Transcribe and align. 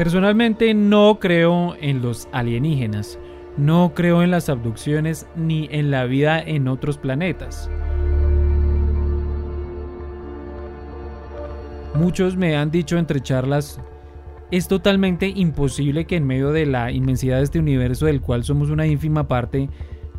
Personalmente 0.00 0.72
no 0.72 1.18
creo 1.20 1.76
en 1.78 2.00
los 2.00 2.26
alienígenas, 2.32 3.18
no 3.58 3.92
creo 3.94 4.22
en 4.22 4.30
las 4.30 4.48
abducciones 4.48 5.26
ni 5.36 5.68
en 5.70 5.90
la 5.90 6.04
vida 6.06 6.40
en 6.40 6.68
otros 6.68 6.96
planetas. 6.96 7.68
Muchos 11.94 12.34
me 12.38 12.56
han 12.56 12.70
dicho 12.70 12.96
entre 12.96 13.20
charlas, 13.20 13.78
es 14.50 14.68
totalmente 14.68 15.28
imposible 15.28 16.06
que 16.06 16.16
en 16.16 16.26
medio 16.26 16.50
de 16.50 16.64
la 16.64 16.90
inmensidad 16.90 17.36
de 17.36 17.42
este 17.42 17.58
universo 17.58 18.06
del 18.06 18.22
cual 18.22 18.42
somos 18.42 18.70
una 18.70 18.86
ínfima 18.86 19.28
parte, 19.28 19.68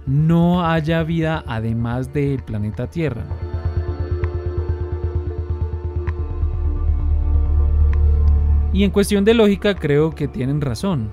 no 0.05 0.63
haya 0.63 1.01
vida 1.01 1.43
además 1.47 2.13
del 2.13 2.43
planeta 2.43 2.85
Tierra. 2.85 3.25
Y 8.73 8.83
en 8.83 8.91
cuestión 8.91 9.25
de 9.25 9.33
lógica 9.33 9.75
creo 9.75 10.11
que 10.11 10.27
tienen 10.27 10.61
razón. 10.61 11.11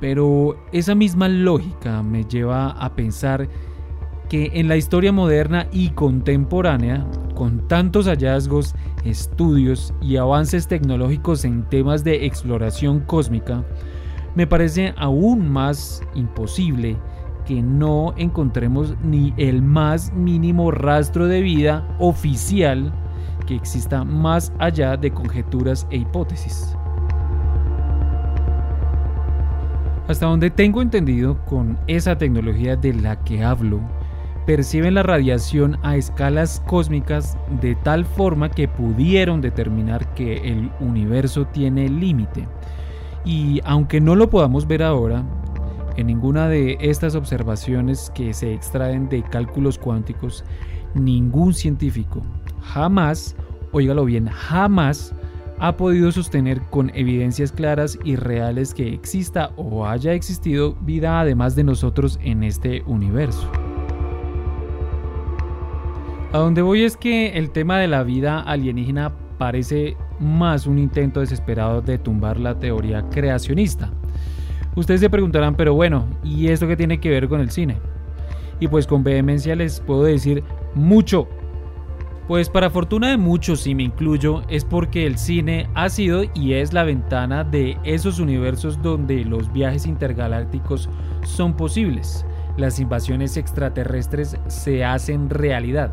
Pero 0.00 0.56
esa 0.72 0.94
misma 0.94 1.28
lógica 1.28 2.02
me 2.02 2.24
lleva 2.24 2.70
a 2.70 2.94
pensar 2.94 3.48
que 4.28 4.50
en 4.54 4.68
la 4.68 4.76
historia 4.76 5.12
moderna 5.12 5.66
y 5.72 5.90
contemporánea, 5.90 7.04
con 7.34 7.66
tantos 7.68 8.06
hallazgos, 8.06 8.74
estudios 9.04 9.92
y 10.00 10.16
avances 10.16 10.68
tecnológicos 10.68 11.44
en 11.44 11.68
temas 11.68 12.04
de 12.04 12.26
exploración 12.26 13.00
cósmica, 13.00 13.64
me 14.34 14.46
parece 14.46 14.94
aún 14.96 15.48
más 15.48 16.02
imposible 16.14 16.96
que 17.44 17.60
no 17.60 18.14
encontremos 18.16 18.94
ni 19.02 19.34
el 19.36 19.62
más 19.62 20.12
mínimo 20.12 20.70
rastro 20.70 21.26
de 21.26 21.40
vida 21.40 21.96
oficial 21.98 22.92
que 23.50 23.56
exista 23.56 24.04
más 24.04 24.52
allá 24.60 24.96
de 24.96 25.10
conjeturas 25.10 25.84
e 25.90 25.96
hipótesis. 25.96 26.76
Hasta 30.06 30.26
donde 30.26 30.50
tengo 30.50 30.80
entendido, 30.80 31.44
con 31.46 31.76
esa 31.88 32.16
tecnología 32.16 32.76
de 32.76 32.94
la 32.94 33.18
que 33.24 33.42
hablo, 33.42 33.80
perciben 34.46 34.94
la 34.94 35.02
radiación 35.02 35.76
a 35.82 35.96
escalas 35.96 36.62
cósmicas 36.68 37.36
de 37.60 37.74
tal 37.74 38.04
forma 38.04 38.48
que 38.48 38.68
pudieron 38.68 39.40
determinar 39.40 40.14
que 40.14 40.36
el 40.52 40.70
universo 40.78 41.44
tiene 41.46 41.88
límite. 41.88 42.46
Y 43.24 43.60
aunque 43.64 44.00
no 44.00 44.14
lo 44.14 44.30
podamos 44.30 44.68
ver 44.68 44.84
ahora, 44.84 45.24
en 45.96 46.06
ninguna 46.06 46.46
de 46.48 46.78
estas 46.80 47.16
observaciones 47.16 48.12
que 48.14 48.32
se 48.32 48.54
extraen 48.54 49.08
de 49.08 49.24
cálculos 49.24 49.76
cuánticos, 49.76 50.44
ningún 50.94 51.52
científico 51.52 52.22
jamás, 52.60 53.36
oígalo 53.72 54.04
bien, 54.04 54.26
jamás 54.28 55.14
ha 55.58 55.76
podido 55.76 56.10
sostener 56.10 56.60
con 56.70 56.90
evidencias 56.94 57.52
claras 57.52 57.98
y 58.02 58.16
reales 58.16 58.72
que 58.72 58.94
exista 58.94 59.50
o 59.56 59.86
haya 59.86 60.14
existido 60.14 60.74
vida 60.80 61.20
además 61.20 61.54
de 61.54 61.64
nosotros 61.64 62.18
en 62.22 62.42
este 62.42 62.82
universo. 62.86 63.50
A 66.32 66.38
donde 66.38 66.62
voy 66.62 66.84
es 66.84 66.96
que 66.96 67.36
el 67.36 67.50
tema 67.50 67.78
de 67.78 67.88
la 67.88 68.04
vida 68.04 68.40
alienígena 68.40 69.12
parece 69.36 69.96
más 70.18 70.66
un 70.66 70.78
intento 70.78 71.20
desesperado 71.20 71.82
de 71.82 71.98
tumbar 71.98 72.38
la 72.38 72.58
teoría 72.58 73.02
creacionista. 73.10 73.90
Ustedes 74.76 75.00
se 75.00 75.10
preguntarán, 75.10 75.56
pero 75.56 75.74
bueno, 75.74 76.06
¿y 76.22 76.48
esto 76.48 76.68
qué 76.68 76.76
tiene 76.76 77.00
que 77.00 77.10
ver 77.10 77.28
con 77.28 77.40
el 77.40 77.50
cine? 77.50 77.76
Y 78.60 78.68
pues 78.68 78.86
con 78.86 79.02
vehemencia 79.02 79.56
les 79.56 79.80
puedo 79.80 80.04
decir 80.04 80.44
mucho, 80.74 81.26
pues 82.30 82.48
para 82.48 82.70
fortuna 82.70 83.08
de 83.08 83.16
muchos, 83.16 83.66
y 83.66 83.74
me 83.74 83.82
incluyo, 83.82 84.44
es 84.46 84.64
porque 84.64 85.04
el 85.04 85.18
cine 85.18 85.68
ha 85.74 85.88
sido 85.88 86.22
y 86.32 86.52
es 86.52 86.72
la 86.72 86.84
ventana 86.84 87.42
de 87.42 87.76
esos 87.82 88.20
universos 88.20 88.80
donde 88.80 89.24
los 89.24 89.52
viajes 89.52 89.84
intergalácticos 89.84 90.88
son 91.24 91.56
posibles. 91.56 92.24
Las 92.56 92.78
invasiones 92.78 93.36
extraterrestres 93.36 94.36
se 94.46 94.84
hacen 94.84 95.28
realidad. 95.28 95.90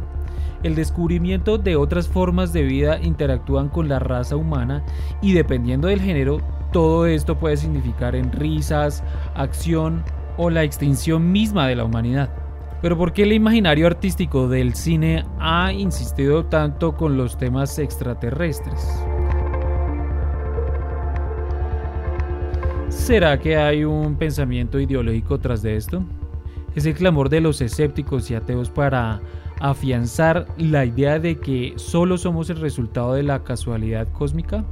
El 0.62 0.76
descubrimiento 0.76 1.58
de 1.58 1.76
otras 1.76 2.08
formas 2.08 2.54
de 2.54 2.62
vida 2.62 3.00
interactúan 3.02 3.68
con 3.70 3.90
la 3.90 3.98
raza 3.98 4.36
humana 4.36 4.86
y 5.24 5.34
dependiendo 5.34 5.88
del 5.88 6.02
género, 6.02 6.40
todo 6.72 7.08
esto 7.08 7.40
puede 7.40 7.58
significar 7.58 8.16
en 8.16 8.32
risas, 8.32 9.04
acción 9.34 10.04
o 10.38 10.52
la 10.52 10.64
extinción 10.64 11.32
misma 11.32 11.68
de 11.68 11.78
la 11.78 11.86
humanidad. 11.86 12.47
Pero 12.82 12.96
¿por 12.96 13.12
qué 13.12 13.24
el 13.24 13.34
imaginario 13.34 13.88
artístico 13.88 14.48
del 14.48 14.76
cine 14.76 15.26
ha 15.40 15.74
insistido 15.74 16.46
tanto 16.46 16.96
con 16.96 17.18
los 17.18 17.38
temas 17.38 17.80
extraterrestres? 17.80 19.04
¿Será 22.90 23.40
que 23.40 23.58
hay 23.58 23.84
un 23.84 24.16
pensamiento 24.16 24.80
ideológico 24.80 25.40
tras 25.40 25.64
de 25.64 25.76
esto? 25.76 26.04
¿Es 26.76 26.86
el 26.86 26.94
clamor 26.94 27.30
de 27.30 27.42
los 27.42 27.62
escépticos 27.62 28.30
y 28.30 28.36
ateos 28.36 28.70
para 28.70 29.22
afianzar 29.60 30.46
la 30.58 30.86
idea 30.86 31.18
de 31.18 31.38
que 31.38 31.74
solo 31.78 32.18
somos 32.18 32.52
el 32.52 32.58
resultado 32.58 33.14
de 33.14 33.24
la 33.24 33.44
casualidad 33.44 34.08
cósmica? 34.12 34.64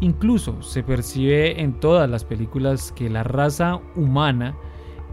Incluso 0.00 0.60
se 0.60 0.82
percibe 0.82 1.58
en 1.58 1.80
todas 1.80 2.10
las 2.10 2.24
películas 2.24 2.92
que 2.92 3.08
la 3.08 3.22
raza 3.22 3.80
humana 3.94 4.54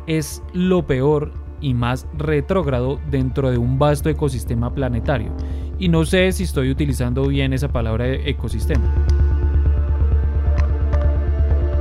es 0.07 0.43
lo 0.51 0.85
peor 0.85 1.42
y 1.63 1.73
más 1.73 2.05
retrógrado 2.15 2.99
dentro 3.09 3.49
de 3.49 3.57
un 3.57 3.79
vasto 3.79 4.09
ecosistema 4.09 4.73
planetario. 4.75 5.31
Y 5.79 5.89
no 5.89 6.05
sé 6.05 6.31
si 6.33 6.43
estoy 6.43 6.69
utilizando 6.69 7.27
bien 7.27 7.53
esa 7.53 7.69
palabra 7.69 8.07
ecosistema. 8.07 8.83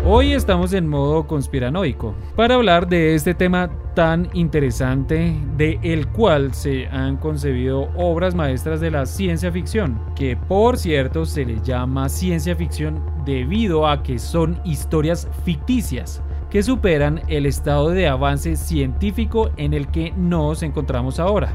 Hoy 0.05 0.33
estamos 0.33 0.73
en 0.73 0.89
modo 0.89 1.29
conspiranoico 1.29 2.15
para 2.35 2.57
hablar 2.57 2.89
de 2.89 3.15
este 3.15 3.35
tema 3.35 3.71
tan 3.95 4.29
interesante 4.33 5.37
de 5.57 5.79
el 5.83 6.09
cual 6.09 6.55
se 6.55 6.89
han 6.89 7.19
concebido 7.19 7.89
obras 7.95 8.35
maestras 8.35 8.81
de 8.81 8.91
la 8.91 9.07
ciencia 9.07 9.53
ficción, 9.53 10.01
que 10.17 10.37
por 10.37 10.77
cierto 10.77 11.25
se 11.25 11.45
le 11.45 11.61
llama 11.63 12.09
ciencia 12.09 12.57
ficción 12.57 13.01
debido 13.25 13.87
a 13.87 14.03
que 14.03 14.19
son 14.19 14.59
historias 14.65 15.29
ficticias 15.45 16.21
que 16.53 16.63
superan 16.63 17.23
el 17.29 17.47
estado 17.47 17.89
de 17.89 18.07
avance 18.07 18.57
científico 18.57 19.51
en 19.57 19.73
el 19.73 19.89
que 19.89 20.13
nos 20.13 20.63
encontramos 20.63 21.19
ahora. 21.19 21.51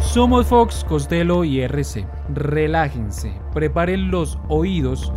Somos 0.00 0.48
Fox, 0.48 0.84
Costello 0.88 1.44
y 1.44 1.60
RC. 1.60 2.04
Relájense, 2.34 3.32
preparen 3.52 4.10
los 4.10 4.40
oídos, 4.48 5.12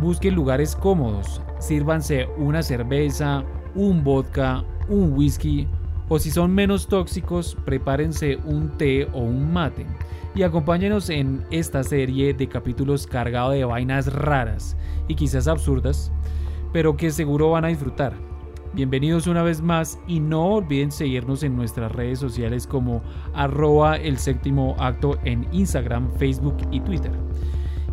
busquen 0.00 0.36
lugares 0.36 0.74
cómodos, 0.74 1.42
sírvanse 1.58 2.28
una 2.38 2.62
cerveza, 2.62 3.44
un 3.74 4.02
vodka, 4.02 4.64
un 4.88 5.12
whisky 5.12 5.68
o 6.08 6.18
si 6.18 6.30
son 6.30 6.54
menos 6.54 6.88
tóxicos, 6.88 7.58
prepárense 7.66 8.36
un 8.46 8.70
té 8.78 9.06
o 9.12 9.18
un 9.18 9.52
mate 9.52 9.86
y 10.34 10.42
acompáñenos 10.42 11.10
en 11.10 11.44
esta 11.50 11.82
serie 11.82 12.32
de 12.32 12.48
capítulos 12.48 13.06
cargado 13.06 13.50
de 13.50 13.64
vainas 13.64 14.12
raras 14.12 14.76
y 15.08 15.14
quizás 15.14 15.46
absurdas, 15.46 16.10
pero 16.72 16.96
que 16.96 17.10
seguro 17.10 17.50
van 17.50 17.64
a 17.64 17.68
disfrutar. 17.68 18.14
Bienvenidos 18.72 19.26
una 19.26 19.42
vez 19.42 19.60
más 19.60 19.98
y 20.06 20.20
no 20.20 20.54
olviden 20.54 20.90
seguirnos 20.90 21.42
en 21.42 21.54
nuestras 21.54 21.92
redes 21.92 22.18
sociales 22.18 22.66
como 22.66 23.02
arroba 23.34 23.96
el 23.96 24.16
séptimo 24.16 24.74
acto 24.78 25.18
en 25.24 25.46
Instagram, 25.52 26.10
Facebook 26.16 26.56
y 26.70 26.80
Twitter. 26.80 27.12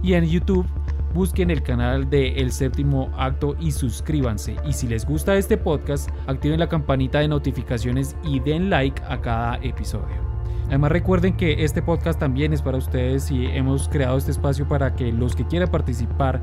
Y 0.01 0.13
en 0.13 0.23
YouTube 0.23 0.65
busquen 1.13 1.51
el 1.51 1.61
canal 1.61 2.09
de 2.09 2.29
El 2.35 2.53
Séptimo 2.53 3.11
Acto 3.17 3.57
y 3.59 3.71
suscríbanse. 3.71 4.55
Y 4.65 4.71
si 4.71 4.87
les 4.87 5.05
gusta 5.05 5.35
este 5.35 5.57
podcast, 5.57 6.09
activen 6.27 6.59
la 6.59 6.69
campanita 6.69 7.19
de 7.19 7.27
notificaciones 7.27 8.15
y 8.23 8.39
den 8.39 8.69
like 8.69 9.01
a 9.09 9.19
cada 9.19 9.57
episodio. 9.57 10.28
Además 10.69 10.91
recuerden 10.91 11.35
que 11.35 11.63
este 11.63 11.81
podcast 11.81 12.19
también 12.19 12.53
es 12.53 12.61
para 12.61 12.77
ustedes 12.77 13.31
y 13.31 13.47
hemos 13.47 13.89
creado 13.89 14.17
este 14.17 14.29
espacio 14.29 14.67
para 14.67 14.95
que 14.95 15.11
los 15.11 15.35
que 15.35 15.45
quieran 15.45 15.69
participar 15.69 16.41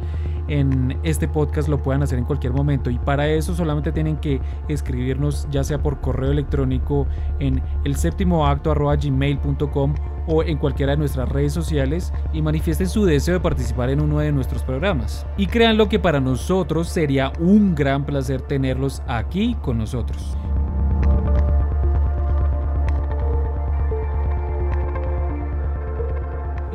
en 0.48 0.98
este 1.04 1.28
podcast 1.28 1.68
lo 1.68 1.80
puedan 1.80 2.02
hacer 2.02 2.18
en 2.18 2.24
cualquier 2.24 2.52
momento 2.52 2.90
y 2.90 2.98
para 2.98 3.28
eso 3.28 3.54
solamente 3.54 3.92
tienen 3.92 4.16
que 4.16 4.40
escribirnos 4.68 5.46
ya 5.50 5.62
sea 5.62 5.78
por 5.78 6.00
correo 6.00 6.32
electrónico 6.32 7.06
en 7.38 7.62
el 7.84 7.94
séptimo 7.94 8.46
acto 8.46 8.74
gmail.com 8.74 9.94
o 10.26 10.42
en 10.42 10.58
cualquiera 10.58 10.92
de 10.92 10.98
nuestras 10.98 11.28
redes 11.28 11.52
sociales 11.52 12.12
y 12.32 12.42
manifiesten 12.42 12.88
su 12.88 13.04
deseo 13.04 13.34
de 13.34 13.40
participar 13.40 13.90
en 13.90 14.00
uno 14.00 14.18
de 14.18 14.32
nuestros 14.32 14.64
programas. 14.64 15.24
Y 15.36 15.46
créanlo 15.46 15.88
que 15.88 16.00
para 16.00 16.18
nosotros 16.18 16.88
sería 16.88 17.32
un 17.38 17.76
gran 17.76 18.04
placer 18.04 18.40
tenerlos 18.42 19.02
aquí 19.06 19.56
con 19.62 19.78
nosotros. 19.78 20.36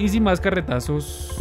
Y 0.02 0.10
sin 0.10 0.24
más 0.24 0.42
carretazos. 0.42 1.38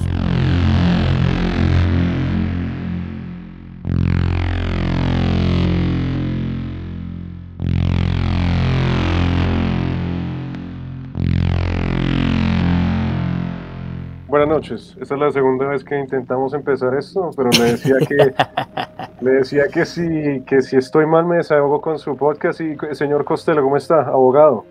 noches. 14.46 14.96
Esta 15.00 15.14
es 15.14 15.20
la 15.20 15.30
segunda 15.30 15.66
vez 15.68 15.82
que 15.82 15.98
intentamos 15.98 16.52
empezar 16.52 16.94
esto, 16.94 17.30
pero 17.36 17.50
le 17.50 17.72
decía 17.72 17.96
que 18.06 18.34
le 19.24 19.30
decía 19.30 19.68
que 19.68 19.86
si 19.86 20.42
que 20.42 20.60
si 20.60 20.76
estoy 20.76 21.06
mal 21.06 21.24
me 21.24 21.36
desahogo 21.36 21.80
con 21.80 21.98
su 21.98 22.16
podcast 22.16 22.60
y 22.60 22.76
señor 22.92 23.24
Costello, 23.24 23.62
¿cómo 23.62 23.76
está? 23.76 24.02
Abogado. 24.02 24.64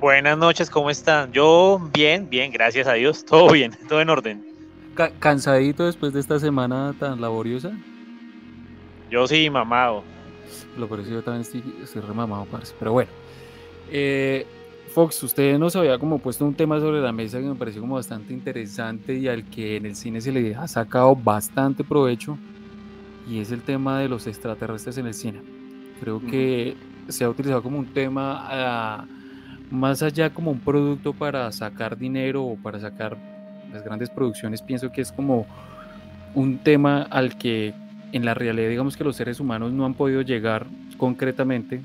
Buenas 0.00 0.38
noches, 0.38 0.70
¿cómo 0.70 0.88
están? 0.88 1.30
Yo 1.30 1.78
bien, 1.92 2.30
bien, 2.30 2.50
gracias 2.50 2.86
a 2.86 2.94
Dios, 2.94 3.22
todo 3.26 3.52
bien, 3.52 3.72
todo 3.86 4.00
en 4.00 4.08
orden. 4.08 4.46
¿Cansadito 5.18 5.84
después 5.84 6.14
de 6.14 6.20
esta 6.20 6.38
semana 6.40 6.94
tan 6.98 7.20
laboriosa? 7.20 7.70
Yo 9.10 9.26
sí, 9.26 9.50
mamado. 9.50 10.02
Lo 10.78 10.88
parece 10.88 11.10
yo 11.10 11.22
también 11.22 11.42
estoy, 11.42 11.62
estoy 11.82 12.00
remamado, 12.00 12.46
parce. 12.46 12.74
Pero 12.78 12.92
bueno. 12.92 13.10
Eh, 13.90 14.46
Fox, 14.94 15.22
usted 15.22 15.58
nos 15.58 15.76
había 15.76 15.98
como 15.98 16.18
puesto 16.18 16.46
un 16.46 16.54
tema 16.54 16.80
sobre 16.80 17.02
la 17.02 17.12
mesa 17.12 17.38
que 17.38 17.44
me 17.44 17.54
pareció 17.54 17.82
como 17.82 17.96
bastante 17.96 18.32
interesante 18.32 19.14
y 19.14 19.28
al 19.28 19.44
que 19.50 19.76
en 19.76 19.84
el 19.84 19.96
cine 19.96 20.22
se 20.22 20.32
le 20.32 20.54
ha 20.54 20.66
sacado 20.66 21.14
bastante 21.14 21.84
provecho 21.84 22.38
y 23.28 23.38
es 23.40 23.52
el 23.52 23.60
tema 23.60 24.00
de 24.00 24.08
los 24.08 24.26
extraterrestres 24.26 24.96
en 24.96 25.06
el 25.06 25.14
cine. 25.14 25.42
Creo 26.00 26.20
que 26.20 26.74
se 27.08 27.22
ha 27.22 27.28
utilizado 27.28 27.62
como 27.62 27.78
un 27.78 27.86
tema 27.92 28.46
ah, 28.48 29.04
más 29.70 30.02
allá 30.02 30.30
como 30.30 30.50
un 30.50 30.60
producto 30.60 31.12
para 31.12 31.50
sacar 31.52 31.96
dinero 31.96 32.44
o 32.44 32.56
para 32.56 32.80
sacar 32.80 33.16
las 33.72 33.84
grandes 33.84 34.10
producciones, 34.10 34.62
pienso 34.62 34.90
que 34.90 35.00
es 35.00 35.12
como 35.12 35.46
un 36.34 36.58
tema 36.58 37.02
al 37.02 37.36
que 37.38 37.72
en 38.12 38.24
la 38.24 38.34
realidad 38.34 38.68
digamos 38.68 38.96
que 38.96 39.04
los 39.04 39.16
seres 39.16 39.40
humanos 39.40 39.72
no 39.72 39.84
han 39.84 39.94
podido 39.94 40.22
llegar 40.22 40.66
concretamente. 40.98 41.80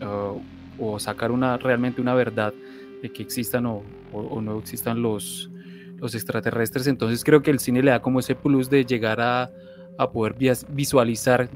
Ah, 0.00 0.32
o 0.78 0.98
sacar 0.98 1.30
una, 1.30 1.56
realmente 1.56 2.00
una 2.00 2.14
verdad 2.14 2.54
de 3.02 3.10
que 3.10 3.22
existan 3.22 3.66
o, 3.66 3.82
no 4.12 4.58
existan 4.58 5.02
los, 5.02 5.50
los 5.96 6.14
extraterrestres. 6.14 6.86
Entonces 6.86 7.24
creo 7.24 7.42
que 7.42 7.50
el 7.50 7.58
cine 7.58 7.82
le 7.82 7.90
da 7.90 8.00
como 8.00 8.20
ese 8.20 8.34
plus 8.34 8.70
de 8.70 8.84
llegar 8.84 9.20
a, 9.20 9.50
a 9.98 10.10
poder 10.10 10.36
visualizar 10.68 11.48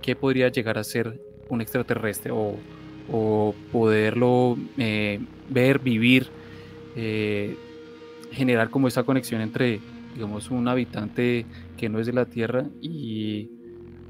qué 0.00 0.16
podría 0.16 0.48
llegar 0.48 0.78
a 0.78 0.84
ser 0.84 1.20
un 1.48 1.60
extraterrestre 1.60 2.32
o, 2.32 2.56
o 3.12 3.54
poderlo 3.70 4.56
eh, 4.78 5.20
ver, 5.50 5.78
vivir, 5.78 6.28
eh, 6.96 7.56
generar 8.32 8.70
como 8.70 8.88
esa 8.88 9.02
conexión 9.04 9.42
entre, 9.42 9.80
digamos, 10.14 10.50
un 10.50 10.66
habitante 10.66 11.44
que 11.76 11.90
no 11.90 12.00
es 12.00 12.06
de 12.06 12.14
la 12.14 12.24
Tierra 12.24 12.64
y 12.80 13.50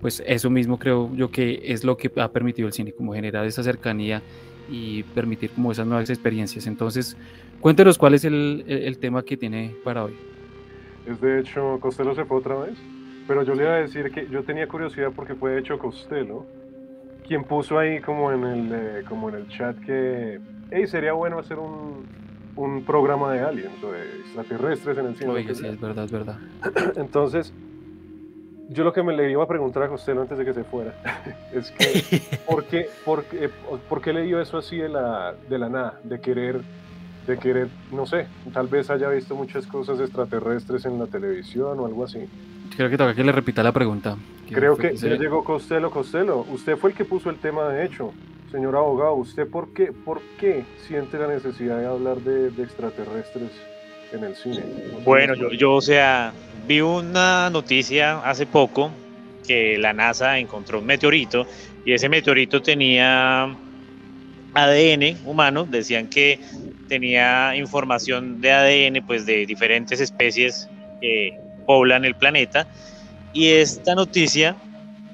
pues 0.01 0.23
eso 0.27 0.51
mismo 0.51 0.79
creo 0.79 1.15
yo 1.15 1.31
que 1.31 1.61
es 1.65 1.85
lo 1.85 1.97
que 1.97 2.11
ha 2.17 2.31
permitido 2.31 2.69
el 2.69 2.75
cine, 2.75 2.93
como 2.93 3.13
generar 3.13 3.45
esa 3.45 3.63
cercanía 3.63 4.23
y 4.71 5.03
permitir 5.03 5.51
como 5.51 5.73
esas 5.73 5.87
nuevas 5.87 6.09
experiencias. 6.09 6.67
Entonces, 6.67 7.17
cuéntenos 7.61 7.99
cuál 7.99 8.15
es 8.15 8.25
el, 8.25 8.65
el, 8.67 8.99
tema 8.99 9.25
que 9.25 9.37
tiene 9.37 9.75
para 9.85 10.05
hoy. 10.05 10.15
Es 11.07 11.21
de 11.21 11.41
hecho, 11.41 11.79
Costello 11.81 12.15
se 12.15 12.25
fue 12.25 12.39
otra 12.39 12.57
vez, 12.57 12.79
pero 13.27 13.43
yo 13.43 13.55
le 13.55 13.65
iba 13.65 13.75
a 13.75 13.81
decir 13.81 14.11
que 14.13 14.29
yo 14.29 14.45
tenía 14.45 14.69
curiosidad 14.69 15.13
porque 15.15 15.35
fue 15.35 15.53
de 15.53 15.61
hecho 15.61 15.79
Costello 15.79 16.47
quien 17.27 17.45
puso 17.45 17.79
ahí 17.79 18.01
como 18.01 18.33
en 18.33 18.45
el, 18.45 18.73
eh, 18.73 19.05
como 19.09 19.29
en 19.29 19.37
el 19.37 19.49
chat 19.49 19.79
que 19.81 20.41
hey, 20.71 20.87
sería 20.87 21.13
bueno 21.13 21.39
hacer 21.39 21.59
un, 21.59 22.07
un 22.57 22.85
programa 22.85 23.33
de 23.33 23.41
aliens 23.41 23.83
o 23.83 23.93
de 23.93 24.03
extraterrestres 24.21 24.99
en 24.99 25.07
el 25.07 25.17
cine. 25.17 25.31
Oiga, 25.31 25.55
sí, 25.55 25.67
es 25.67 25.81
verdad, 25.81 26.05
es 26.05 26.13
verdad. 26.13 26.39
Entonces, 26.97 27.53
yo 28.69 28.85
lo 28.85 28.93
que 28.93 29.03
me 29.03 29.15
le 29.15 29.31
iba 29.31 29.43
a 29.43 29.49
preguntar 29.49 29.83
a 29.85 29.89
José 29.89 30.13
antes 30.13 30.39
de 30.39 30.45
que 30.45 30.55
se 30.55 30.65
fuera 30.65 30.95
es 31.53 31.71
que, 31.71 32.23
¿por 32.47 32.65
qué, 32.65 32.89
por, 33.05 33.25
qué, 33.25 33.51
por 33.89 34.01
qué 34.01 34.13
le 34.13 34.23
dio 34.23 34.41
eso 34.41 34.59
así 34.59 34.77
de 34.79 34.89
la, 34.89 35.35
de 35.49 35.59
la 35.59 35.69
nada? 35.69 36.01
De 36.05 36.21
querer, 36.21 36.61
de 37.27 37.39
querer, 37.39 37.69
no 37.93 38.07
sé, 38.07 38.27
tal 38.53 38.69
vez 38.69 38.91
haya 38.91 39.09
visto 39.09 39.35
muchas 39.35 39.67
cosas 39.67 40.01
extraterrestres 40.01 40.85
en 40.87 40.99
la 40.99 41.07
televisión 41.07 41.79
o 41.81 41.87
algo 41.87 42.05
así. 42.05 42.29
Creo 42.77 42.91
que 42.91 42.97
toca 42.97 43.15
que 43.15 43.25
le 43.25 43.33
repita 43.33 43.63
la 43.63 43.73
pregunta. 43.73 44.17
Creo 44.49 44.77
que 44.77 44.97
ya 44.97 45.17
llegó 45.17 45.45
Costello. 45.45 45.91
Costello, 45.91 46.45
usted 46.51 46.77
fue 46.77 46.91
el 46.91 46.97
que 46.97 47.05
puso 47.05 47.31
el 47.31 47.37
tema 47.37 47.69
de 47.69 47.85
hecho. 47.85 48.13
Señor 48.51 48.77
abogado, 48.77 49.15
¿usted 49.15 49.49
por 49.49 49.73
qué, 49.73 49.93
por 49.93 50.21
qué 50.39 50.65
siente 50.87 51.19
la 51.19 51.27
necesidad 51.27 51.79
de 51.79 51.87
hablar 51.87 52.19
de, 52.19 52.51
de 52.51 52.63
extraterrestres 52.63 53.51
en 54.13 54.25
el 54.25 54.37
cine? 54.37 54.63
Bueno, 55.05 55.35
yo, 55.35 55.51
yo, 55.53 55.73
o 55.73 55.81
sea, 55.81 56.35
vi 56.67 56.83
una 56.83 57.49
noticia 57.49 58.19
hace 58.19 58.45
poco 58.45 58.91
que 59.47 59.79
la 59.79 59.95
NASA 59.95 60.39
encontró 60.39 60.81
un 60.81 60.87
meteorito 60.87 61.47
y 61.85 61.93
ese 61.95 62.11
meteorito 62.11 62.61
tenía 62.61 63.57
ADN 64.55 65.17
humano, 65.25 65.65
decían 65.65 66.09
que 66.09 66.39
tenía 66.89 67.57
información 67.57 68.41
de 68.41 68.53
ADN 68.53 69.07
pues 69.07 69.25
de 69.25 69.47
diferentes 69.47 70.01
especies 70.01 70.69
que 71.01 71.39
poblan 71.67 72.05
el 72.05 72.14
planeta 72.14 72.67
y 73.32 73.49
esta 73.49 73.94
noticia 73.94 74.56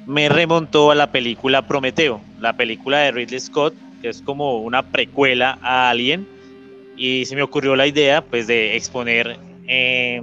me 0.07 0.29
remontó 0.29 0.91
a 0.91 0.95
la 0.95 1.13
película 1.13 1.67
Prometeo, 1.67 2.21
la 2.41 2.57
película 2.57 2.99
de 2.99 3.13
Ridley 3.13 3.41
Scott, 3.41 3.75
que 4.01 4.09
es 4.09 4.23
como 4.23 4.59
una 4.59 4.83
precuela 4.83 5.59
a 5.63 5.91
Alien 5.91 6.27
y 6.97 7.25
se 7.27 7.37
me 7.37 7.43
ocurrió 7.43 7.77
la 7.77 7.87
idea 7.87 8.23
pues 8.23 8.47
de 8.47 8.77
exponer 8.77 9.39
eh, 9.69 10.23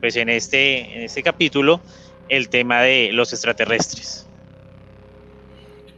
pues 0.00 0.16
en 0.16 0.28
este, 0.28 0.96
en 0.96 1.02
este 1.02 1.22
capítulo 1.22 1.80
el 2.28 2.48
tema 2.48 2.82
de 2.82 3.10
los 3.12 3.32
extraterrestres. 3.32 4.28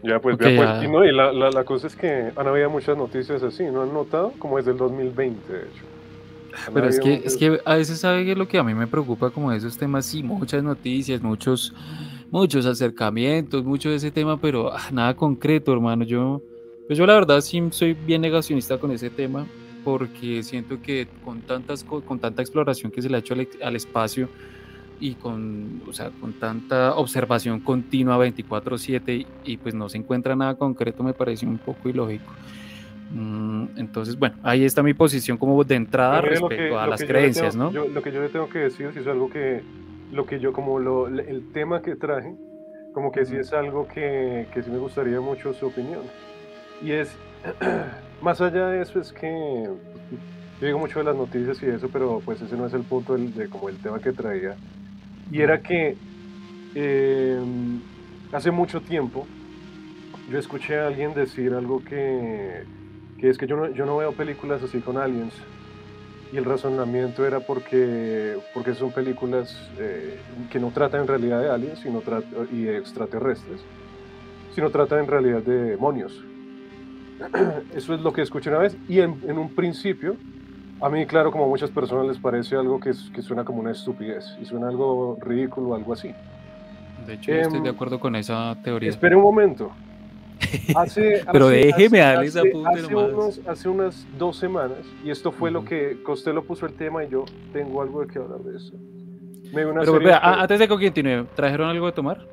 Ya, 0.02 0.20
pues, 0.20 0.36
pues 0.36 0.84
Y, 0.84 0.88
no, 0.88 1.04
y 1.04 1.12
la, 1.12 1.32
la, 1.32 1.64
cosa 1.64 1.88
es 1.88 1.96
que 1.96 2.30
han 2.36 2.46
habido 2.46 2.70
muchas 2.70 2.96
noticias 2.96 3.42
así, 3.42 3.64
¿no 3.64 3.82
han 3.82 3.92
notado? 3.92 4.32
Como 4.38 4.56
desde 4.56 4.70
el 4.70 4.76
2020, 4.76 5.52
de 5.52 5.58
hecho. 5.58 5.82
Pero 6.72 6.88
es 6.88 7.00
que, 7.00 7.22
es 7.24 7.36
que 7.36 7.60
a 7.64 7.76
veces 7.76 8.00
sabe 8.00 8.24
que 8.24 8.34
lo 8.34 8.48
que 8.48 8.58
a 8.58 8.62
mí 8.62 8.74
me 8.74 8.86
preocupa 8.86 9.30
como 9.30 9.52
esos 9.52 9.76
temas, 9.76 10.06
sí, 10.06 10.22
muchas 10.22 10.62
noticias, 10.62 11.22
muchos, 11.22 11.74
muchos 12.30 12.66
acercamientos, 12.66 13.64
mucho 13.64 13.90
de 13.90 13.96
ese 13.96 14.10
tema, 14.10 14.40
pero 14.40 14.72
ah, 14.72 14.88
nada 14.92 15.14
concreto, 15.14 15.72
hermano. 15.72 16.04
Yo, 16.04 16.42
pues 16.86 16.98
yo 16.98 17.06
la 17.06 17.14
verdad 17.14 17.40
sí 17.40 17.62
soy 17.70 17.94
bien 17.94 18.22
negacionista 18.22 18.78
con 18.78 18.90
ese 18.90 19.10
tema 19.10 19.46
porque 19.86 20.42
siento 20.42 20.82
que 20.82 21.06
con, 21.24 21.42
tantas, 21.42 21.84
con 21.84 22.18
tanta 22.18 22.42
exploración 22.42 22.90
que 22.90 23.00
se 23.00 23.08
le 23.08 23.16
ha 23.16 23.20
hecho 23.20 23.34
al, 23.62 23.76
espacio 23.76 24.28
y 24.98 25.14
con, 25.14 25.80
o 25.86 25.92
sea, 25.92 26.10
con 26.10 26.32
tanta 26.32 26.96
observación 26.96 27.60
continua 27.60 28.18
24/7 28.18 29.26
y, 29.44 29.56
pues 29.58 29.76
no 29.76 29.88
se 29.88 29.98
encuentra 29.98 30.34
nada 30.34 30.56
concreto 30.56 31.04
me 31.04 31.12
parece 31.12 31.46
un 31.46 31.58
poco 31.58 31.88
ilógico. 31.88 32.32
Mm, 33.10 33.66
entonces, 33.76 34.18
bueno, 34.18 34.36
ahí 34.42 34.64
está 34.64 34.82
mi 34.82 34.94
posición 34.94 35.38
como 35.38 35.62
de 35.64 35.76
entrada 35.76 36.20
respecto 36.20 36.78
a 36.78 36.86
las 36.86 37.02
creencias, 37.02 37.54
¿no? 37.54 37.70
lo 37.70 38.02
que 38.02 38.12
yo 38.12 38.20
le 38.20 38.28
tengo 38.28 38.48
que 38.48 38.58
decir 38.58 38.90
es 38.94 39.06
algo 39.06 39.30
que, 39.30 39.62
lo 40.12 40.26
que 40.26 40.40
yo 40.40 40.52
como 40.52 40.78
lo, 40.78 41.06
el 41.08 41.52
tema 41.52 41.82
que 41.82 41.94
traje, 41.94 42.34
como 42.92 43.12
que 43.12 43.24
sí 43.24 43.36
es 43.36 43.52
algo 43.52 43.86
que, 43.86 44.46
que 44.52 44.62
sí 44.62 44.70
me 44.70 44.78
gustaría 44.78 45.20
mucho 45.20 45.52
su 45.52 45.66
opinión. 45.66 46.02
Y 46.82 46.92
es 46.92 47.16
Más 48.22 48.40
allá 48.40 48.68
de 48.68 48.82
eso 48.82 49.00
es 49.00 49.12
que 49.12 49.68
yo 50.60 50.66
digo 50.66 50.78
mucho 50.78 50.98
de 51.00 51.04
las 51.04 51.16
noticias 51.16 51.62
y 51.62 51.66
eso, 51.66 51.88
pero 51.92 52.20
pues 52.24 52.40
ese 52.40 52.56
no 52.56 52.66
es 52.66 52.72
el 52.72 52.82
punto 52.82 53.16
de 53.16 53.48
como 53.48 53.68
el 53.68 53.76
tema 53.76 53.98
que 53.98 54.12
traía. 54.12 54.56
Y 55.30 55.40
era 55.40 55.60
que 55.60 55.96
em, 56.74 57.80
hace 58.32 58.50
mucho 58.50 58.80
tiempo 58.80 59.26
yo 60.30 60.38
escuché 60.38 60.78
a 60.78 60.86
alguien 60.86 61.14
decir 61.14 61.52
algo 61.52 61.84
que, 61.84 62.64
que 63.18 63.30
es 63.30 63.38
que 63.38 63.46
yo 63.46 63.56
no, 63.56 63.70
yo 63.70 63.86
no 63.86 63.96
veo 63.96 64.12
películas 64.12 64.62
así 64.62 64.80
con 64.80 64.96
aliens. 64.96 65.34
Y 66.32 66.36
el 66.38 66.44
razonamiento 66.44 67.24
era 67.24 67.40
porque, 67.40 68.36
porque 68.52 68.74
son 68.74 68.90
películas 68.90 69.70
eh, 69.78 70.18
que 70.50 70.58
no 70.58 70.70
tratan 70.70 71.02
en 71.02 71.06
realidad 71.06 71.40
de 71.40 71.50
aliens 71.50 71.78
sino 71.78 72.02
y 72.52 72.62
de 72.62 72.78
extraterrestres, 72.78 73.64
sino 74.54 74.70
tratan 74.70 75.00
en 75.00 75.06
realidad 75.06 75.42
de 75.42 75.56
demonios. 75.70 76.24
Eso 77.74 77.94
es 77.94 78.00
lo 78.00 78.12
que 78.12 78.22
escuché 78.22 78.50
una 78.50 78.58
vez 78.58 78.76
y 78.88 79.00
en, 79.00 79.20
en, 79.26 79.38
un 79.38 79.54
principio, 79.54 80.16
a 80.80 80.88
mí 80.88 81.06
claro, 81.06 81.30
como 81.30 81.44
a 81.44 81.48
muchas 81.48 81.70
personas 81.70 82.06
les 82.06 82.18
parece 82.18 82.56
algo 82.56 82.80
que, 82.80 82.90
que 83.14 83.22
suena 83.22 83.44
como 83.44 83.60
una 83.60 83.70
estupidez 83.70 84.36
y 84.42 84.44
suena 84.44 84.68
algo 84.68 85.16
ridículo, 85.20 85.74
algo 85.74 85.92
así. 85.92 86.12
De 87.06 87.14
hecho, 87.14 87.32
estoy 87.32 87.60
de 87.60 87.68
em, 87.68 87.74
acuerdo 87.74 88.00
con 88.00 88.16
esa 88.16 88.56
teoría. 88.62 88.90
Espere 88.90 89.14
un 89.14 89.22
momento. 89.22 89.70
Hace, 90.74 91.24
Pero 91.32 91.48
déjeme 91.48 91.98
darle 91.98 92.30
punta 92.52 92.70
hace, 92.70 92.94
unos, 92.94 93.40
hace 93.46 93.68
unas 93.68 94.06
dos 94.18 94.36
semanas, 94.36 94.78
y 95.04 95.10
esto 95.10 95.32
fue 95.32 95.50
lo 95.50 95.64
que 95.64 96.02
Costello 96.02 96.42
puso 96.44 96.66
el 96.66 96.74
tema 96.74 97.04
y 97.04 97.08
yo 97.08 97.24
tengo 97.52 97.82
algo 97.82 98.02
de 98.02 98.06
que 98.08 98.18
hablar 98.18 98.40
de 98.40 98.56
eso. 98.56 98.74
Pero 99.52 99.98
vea, 99.98 100.18
antes 100.18 100.58
de 100.58 100.68
que 100.68 100.74
continúe, 100.74 101.26
¿trajeron 101.34 101.68
algo 101.68 101.86
de 101.86 101.92
tomar? 101.92 102.26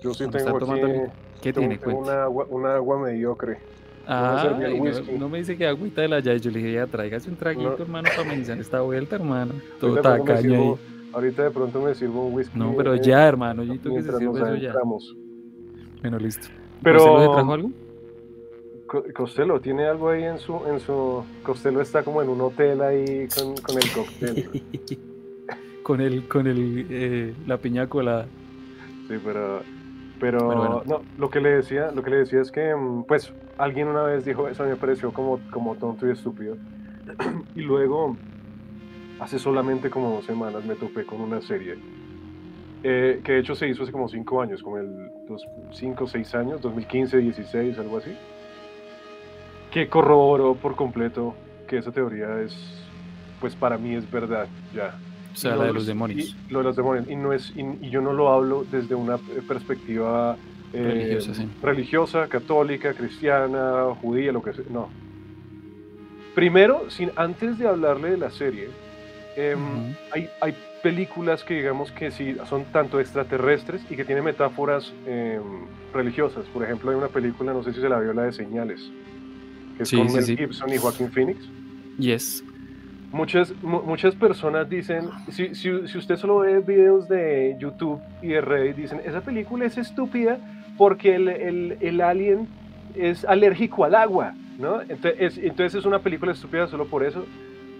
Yo 0.00 0.14
sí 0.14 0.28
tengo 0.28 0.56
aquí, 0.56 1.10
¿Qué 1.42 1.52
tiene? 1.52 1.78
Tengo 1.78 1.98
una 1.98 2.24
agua, 2.24 2.46
una 2.50 2.74
agua 2.74 2.98
mediocre. 2.98 3.58
Ah, 4.08 4.56
no, 5.18 5.28
me 5.28 5.38
dice 5.38 5.56
que 5.56 5.66
agüita 5.66 6.02
de 6.02 6.08
la 6.08 6.20
llave. 6.20 6.38
Yo 6.38 6.50
le 6.50 6.60
dije, 6.60 6.74
ya 6.74 6.86
tráigase 6.86 7.28
un 7.28 7.36
traguito, 7.36 7.78
hermano, 7.80 8.08
para 8.08 8.22
amenizar 8.22 8.58
esta 8.58 8.80
vuelta, 8.80 9.16
hermano. 9.16 9.54
Todo 9.80 10.00
tacaño 10.00 10.54
ahí. 10.54 10.74
Ahorita 11.12 11.44
de 11.44 11.50
pronto 11.50 11.80
me 11.80 11.94
sirvo 11.94 12.26
un 12.26 12.34
whisky. 12.34 12.58
No, 12.58 12.74
pero 12.76 12.94
ya, 12.94 13.26
hermano, 13.26 13.64
yo 13.64 13.78
tengo 13.80 13.96
que 13.96 14.02
se 14.02 14.16
sirve 14.16 14.38
eso 14.38 14.54
ya. 14.56 14.74
Bueno, 16.02 16.18
listo. 16.18 16.48
Pero, 16.82 16.98
¿Costello 16.98 17.32
trajo 17.32 17.52
algo? 17.52 17.70
Costello, 19.14 19.60
¿tiene 19.60 19.86
algo 19.86 20.10
ahí 20.10 20.24
en 20.24 20.38
su, 20.38 20.60
en 20.66 20.80
su... 20.80 21.24
Costello 21.42 21.80
está 21.80 22.02
como 22.02 22.22
en 22.22 22.28
un 22.28 22.40
hotel 22.40 22.80
ahí 22.82 23.28
con, 23.28 23.56
con 23.56 23.76
el 23.76 23.92
cóctel. 23.92 24.62
con 25.82 26.00
el, 26.00 26.28
con 26.28 26.46
el, 26.46 26.86
eh, 26.88 27.34
la 27.46 27.58
piña 27.58 27.88
colada. 27.88 28.26
Sí, 29.08 29.14
pero, 29.24 29.60
pero, 30.20 30.82
no, 30.86 31.02
lo 31.18 31.30
que 31.30 31.40
le 31.40 31.50
decía, 31.50 31.90
lo 31.92 32.02
que 32.02 32.10
le 32.10 32.16
decía 32.18 32.40
es 32.40 32.50
que, 32.50 32.74
mm, 32.74 33.04
pues, 33.04 33.32
alguien 33.58 33.88
una 33.88 34.02
vez 34.02 34.24
dijo 34.24 34.48
eso, 34.48 34.64
me 34.64 34.76
pareció 34.76 35.12
como, 35.12 35.40
como 35.50 35.74
tonto 35.76 36.06
y 36.06 36.12
estúpido. 36.12 36.56
y 37.54 37.60
luego, 37.60 38.16
hace 39.20 39.38
solamente 39.38 39.90
como 39.90 40.10
dos 40.10 40.24
semanas 40.24 40.64
me 40.64 40.74
topé 40.74 41.04
con 41.04 41.20
una 41.20 41.40
serie 41.40 41.76
eh, 42.82 43.20
que 43.24 43.32
de 43.32 43.38
hecho 43.40 43.54
se 43.54 43.68
hizo 43.68 43.82
hace 43.82 43.92
como 43.92 44.08
cinco 44.08 44.40
años, 44.40 44.62
como 44.62 44.78
el 44.78 45.10
5 45.72 46.04
o 46.04 46.06
6 46.06 46.34
años, 46.34 46.60
2015, 46.60 47.18
16, 47.18 47.78
algo 47.78 47.98
así, 47.98 48.16
que 49.70 49.88
corroboró 49.88 50.54
por 50.54 50.76
completo 50.76 51.34
que 51.66 51.78
esa 51.78 51.90
teoría 51.90 52.40
es, 52.40 52.54
pues 53.40 53.54
para 53.54 53.76
mí 53.76 53.94
es 53.94 54.10
verdad, 54.10 54.46
ya. 54.74 54.98
O 55.32 55.36
sea, 55.36 55.56
la 55.56 55.64
de 55.64 55.72
los 55.72 55.86
demonios. 55.86 56.34
lo 56.48 56.60
de 56.60 56.64
los 56.64 56.76
demonios. 56.76 57.08
Y, 57.08 57.16
no 57.16 57.32
es, 57.32 57.52
y, 57.54 57.90
yo 57.90 58.00
no 58.00 58.12
lo 58.12 58.32
hablo 58.32 58.64
desde 58.70 58.94
una 58.94 59.18
perspectiva 59.46 60.36
eh, 60.72 61.18
religiosa, 61.62 62.26
católica, 62.28 62.94
cristiana, 62.94 63.94
judía, 64.00 64.32
lo 64.32 64.42
que 64.42 64.54
sea. 64.54 64.64
No. 64.70 64.88
Primero, 66.34 66.88
sin, 66.90 67.10
antes 67.16 67.58
de 67.58 67.66
hablarle 67.66 68.10
de 68.10 68.16
la 68.16 68.30
serie, 68.30 68.68
em, 69.36 69.94
hay, 70.12 70.28
hay 70.40 70.54
películas 70.86 71.42
que 71.42 71.54
digamos 71.54 71.90
que 71.90 72.12
sí 72.12 72.36
son 72.48 72.64
tanto 72.66 73.00
extraterrestres 73.00 73.84
y 73.90 73.96
que 73.96 74.04
tienen 74.04 74.22
metáforas 74.22 74.94
em, 75.04 75.42
religiosas. 75.92 76.46
Por 76.46 76.62
ejemplo, 76.62 76.92
hay 76.92 76.96
una 76.96 77.08
película, 77.08 77.52
no 77.52 77.64
sé 77.64 77.72
si 77.72 77.80
se 77.80 77.88
la 77.88 77.98
vio, 77.98 78.12
la 78.12 78.22
de 78.22 78.32
Señales, 78.32 78.88
que 79.76 79.82
es 79.82 79.90
con 79.90 80.12
Mel 80.12 80.24
Gibson 80.24 80.72
y 80.72 80.76
Joaquín 80.76 81.10
Phoenix. 81.10 81.40
Yes. 81.98 82.44
Muchas, 83.10 83.52
muchas 83.62 84.14
personas 84.14 84.70
dicen, 84.70 85.08
si, 85.28 85.56
si, 85.56 85.72
usted 85.72 86.16
solo 86.18 86.38
ve 86.38 86.60
videos 86.60 87.08
de 87.08 87.56
YouTube 87.58 88.00
y 88.22 88.28
de 88.28 88.40
Reddit, 88.40 88.76
dicen, 88.76 89.00
esa 89.04 89.22
película 89.22 89.64
es 89.64 89.76
estúpida 89.78 90.38
porque 90.78 91.16
el, 91.16 91.26
el, 91.26 91.78
el 91.80 92.00
alien 92.00 92.46
es 92.94 93.24
alérgico 93.24 93.84
al 93.84 93.96
agua, 93.96 94.34
¿no? 94.56 94.82
Entonces 94.82 95.36
entonces 95.38 95.80
es 95.80 95.84
una 95.84 95.98
película 95.98 96.30
estúpida 96.30 96.68
solo 96.68 96.86
por 96.86 97.02
eso. 97.02 97.26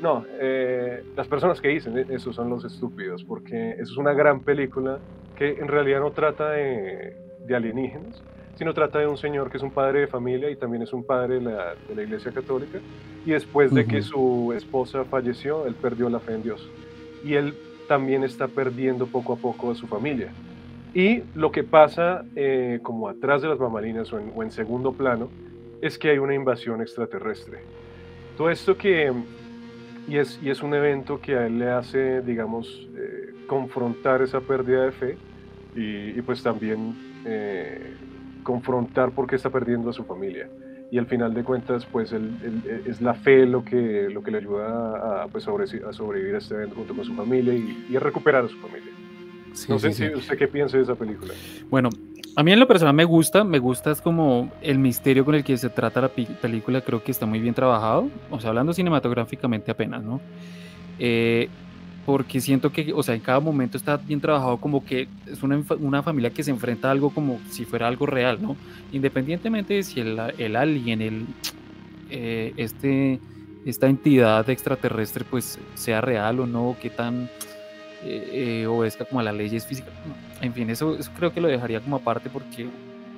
No, 0.01 0.27
eh, 0.41 1.03
las 1.17 1.27
personas 1.27 1.61
que 1.61 1.69
dicen 1.69 1.97
eso 2.11 2.33
son 2.33 2.51
los 2.51 2.65
estúpidos, 2.65 3.25
porque 3.25 3.73
eso 3.73 3.93
es 3.93 3.97
una 3.97 4.13
gran 4.13 4.41
película 4.41 4.99
que 5.37 5.51
en 5.51 5.69
realidad 5.69 6.01
no 6.01 6.11
trata 6.11 6.51
de, 6.51 7.17
alienígenas, 7.55 8.23
sino 8.57 8.75
trata 8.75 8.99
de 8.99 9.07
un 9.07 9.17
señor 9.17 9.51
que 9.51 9.57
es 9.57 9.63
un 9.63 9.71
padre 9.71 10.01
de 10.01 10.07
familia 10.07 10.51
y 10.51 10.57
también 10.57 10.83
es 10.83 10.93
un 10.93 11.05
padre 11.05 11.41
de 11.41 11.41
la, 11.41 12.03
Iglesia 12.03 12.33
Católica, 12.33 12.79
y 13.25 13.31
después 13.31 13.73
de 13.73 13.87
que 13.87 14.03
su 14.03 14.53
esposa 14.55 15.05
falleció, 15.05 15.67
él 15.67 15.75
perdió 15.75 16.09
la 16.09 16.21
fe 16.21 16.35
en 16.35 16.43
Dios. 16.43 16.69
Y 17.25 17.35
él 17.35 17.55
también 17.89 18.23
está 18.25 18.49
perdiendo 18.49 19.07
poco 19.07 19.33
a 19.33 19.37
poco 19.37 19.71
a 19.71 19.75
su 19.75 19.87
familia. 19.87 20.33
Y 20.95 21.23
lo 21.35 21.51
que 21.51 21.65
pasa 21.65 22.25
eh, 22.35 22.81
como 22.83 23.09
atrás 23.09 23.43
de 23.43 23.49
las 23.49 23.59
mamalinas 23.59 24.13
o 24.13 24.19
en, 24.19 24.33
o 24.35 24.43
en 24.43 24.51
segundo 24.51 24.93
plano 24.93 25.29
es 25.83 25.99
que 25.99 26.11
hay 26.11 26.19
una 26.19 26.35
invasión 26.35 26.81
extraterrestre. 26.81 27.59
Todo 28.37 28.51
esto 28.51 28.77
que 28.77 29.13
y 30.09 30.19
es, 30.19 30.39
y 30.43 30.51
es 30.51 30.63
un 30.63 30.75
evento 30.75 31.21
que 31.21 31.37
a 31.37 31.47
él 31.47 31.59
le 31.59 31.71
hace, 31.71 32.23
digamos, 32.23 32.89
eh, 32.97 33.35
confrontar 33.47 34.23
esa 34.23 34.41
pérdida 34.41 34.85
de 34.85 34.93
fe 34.93 35.19
y, 35.75 36.21
pues 36.23 36.43
también 36.43 36.95
eh, 37.25 37.95
confrontar 38.43 39.11
por 39.11 39.27
qué 39.27 39.37
está 39.37 39.51
perdiendo 39.51 39.91
a 39.91 39.93
su 39.93 40.05
familia. 40.05 40.49
Y 40.91 40.99
al 40.99 41.07
final 41.07 41.35
de 41.35 41.43
cuentas, 41.43 41.85
pues 41.85 42.13
es 42.13 43.01
la 43.01 43.15
fe 43.15 43.45
lo 43.45 43.65
que, 43.65 44.09
lo 44.09 44.23
que 44.23 44.31
le 44.31 44.39
ayuda 44.39 45.25
a, 45.25 45.27
pues, 45.27 45.47
a 45.49 45.93
sobrevivir 45.93 46.37
a 46.37 46.39
este 46.39 46.55
evento 46.55 46.77
junto 46.77 46.95
con 46.95 47.05
su 47.05 47.15
familia 47.15 47.53
y, 47.55 47.87
y 47.91 47.97
a 47.97 48.01
recuperar 48.01 48.45
a 48.45 48.49
su 48.49 48.57
familia. 48.59 48.93
no 49.69 49.79
sé 49.81 49.93
si 49.93 50.07
usted 50.07 50.39
qué 50.39 50.47
piensa 50.47 50.77
de 50.77 50.85
esa 50.85 50.95
película. 50.95 51.35
Bueno, 51.69 51.91
a 52.37 52.43
mí 52.43 52.53
en 52.53 52.61
lo 52.61 52.69
personal 52.69 52.95
me 52.95 53.05
gusta, 53.05 53.45
me 53.45 53.59
gusta 53.59 53.91
es 53.91 54.03
como 54.03 54.53
el 54.61 54.79
misterio 54.79 55.25
con 55.25 55.35
el 55.35 55.43
que 55.43 55.57
se 55.57 55.71
trata 55.71 56.03
la 56.03 56.09
película, 56.09 56.83
creo 56.83 57.03
que 57.03 57.11
está 57.11 57.25
muy 57.25 57.41
bien 57.41 57.55
trabajado, 57.55 58.11
o 58.31 58.39
sea, 58.39 58.51
hablando 58.51 58.75
cinematográficamente 58.75 59.71
apenas, 59.71 60.05
¿no? 60.05 60.21
Eh, 60.99 61.49
porque 62.05 62.41
siento 62.41 62.71
que, 62.71 62.93
o 62.93 63.03
sea, 63.03 63.15
en 63.15 63.23
cada 63.23 63.41
momento 63.41 63.79
está 63.79 63.97
bien 63.97 64.21
trabajado 64.21 64.59
como 64.59 64.85
que 64.85 65.09
es 65.27 65.43
una, 65.43 65.65
una, 65.81 66.03
familia 66.03 66.31
que 66.31 66.45
se 66.45 66.51
enfrenta 66.51 66.89
a 66.89 66.91
algo 66.93 67.11
como 67.11 67.41
si 67.51 67.65
fuera 67.65 67.89
algo 67.89 68.05
real, 68.05 68.39
¿no? 68.41 68.55
Independientemente 68.93 69.75
de 69.75 69.83
si 69.83 70.01
el, 70.01 70.21
el 70.37 70.57
alien, 70.57 71.01
el, 71.01 71.27
eh, 72.11 72.53
este, 72.59 73.19
esta 73.65 73.87
entidad 73.89 74.49
extraterrestre 74.51 75.25
pues 75.29 75.59
sea 75.75 76.03
real 76.03 76.39
o 76.41 76.47
no, 76.47 76.77
qué 76.81 76.91
tan 76.91 77.31
eh, 78.07 78.63
eh, 78.63 78.67
obedezca 78.67 79.05
como 79.05 79.21
a 79.21 79.23
las 79.23 79.35
leyes 79.35 79.67
físicas. 79.67 79.93
En 80.41 80.53
fin, 80.53 80.71
eso, 80.71 80.97
creo 81.17 81.33
que 81.33 81.41
lo 81.41 81.49
dejaría 81.49 81.81
como 81.81 81.97
aparte 81.97 82.31
porque 82.31 82.69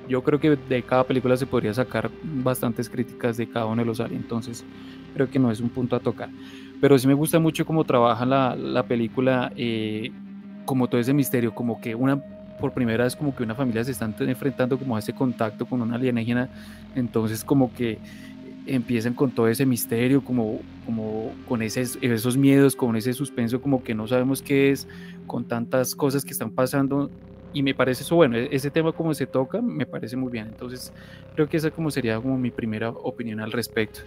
yo 0.07 0.23
creo 0.23 0.39
que 0.39 0.55
de 0.55 0.83
cada 0.83 1.03
película 1.03 1.37
se 1.37 1.45
podría 1.45 1.73
sacar 1.73 2.09
bastantes 2.23 2.89
críticas 2.89 3.37
de 3.37 3.47
cada 3.47 3.67
uno 3.67 3.81
de 3.81 3.85
los 3.85 3.99
aliens, 3.99 4.23
entonces 4.23 4.65
creo 5.13 5.29
que 5.29 5.37
no 5.37 5.51
es 5.51 5.59
un 5.59 5.69
punto 5.69 5.95
a 5.95 5.99
tocar. 5.99 6.29
Pero 6.81 6.97
sí 6.97 7.07
me 7.07 7.13
gusta 7.13 7.39
mucho 7.39 7.65
cómo 7.65 7.83
trabaja 7.83 8.25
la, 8.25 8.55
la 8.55 8.83
película, 8.83 9.51
eh, 9.55 10.11
como 10.65 10.87
todo 10.87 10.99
ese 10.99 11.13
misterio, 11.13 11.53
como 11.53 11.79
que 11.79 11.93
una 11.93 12.21
por 12.59 12.73
primera 12.73 13.05
vez 13.05 13.15
como 13.15 13.35
que 13.35 13.43
una 13.43 13.55
familia 13.55 13.83
se 13.83 13.91
está 13.91 14.05
enfrentando 14.19 14.77
como 14.77 14.95
a 14.95 14.99
ese 14.99 15.13
contacto 15.13 15.65
con 15.65 15.81
una 15.81 15.95
alienígena, 15.95 16.49
entonces 16.95 17.43
como 17.43 17.73
que 17.73 17.99
empiezan 18.75 19.13
con 19.13 19.31
todo 19.31 19.47
ese 19.47 19.65
misterio, 19.65 20.23
como, 20.23 20.59
como 20.85 21.33
con 21.47 21.61
esos, 21.61 21.97
esos 22.01 22.37
miedos, 22.37 22.75
con 22.75 22.95
ese 22.95 23.13
suspenso, 23.13 23.61
como 23.61 23.83
que 23.83 23.95
no 23.95 24.07
sabemos 24.07 24.41
qué 24.41 24.71
es, 24.71 24.87
con 25.27 25.45
tantas 25.45 25.95
cosas 25.95 26.23
que 26.23 26.31
están 26.31 26.51
pasando. 26.51 27.09
Y 27.51 27.63
me 27.63 27.73
parece 27.73 28.03
eso, 28.03 28.15
bueno, 28.15 28.37
e-, 28.37 28.49
ese 28.51 28.69
tema 28.69 28.91
como 28.91 29.13
se 29.13 29.25
toca, 29.25 29.61
me 29.61 29.85
parece 29.85 30.15
muy 30.15 30.31
bien. 30.31 30.47
Entonces, 30.47 30.93
creo 31.35 31.49
que 31.49 31.57
esa 31.57 31.71
como 31.71 31.89
sería 31.89 32.19
como 32.19 32.37
mi 32.37 32.51
primera 32.51 32.89
opinión 32.89 33.39
al 33.39 33.51
respecto. 33.51 34.01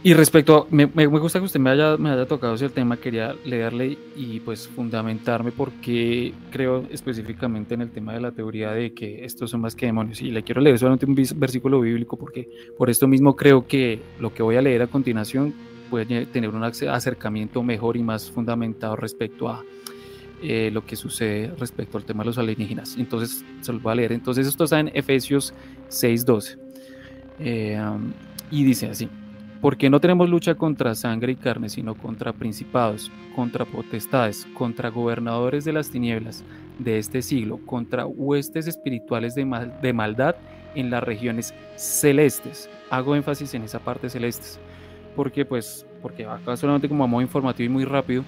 Y 0.00 0.14
respecto, 0.14 0.68
me, 0.70 0.86
me, 0.86 1.06
gusta 1.06 1.40
que 1.40 1.46
usted 1.46 1.58
me 1.58 1.70
haya, 1.70 1.96
me 1.96 2.10
haya 2.10 2.24
tocado 2.24 2.54
ese 2.54 2.68
tema, 2.68 2.98
quería 2.98 3.34
leerle 3.44 3.98
y 4.14 4.38
pues 4.38 4.68
fundamentarme 4.68 5.50
porque 5.50 6.32
creo 6.52 6.84
específicamente 6.90 7.74
en 7.74 7.82
el 7.82 7.90
tema 7.90 8.12
de 8.12 8.20
la 8.20 8.30
teoría 8.30 8.70
de 8.70 8.94
que 8.94 9.24
estos 9.24 9.50
son 9.50 9.60
más 9.60 9.74
que 9.74 9.86
demonios. 9.86 10.22
Y 10.22 10.30
le 10.30 10.44
quiero 10.44 10.60
leer 10.60 10.78
solamente 10.78 11.04
un 11.04 11.16
versículo 11.36 11.80
bíblico 11.80 12.16
porque 12.16 12.48
por 12.78 12.90
esto 12.90 13.08
mismo 13.08 13.34
creo 13.34 13.66
que 13.66 14.00
lo 14.20 14.32
que 14.32 14.44
voy 14.44 14.54
a 14.54 14.62
leer 14.62 14.82
a 14.82 14.86
continuación 14.86 15.52
puede 15.90 16.26
tener 16.26 16.50
un 16.50 16.62
acercamiento 16.62 17.64
mejor 17.64 17.96
y 17.96 18.02
más 18.04 18.30
fundamentado 18.30 18.94
respecto 18.94 19.48
a 19.48 19.64
eh, 20.42 20.70
lo 20.72 20.86
que 20.86 20.94
sucede 20.94 21.52
respecto 21.58 21.98
al 21.98 22.04
tema 22.04 22.22
de 22.22 22.26
los 22.28 22.38
alienígenas. 22.38 22.96
Entonces, 22.98 23.44
se 23.62 23.72
lo 23.72 23.80
voy 23.80 23.92
a 23.92 23.94
leer. 23.96 24.12
Entonces, 24.12 24.46
esto 24.46 24.62
está 24.62 24.78
en 24.78 24.92
Efesios 24.94 25.52
6.12. 25.90 26.56
Eh, 27.40 27.80
y 28.50 28.64
dice 28.64 28.86
así 28.86 29.08
porque 29.60 29.90
no 29.90 30.00
tenemos 30.00 30.30
lucha 30.30 30.54
contra 30.54 30.94
sangre 30.94 31.32
y 31.32 31.36
carne, 31.36 31.68
sino 31.68 31.94
contra 31.94 32.32
principados, 32.32 33.10
contra 33.34 33.64
potestades, 33.64 34.46
contra 34.54 34.90
gobernadores 34.90 35.64
de 35.64 35.72
las 35.72 35.90
tinieblas 35.90 36.44
de 36.78 36.98
este 36.98 37.22
siglo, 37.22 37.58
contra 37.66 38.06
huestes 38.06 38.68
espirituales 38.68 39.34
de, 39.34 39.44
maldad 39.92 40.36
en 40.74 40.90
las 40.90 41.02
regiones 41.02 41.54
celestes. 41.76 42.70
Hago 42.90 43.16
énfasis 43.16 43.52
en 43.54 43.64
esa 43.64 43.80
parte 43.80 44.08
celestes, 44.08 44.60
porque 45.16 45.44
pues, 45.44 45.84
porque 46.02 46.24
acá 46.24 46.56
solamente 46.56 46.88
como 46.88 47.02
a 47.02 47.08
modo 47.08 47.22
informativo 47.22 47.66
y 47.66 47.72
muy 47.72 47.84
rápido, 47.84 48.24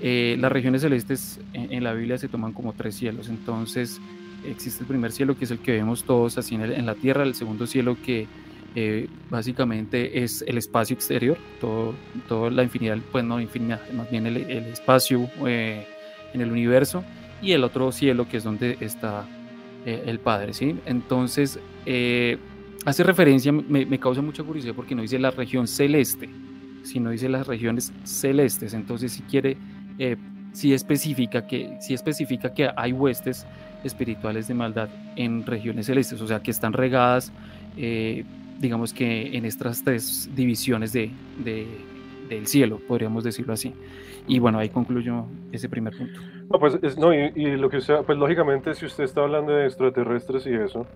eh, 0.00 0.36
las 0.38 0.52
regiones 0.52 0.82
celestes 0.82 1.40
en, 1.52 1.82
la 1.82 1.94
Biblia 1.94 2.18
se 2.18 2.28
toman 2.28 2.52
como 2.52 2.74
tres 2.74 2.94
cielos, 2.94 3.28
entonces 3.28 4.00
existe 4.46 4.82
el 4.82 4.86
primer 4.86 5.10
cielo 5.10 5.36
que 5.36 5.46
es 5.46 5.50
el 5.50 5.58
que 5.58 5.72
vemos 5.72 6.04
todos 6.04 6.38
así 6.38 6.54
en 6.54 6.86
la 6.86 6.94
tierra, 6.94 7.24
el 7.24 7.34
segundo 7.34 7.66
cielo 7.66 7.96
que 8.04 8.28
eh, 8.76 9.08
básicamente 9.30 10.24
es 10.24 10.42
el 10.48 10.58
espacio 10.58 10.94
exterior, 10.94 11.38
todo, 11.60 11.94
toda 12.28 12.50
la 12.50 12.64
infinidad, 12.64 12.98
pues 13.12 13.24
no 13.24 13.40
infinidad, 13.40 13.80
más 13.92 14.10
bien 14.10 14.26
el, 14.26 14.36
espacio 14.36 15.30
eh, 15.46 15.86
en 16.32 16.40
el 16.40 16.50
universo 16.50 17.04
y 17.40 17.52
el 17.52 17.62
otro 17.62 17.92
cielo 17.92 18.28
que 18.28 18.38
es 18.38 18.44
donde 18.44 18.76
está 18.80 19.28
eh, 19.86 20.02
el 20.06 20.18
Padre, 20.18 20.54
¿sí? 20.54 20.74
Entonces, 20.86 21.60
hace 22.84 23.04
referencia, 23.04 23.52
me, 23.52 23.86
me, 23.86 24.00
causa 24.00 24.20
mucha 24.22 24.42
curiosidad 24.42 24.74
porque 24.74 24.96
no 24.96 25.02
dice 25.02 25.20
la 25.20 25.30
región 25.30 25.68
celeste, 25.68 26.28
sino 26.82 27.10
dice 27.10 27.28
las 27.28 27.46
regiones 27.46 27.92
celestes, 28.02 28.74
entonces 28.74 29.12
si 29.12 29.22
quiere, 29.22 29.56
si 30.52 30.74
especifica 30.74 31.46
que, 31.46 31.76
si 31.80 31.94
especifica 31.94 32.52
que 32.52 32.68
hay 32.76 32.90
huestes 32.90 33.46
espirituales 33.84 34.48
de 34.48 34.54
maldad 34.54 34.88
en 35.14 35.46
regiones 35.46 35.86
celestes, 35.86 36.20
o 36.20 36.26
sea, 36.26 36.42
que 36.42 36.50
están 36.50 36.72
regadas 36.72 37.32
digamos 38.58 38.92
que 38.92 39.36
en 39.36 39.44
estas 39.44 39.82
tres 39.82 40.30
divisiones 40.34 40.92
de, 40.92 41.10
del 42.28 42.46
cielo, 42.46 42.80
podríamos 42.86 43.24
decirlo 43.24 43.52
así. 43.52 43.74
Y 44.26 44.38
bueno, 44.38 44.58
ahí 44.58 44.70
concluyo 44.70 45.26
ese 45.52 45.68
primer 45.68 45.96
punto. 45.96 46.18
No, 46.50 46.58
pues, 46.58 46.96
no, 46.96 47.12
y, 47.12 47.56
lo 47.56 47.68
que 47.68 47.80
sea, 47.80 48.02
pues 48.02 48.18
lógicamente 48.18 48.74
si 48.74 48.86
usted 48.86 49.04
está 49.04 49.22
hablando 49.22 49.52
de 49.52 49.66
extraterrestres 49.66 50.46
y 50.46 50.54
eso, 50.54 50.86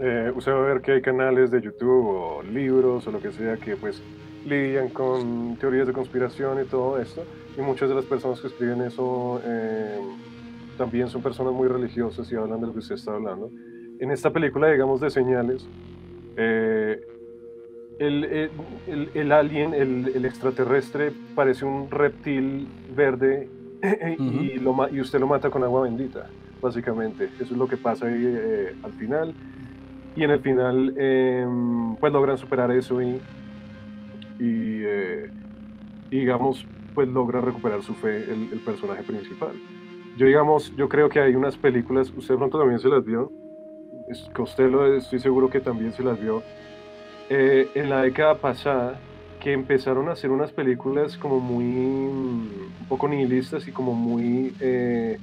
eh, 0.00 0.30
usted 0.34 0.52
va 0.52 0.58
a 0.58 0.74
ver 0.74 0.80
que 0.80 0.92
hay 0.92 1.02
canales 1.02 1.50
de 1.50 1.60
YouTube 1.60 2.06
o 2.06 2.42
libros 2.42 3.06
o 3.06 3.10
lo 3.10 3.20
que 3.20 3.32
sea 3.32 3.56
que 3.56 3.76
pues 3.76 4.00
lidian 4.46 4.88
con 4.88 5.56
teorías 5.56 5.86
de 5.88 5.92
conspiración 5.92 6.62
y 6.62 6.64
todo 6.64 7.00
esto. 7.00 7.24
Y 7.56 7.60
muchas 7.60 7.88
de 7.88 7.96
las 7.96 8.04
personas 8.04 8.40
que 8.40 8.46
escriben 8.46 8.82
eso 8.82 9.40
eh, 9.44 9.98
también 10.76 11.08
son 11.08 11.22
personas 11.22 11.52
muy 11.52 11.66
religiosas 11.66 12.30
y 12.30 12.36
hablan 12.36 12.60
de 12.60 12.68
lo 12.68 12.72
que 12.72 12.78
usted 12.78 12.94
está 12.94 13.12
hablando. 13.12 13.50
En 13.98 14.12
esta 14.12 14.32
película, 14.32 14.70
digamos, 14.70 15.00
de 15.00 15.10
señales, 15.10 15.66
eh, 16.38 17.00
el, 17.98 18.24
el, 18.86 19.10
el, 19.12 19.32
alien, 19.32 19.74
el, 19.74 20.24
extraterrestre, 20.24 21.12
parece 21.34 21.64
un 21.64 21.90
reptil 21.90 22.68
verde 22.94 23.48
y, 24.18 24.58
lo, 24.58 24.88
y, 24.88 25.00
usted 25.00 25.18
lo 25.18 25.26
mata 25.26 25.50
con 25.50 25.64
agua 25.64 25.82
bendita, 25.82 26.28
básicamente. 26.62 27.28
Eso 27.40 27.54
es 27.54 27.58
lo 27.58 27.66
que 27.66 27.76
pasa 27.76 28.06
ahí 28.06 28.24
eh, 28.24 28.74
al 28.84 28.92
final. 28.92 29.34
Y 30.14 30.22
en 30.24 30.30
el 30.30 30.40
final, 30.40 30.94
em, 30.96 31.96
pues 31.96 32.12
logran 32.12 32.38
superar 32.38 32.70
eso 32.70 33.02
y, 33.02 33.20
y 34.38 34.82
eh, 34.84 35.30
digamos, 36.10 36.64
pues 36.94 37.08
logra 37.08 37.40
recuperar 37.40 37.82
su 37.82 37.94
fe 37.94 38.24
el, 38.30 38.60
personaje 38.64 39.02
principal. 39.02 39.52
Yo, 40.16 40.26
digamos, 40.26 40.74
yo 40.76 40.88
creo 40.88 41.08
que 41.08 41.20
hay 41.20 41.34
unas 41.34 41.56
películas, 41.56 42.12
usted 42.16 42.34
pronto 42.36 42.58
también 42.58 42.80
se 42.80 42.88
las 42.88 43.04
vio, 43.04 43.30
Costello 44.32 44.94
estoy 44.94 45.20
seguro 45.20 45.50
que 45.50 45.60
también 45.60 45.92
se 45.92 46.02
las 46.02 46.20
vio, 46.20 46.42
eh, 47.28 47.68
en 47.74 47.90
la 47.90 48.02
década 48.02 48.36
pasada, 48.36 48.98
que 49.40 49.52
empezaron 49.52 50.08
a 50.08 50.12
hacer 50.12 50.30
unas 50.30 50.50
películas 50.52 51.16
como 51.16 51.40
muy, 51.40 51.64
un 51.64 52.86
poco 52.88 53.08
nihilistas 53.08 53.68
y 53.68 53.72
como 53.72 53.94
muy 53.94 54.54
eh, 54.60 55.18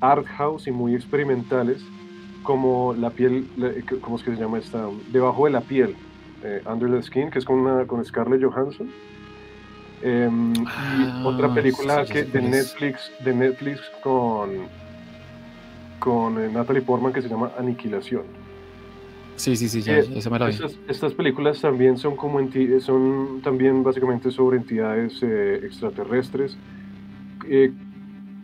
art 0.00 0.26
house 0.26 0.66
y 0.66 0.70
muy 0.70 0.94
experimentales, 0.94 1.82
como 2.42 2.94
la 2.94 3.10
piel, 3.10 3.48
¿cómo 4.00 4.16
es 4.16 4.22
que 4.22 4.34
se 4.34 4.40
llama 4.40 4.58
esta? 4.58 4.86
Debajo 5.12 5.46
de 5.46 5.50
la 5.50 5.60
piel, 5.60 5.96
eh, 6.42 6.62
Under 6.66 6.90
the 6.90 7.02
Skin, 7.02 7.30
que 7.30 7.38
es 7.38 7.44
con, 7.44 7.58
una, 7.58 7.86
con 7.86 8.04
Scarlett 8.04 8.42
Johansson. 8.42 8.90
Em, 10.02 10.54
y 10.54 10.64
ah, 10.66 11.22
otra 11.26 11.52
película 11.52 12.06
que, 12.06 12.24
de, 12.24 12.40
Netflix, 12.40 13.12
de 13.22 13.34
Netflix 13.34 13.80
con, 14.02 14.68
con 16.00 16.42
eh, 16.42 16.48
Natalie 16.52 16.82
Portman 16.82 17.12
que 17.12 17.22
se 17.22 17.28
llama 17.28 17.52
Aniquilación. 17.56 18.24
Sí, 19.36 19.54
sí, 19.54 19.68
sí, 19.68 19.80
ya, 19.80 19.98
esa 19.98 20.28
me 20.28 20.38
la 20.38 20.48
vi. 20.48 20.56
Estas, 20.88 21.14
películas 21.14 21.60
también 21.60 21.96
son 21.96 22.16
como 22.16 22.40
son 22.80 23.40
también 23.42 23.84
básicamente 23.84 24.32
sobre 24.32 24.56
entidades 24.58 25.22
eh, 25.22 25.60
extraterrestres. 25.62 26.58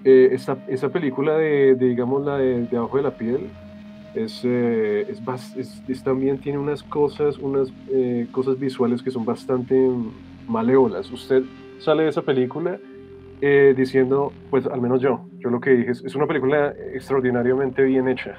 esta, 0.05 0.65
esa 0.69 0.89
película 0.91 1.37
de, 1.37 1.75
digamos, 1.75 2.25
la 2.25 2.39
de, 2.39 2.63
de 2.63 2.77
Abajo 2.77 2.97
de 2.99 3.03
la 3.03 3.17
Piel, 3.17 3.51
es, 4.17 4.41
eh, 4.45 5.07
es, 5.59 6.03
también 6.03 6.39
tiene 6.39 6.59
unas 6.59 6.83
cosas, 6.83 7.39
unas 7.39 7.69
eh, 7.91 8.27
cosas 8.33 8.59
visuales 8.59 9.03
que 9.03 9.11
son 9.11 9.25
bastante 9.25 9.89
maleolas. 10.49 11.11
Usted 11.11 11.43
sale 11.79 12.05
de 12.05 12.09
esa 12.09 12.23
película 12.23 12.79
eh, 13.41 13.75
diciendo, 13.77 14.33
pues 14.51 14.67
al 14.67 14.81
menos 14.81 15.01
yo, 15.01 15.27
yo 15.39 15.51
lo 15.51 15.61
que 15.61 15.71
dije, 15.71 15.91
es, 15.91 16.15
una 16.15 16.27
película 16.27 16.75
extraordinariamente 16.95 17.83
bien 17.83 18.09
hecha 18.09 18.37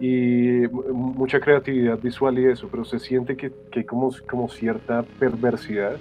y 0.00 0.62
mucha 0.92 1.38
creatividad 1.40 1.98
visual 2.00 2.38
y 2.38 2.46
eso, 2.46 2.68
pero 2.70 2.84
se 2.84 2.98
siente 2.98 3.36
que, 3.36 3.52
hay 3.72 3.84
como, 3.84 4.10
como 4.28 4.48
cierta 4.48 5.04
perversidad, 5.18 5.96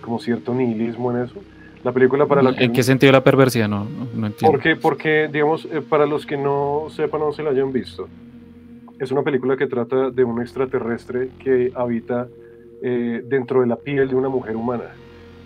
como 0.00 0.20
cierto 0.20 0.54
nihilismo 0.54 1.10
en 1.10 1.24
eso. 1.24 1.42
La 1.82 1.90
película 1.90 2.26
para 2.26 2.42
la 2.42 2.54
que... 2.54 2.64
¿En 2.64 2.72
qué 2.72 2.84
sentido 2.84 3.10
la 3.10 3.24
perversidad? 3.24 3.68
No, 3.68 3.84
no, 3.84 4.26
entiendo. 4.26 4.52
Porque, 4.52 4.76
porque 4.76 5.28
digamos, 5.32 5.66
para 5.88 6.06
los 6.06 6.24
que 6.24 6.36
no 6.36 6.86
sepan 6.90 7.22
o 7.22 7.26
no 7.26 7.32
se 7.32 7.42
la 7.42 7.50
hayan 7.50 7.72
visto, 7.72 8.08
es 9.00 9.10
una 9.10 9.22
película 9.22 9.56
que 9.56 9.66
trata 9.66 10.10
de 10.10 10.22
un 10.22 10.40
extraterrestre 10.40 11.30
que 11.40 11.72
habita 11.74 12.28
eh, 12.82 13.22
dentro 13.24 13.60
de 13.60 13.66
la 13.66 13.74
piel 13.74 14.08
de 14.08 14.14
una 14.14 14.28
mujer 14.28 14.54
humana. 14.54 14.84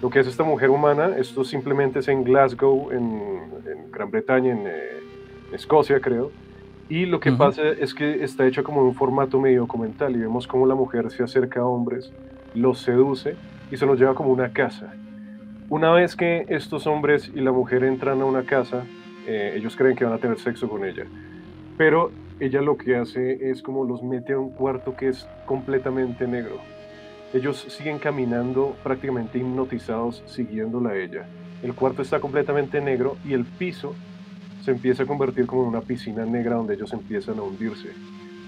Lo 0.03 0.11
que 0.11 0.21
es 0.21 0.27
esta 0.27 0.45
mujer 0.45 0.71
humana, 0.71 1.17
esto 1.17 1.45
simplemente 1.45 2.01
es 2.01 2.09
en 2.09 2.23
Glasgow, 2.23 2.91
en, 2.93 3.91
Gran 3.91 4.11
Bretaña, 4.11 4.53
en, 4.53 4.67
eh, 4.67 5.01
Escocia 5.53 6.01
creo, 6.01 6.31
y 6.89 7.07
lo 7.07 7.19
que 7.19 7.33
pasa 7.33 7.63
es 7.69 7.95
que 7.95 8.23
está 8.23 8.47
hecha 8.47 8.63
como 8.63 8.81
en 8.81 8.89
un 8.89 8.95
formato 8.95 9.41
medio 9.41 9.61
documental 9.63 10.15
y 10.15 10.21
vemos 10.21 10.47
cómo 10.47 10.67
la 10.67 10.75
mujer 10.75 11.11
se 11.11 11.25
acerca 11.25 11.61
a 11.61 11.65
hombres, 11.65 12.13
los 12.55 12.79
seduce 12.79 13.37
y 13.73 13.77
se 13.77 13.87
los 13.87 13.99
lleva 13.99 14.15
como 14.15 14.31
una 14.31 14.53
casa. 14.53 14.95
Una 15.69 15.91
vez 15.91 16.15
que 16.15 16.47
estos 16.49 16.87
hombres 16.87 17.31
y 17.35 17.41
la 17.41 17.51
mujer 17.51 17.83
entran 17.83 18.21
a 18.21 18.25
una 18.25 18.45
casa, 18.45 18.85
eh, 19.27 19.55
ellos 19.57 19.75
creen 19.75 19.97
que 19.97 20.05
van 20.05 20.15
a 20.15 20.19
tener 20.19 20.39
sexo 20.39 20.69
con 20.69 20.85
ella. 20.85 21.07
Pero 21.77 22.13
ella 22.39 22.63
lo 22.63 22.77
que 22.77 22.95
hace 22.95 23.51
es 23.51 23.63
como 23.63 23.85
los 23.85 24.03
mete 24.05 24.35
a 24.35 24.39
un 24.39 24.51
cuarto 24.51 24.95
que 24.95 25.09
es 25.09 25.27
completamente 25.45 26.29
negro. 26.29 26.61
Ellos 27.33 27.67
siguen 27.69 27.99
caminando 27.99 28.77
prácticamente 28.83 29.39
hipnotizados 29.39 30.23
siguiéndola 30.27 30.91
a 30.91 30.97
ella. 30.97 31.27
El 31.63 31.75
cuarto 31.75 32.03
está 32.03 32.21
completamente 32.21 32.81
negro 32.81 33.17
y 33.25 33.33
el 33.33 33.45
piso 33.45 33.95
se 34.65 34.71
empieza 34.71 35.03
a 35.03 35.07
convertir 35.07 35.47
como 35.47 35.63
en 35.63 35.69
una 35.69 35.81
piscina 35.81 36.25
negra 36.25 36.57
donde 36.57 36.75
ellos 36.75 36.93
empiezan 36.93 37.39
a 37.39 37.43
hundirse. 37.43 37.91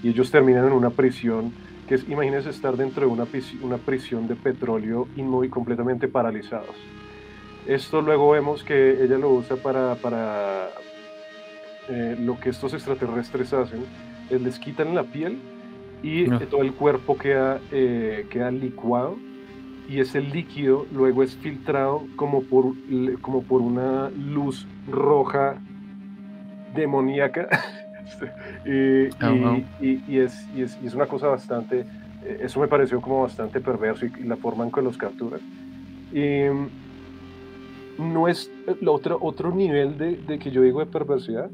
Y 0.03 0.09
ellos 0.09 0.31
terminan 0.31 0.67
en 0.67 0.73
una 0.73 0.89
prisión 0.89 1.51
que 1.87 1.95
es, 1.95 2.07
imagínense 2.07 2.49
estar 2.49 2.77
dentro 2.77 3.07
de 3.07 3.11
una, 3.11 3.27
una 3.61 3.77
prisión 3.77 4.27
de 4.27 4.35
petróleo 4.35 5.07
y 5.15 5.23
muy 5.23 5.49
completamente 5.49 6.07
paralizados. 6.07 6.75
Esto 7.65 8.01
luego 8.01 8.31
vemos 8.31 8.63
que 8.63 9.03
ella 9.03 9.17
lo 9.17 9.31
usa 9.31 9.57
para, 9.57 9.95
para, 9.95 10.69
eh, 11.89 12.15
lo 12.19 12.39
que 12.39 12.49
estos 12.49 12.73
extraterrestres 12.73 13.51
hacen 13.53 13.83
es 14.29 14.41
les 14.41 14.59
quitan 14.59 14.93
la 14.93 15.03
piel 15.03 15.39
y 16.01 16.29
todo 16.45 16.61
el 16.61 16.73
cuerpo 16.73 17.17
queda, 17.17 17.59
eh, 17.71 18.25
queda 18.29 18.51
licuado 18.51 19.17
y 19.89 19.99
ese 19.99 20.21
líquido 20.21 20.85
luego 20.93 21.23
es 21.23 21.35
filtrado 21.37 22.03
como 22.15 22.43
por, 22.43 22.73
como 23.21 23.41
por 23.41 23.61
una 23.61 24.09
luz 24.11 24.67
roja 24.87 25.57
demoníaca. 26.75 27.49
Ah, 29.21 29.59
y, 29.79 30.01
y, 30.07 30.17
es, 30.17 30.47
y, 30.55 30.63
es, 30.63 30.77
es, 30.83 30.95
una 30.95 31.05
cosa 31.05 31.27
bastante, 31.27 31.85
eh, 32.25 32.39
eso 32.41 32.59
me 32.59 32.67
pareció 32.67 32.99
como 32.99 33.21
bastante 33.21 33.61
perverso 33.61 34.07
y, 34.07 34.23
la 34.23 34.35
forma 34.35 34.65
en 34.65 34.71
que 34.71 34.81
los 34.81 34.97
capturan. 34.97 35.39
Y 36.11 36.45
no 38.01 38.27
es 38.27 38.51
otro, 38.83 39.19
otro 39.21 39.53
nivel 39.53 39.99
de, 39.99 40.17
de 40.17 40.39
que 40.39 40.49
yo 40.49 40.63
digo 40.63 40.79
de 40.79 40.87
perversidad, 40.87 41.51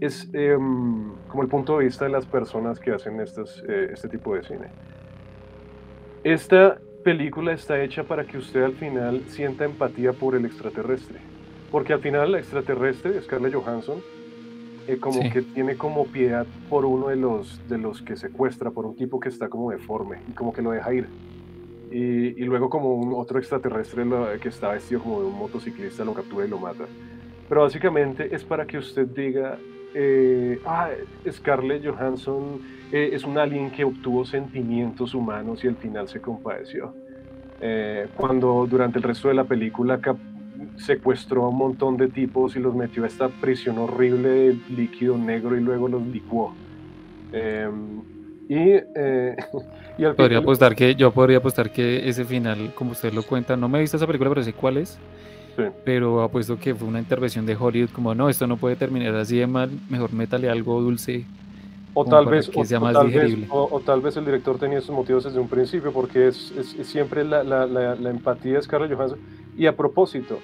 es 0.00 0.28
em, 0.32 1.12
como 1.28 1.42
el 1.42 1.48
punto 1.48 1.78
de 1.78 1.84
vista 1.84 2.04
de 2.04 2.10
las 2.10 2.26
personas 2.26 2.78
que 2.80 2.92
hacen 2.92 3.20
eh, 3.20 3.90
este 3.92 4.08
tipo 4.08 4.34
de 4.34 4.42
cine. 4.42 4.66
Esta 6.22 6.78
película 7.04 7.52
está 7.52 7.82
hecha 7.82 8.02
para 8.04 8.24
que 8.24 8.38
usted 8.38 8.62
al 8.62 8.74
final 8.74 9.22
sienta 9.28 9.64
empatía 9.64 10.12
por 10.12 10.34
el 10.34 10.44
extraterrestre. 10.46 11.18
Porque 11.70 11.92
al 11.92 12.00
final 12.00 12.28
el 12.28 12.36
extraterrestre, 12.36 13.20
Scarlett 13.22 13.54
Johansson, 13.54 14.00
eh, 14.86 14.98
como 14.98 15.20
que 15.30 15.42
tiene 15.42 15.76
como 15.76 16.06
piedad 16.06 16.46
por 16.68 16.84
uno 16.84 17.08
de 17.08 17.16
los, 17.16 17.66
de 17.68 17.78
los 17.78 18.02
que 18.02 18.16
secuestra, 18.16 18.70
por 18.70 18.86
un 18.86 18.96
tipo 18.96 19.20
que 19.20 19.28
está 19.28 19.48
como 19.48 19.70
deforme 19.70 20.18
y 20.28 20.32
como 20.32 20.52
que 20.52 20.62
lo 20.62 20.70
deja 20.70 20.94
ir. 20.94 21.08
Y, 21.90 22.40
y 22.40 22.44
luego 22.44 22.68
como 22.68 22.94
un 22.94 23.12
otro 23.14 23.38
extraterrestre 23.38 24.04
que 24.40 24.48
está 24.48 24.72
vestido 24.72 25.02
como 25.02 25.20
de 25.20 25.26
un 25.26 25.38
motociclista 25.38 26.04
lo 26.04 26.14
captura 26.14 26.46
y 26.46 26.48
lo 26.48 26.58
mata. 26.58 26.84
Pero 27.48 27.62
básicamente 27.62 28.34
es 28.34 28.42
para 28.44 28.66
que 28.66 28.78
usted 28.78 29.06
diga, 29.06 29.58
eh, 29.94 30.60
ah, 30.66 30.90
Scarlett 31.30 31.86
Johansson 31.86 32.60
eh, 32.92 33.10
es 33.12 33.24
un 33.24 33.38
alien 33.38 33.70
que 33.70 33.84
obtuvo 33.84 34.24
sentimientos 34.24 35.14
humanos 35.14 35.64
y 35.64 35.68
al 35.68 35.76
final 35.76 36.08
se 36.08 36.20
compadeció. 36.20 36.94
Eh, 37.60 38.08
cuando 38.16 38.66
durante 38.68 38.98
el 38.98 39.04
resto 39.04 39.28
de 39.28 39.34
la 39.34 39.44
película 39.44 40.00
secuestró 40.76 41.44
a 41.44 41.48
un 41.48 41.56
montón 41.56 41.96
de 41.96 42.08
tipos 42.08 42.56
y 42.56 42.58
los 42.58 42.74
metió 42.74 43.04
a 43.04 43.06
esta 43.06 43.28
prisión 43.28 43.78
horrible 43.78 44.28
de 44.28 44.56
líquido 44.70 45.16
negro 45.16 45.56
y 45.56 45.60
luego 45.60 45.88
los 45.88 46.04
licuó. 46.06 46.52
Em, 47.32 48.02
y, 48.48 48.74
y 49.98 50.06
podría 50.16 50.38
apostar 50.38 50.74
que 50.74 50.94
yo 50.96 51.12
podría 51.12 51.38
apostar 51.38 51.72
que 51.72 52.08
ese 52.08 52.24
final, 52.24 52.72
como 52.74 52.90
usted 52.90 53.12
lo 53.12 53.22
cuenta, 53.22 53.56
no 53.56 53.68
me 53.68 53.78
he 53.78 53.80
visto 53.80 53.96
esa 53.96 54.06
película, 54.06 54.30
pero 54.30 54.42
sé 54.42 54.52
cuál 54.52 54.78
es 54.78 54.98
pero 55.84 56.22
apuesto 56.22 56.58
que 56.58 56.74
fue 56.74 56.88
una 56.88 56.98
intervención 56.98 57.46
de 57.46 57.56
Hollywood 57.56 57.90
como 57.90 58.14
no, 58.14 58.28
esto 58.28 58.46
no 58.46 58.56
puede 58.56 58.76
terminar 58.76 59.14
así 59.14 59.38
de 59.38 59.46
mal, 59.46 59.70
mejor 59.88 60.12
métale 60.12 60.48
algo 60.48 60.80
dulce. 60.80 61.24
O 61.96 62.04
tal, 62.04 62.26
vez, 62.26 62.50
o, 62.52 62.64
tal 62.64 63.08
vez, 63.08 63.36
o, 63.50 63.80
tal 63.80 64.00
vez 64.00 64.16
el 64.16 64.24
director 64.24 64.58
tenía 64.58 64.78
esos 64.78 64.94
motivos 64.94 65.22
desde 65.22 65.38
un 65.38 65.48
principio, 65.48 65.92
porque 65.92 66.26
es, 66.26 66.52
es, 66.58 66.88
siempre 66.88 67.24
la, 67.24 67.44
la, 67.44 67.66
la, 67.66 68.10
empatía 68.10 68.54
de 68.54 68.62
Scarlett 68.62 68.92
Johansson. 68.92 69.20
Y 69.56 69.66
a 69.66 69.76
propósito, 69.76 70.40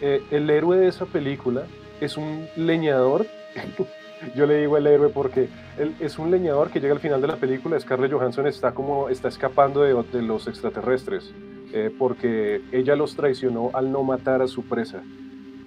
eh, 0.00 0.22
el 0.30 0.48
héroe 0.48 0.78
de 0.78 0.88
esa 0.88 1.04
película 1.04 1.64
es 2.00 2.16
un 2.16 2.46
leñador. 2.56 3.26
Yo 4.34 4.46
le 4.46 4.60
digo 4.60 4.78
el 4.78 4.86
héroe 4.86 5.10
porque 5.10 5.48
él 5.78 5.94
es 6.00 6.18
un 6.18 6.30
leñador 6.30 6.70
que 6.70 6.80
llega 6.80 6.94
al 6.94 7.00
final 7.00 7.20
de 7.20 7.26
la 7.26 7.36
película. 7.36 7.78
Scarlett 7.78 8.10
Johansson 8.10 8.46
está 8.46 8.72
como 8.72 9.10
está 9.10 9.28
escapando 9.28 9.82
de, 9.82 10.02
de 10.10 10.22
los 10.22 10.46
extraterrestres. 10.46 11.34
Eh, 11.76 11.90
porque 11.98 12.62
ella 12.70 12.94
los 12.94 13.16
traicionó 13.16 13.70
al 13.72 13.90
no 13.90 14.04
matar 14.04 14.40
a 14.42 14.46
su 14.46 14.62
presa. 14.62 15.02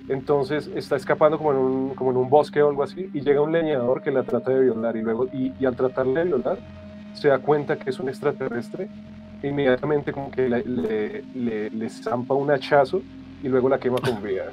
Entonces 0.08 0.72
está 0.74 0.96
escapando 0.96 1.38
como 1.38 1.52
en, 1.52 1.58
un, 1.58 1.96
como 1.96 2.12
en 2.12 2.18
un 2.18 2.30
bosque 2.30 2.62
o 2.62 2.70
algo 2.70 2.82
así 2.82 3.10
y 3.14 3.20
llega 3.20 3.42
un 3.42 3.52
leñador 3.52 4.02
que 4.02 4.10
la 4.10 4.24
trata 4.24 4.52
de 4.52 4.62
violar 4.62 4.96
y 4.96 5.02
luego 5.02 5.28
y, 5.34 5.66
al 5.66 5.76
tratarle 5.76 6.22
de 6.22 6.26
violar 6.28 6.60
se 7.14 7.28
da 7.28 7.40
cuenta 7.40 7.78
que 7.78 7.90
es 7.90 8.00
un 8.00 8.08
extraterrestre 8.08 8.88
inmediatamente 9.44 10.14
como 10.14 10.32
que 10.32 10.48
le, 10.48 10.64
le, 11.36 11.70
le, 11.72 11.90
zampa 11.90 12.36
un 12.36 12.52
hachazo 12.52 13.02
y 13.44 13.50
luego 13.50 13.68
la 13.68 13.78
quema 13.78 13.98
con 13.98 14.24
vida. 14.24 14.46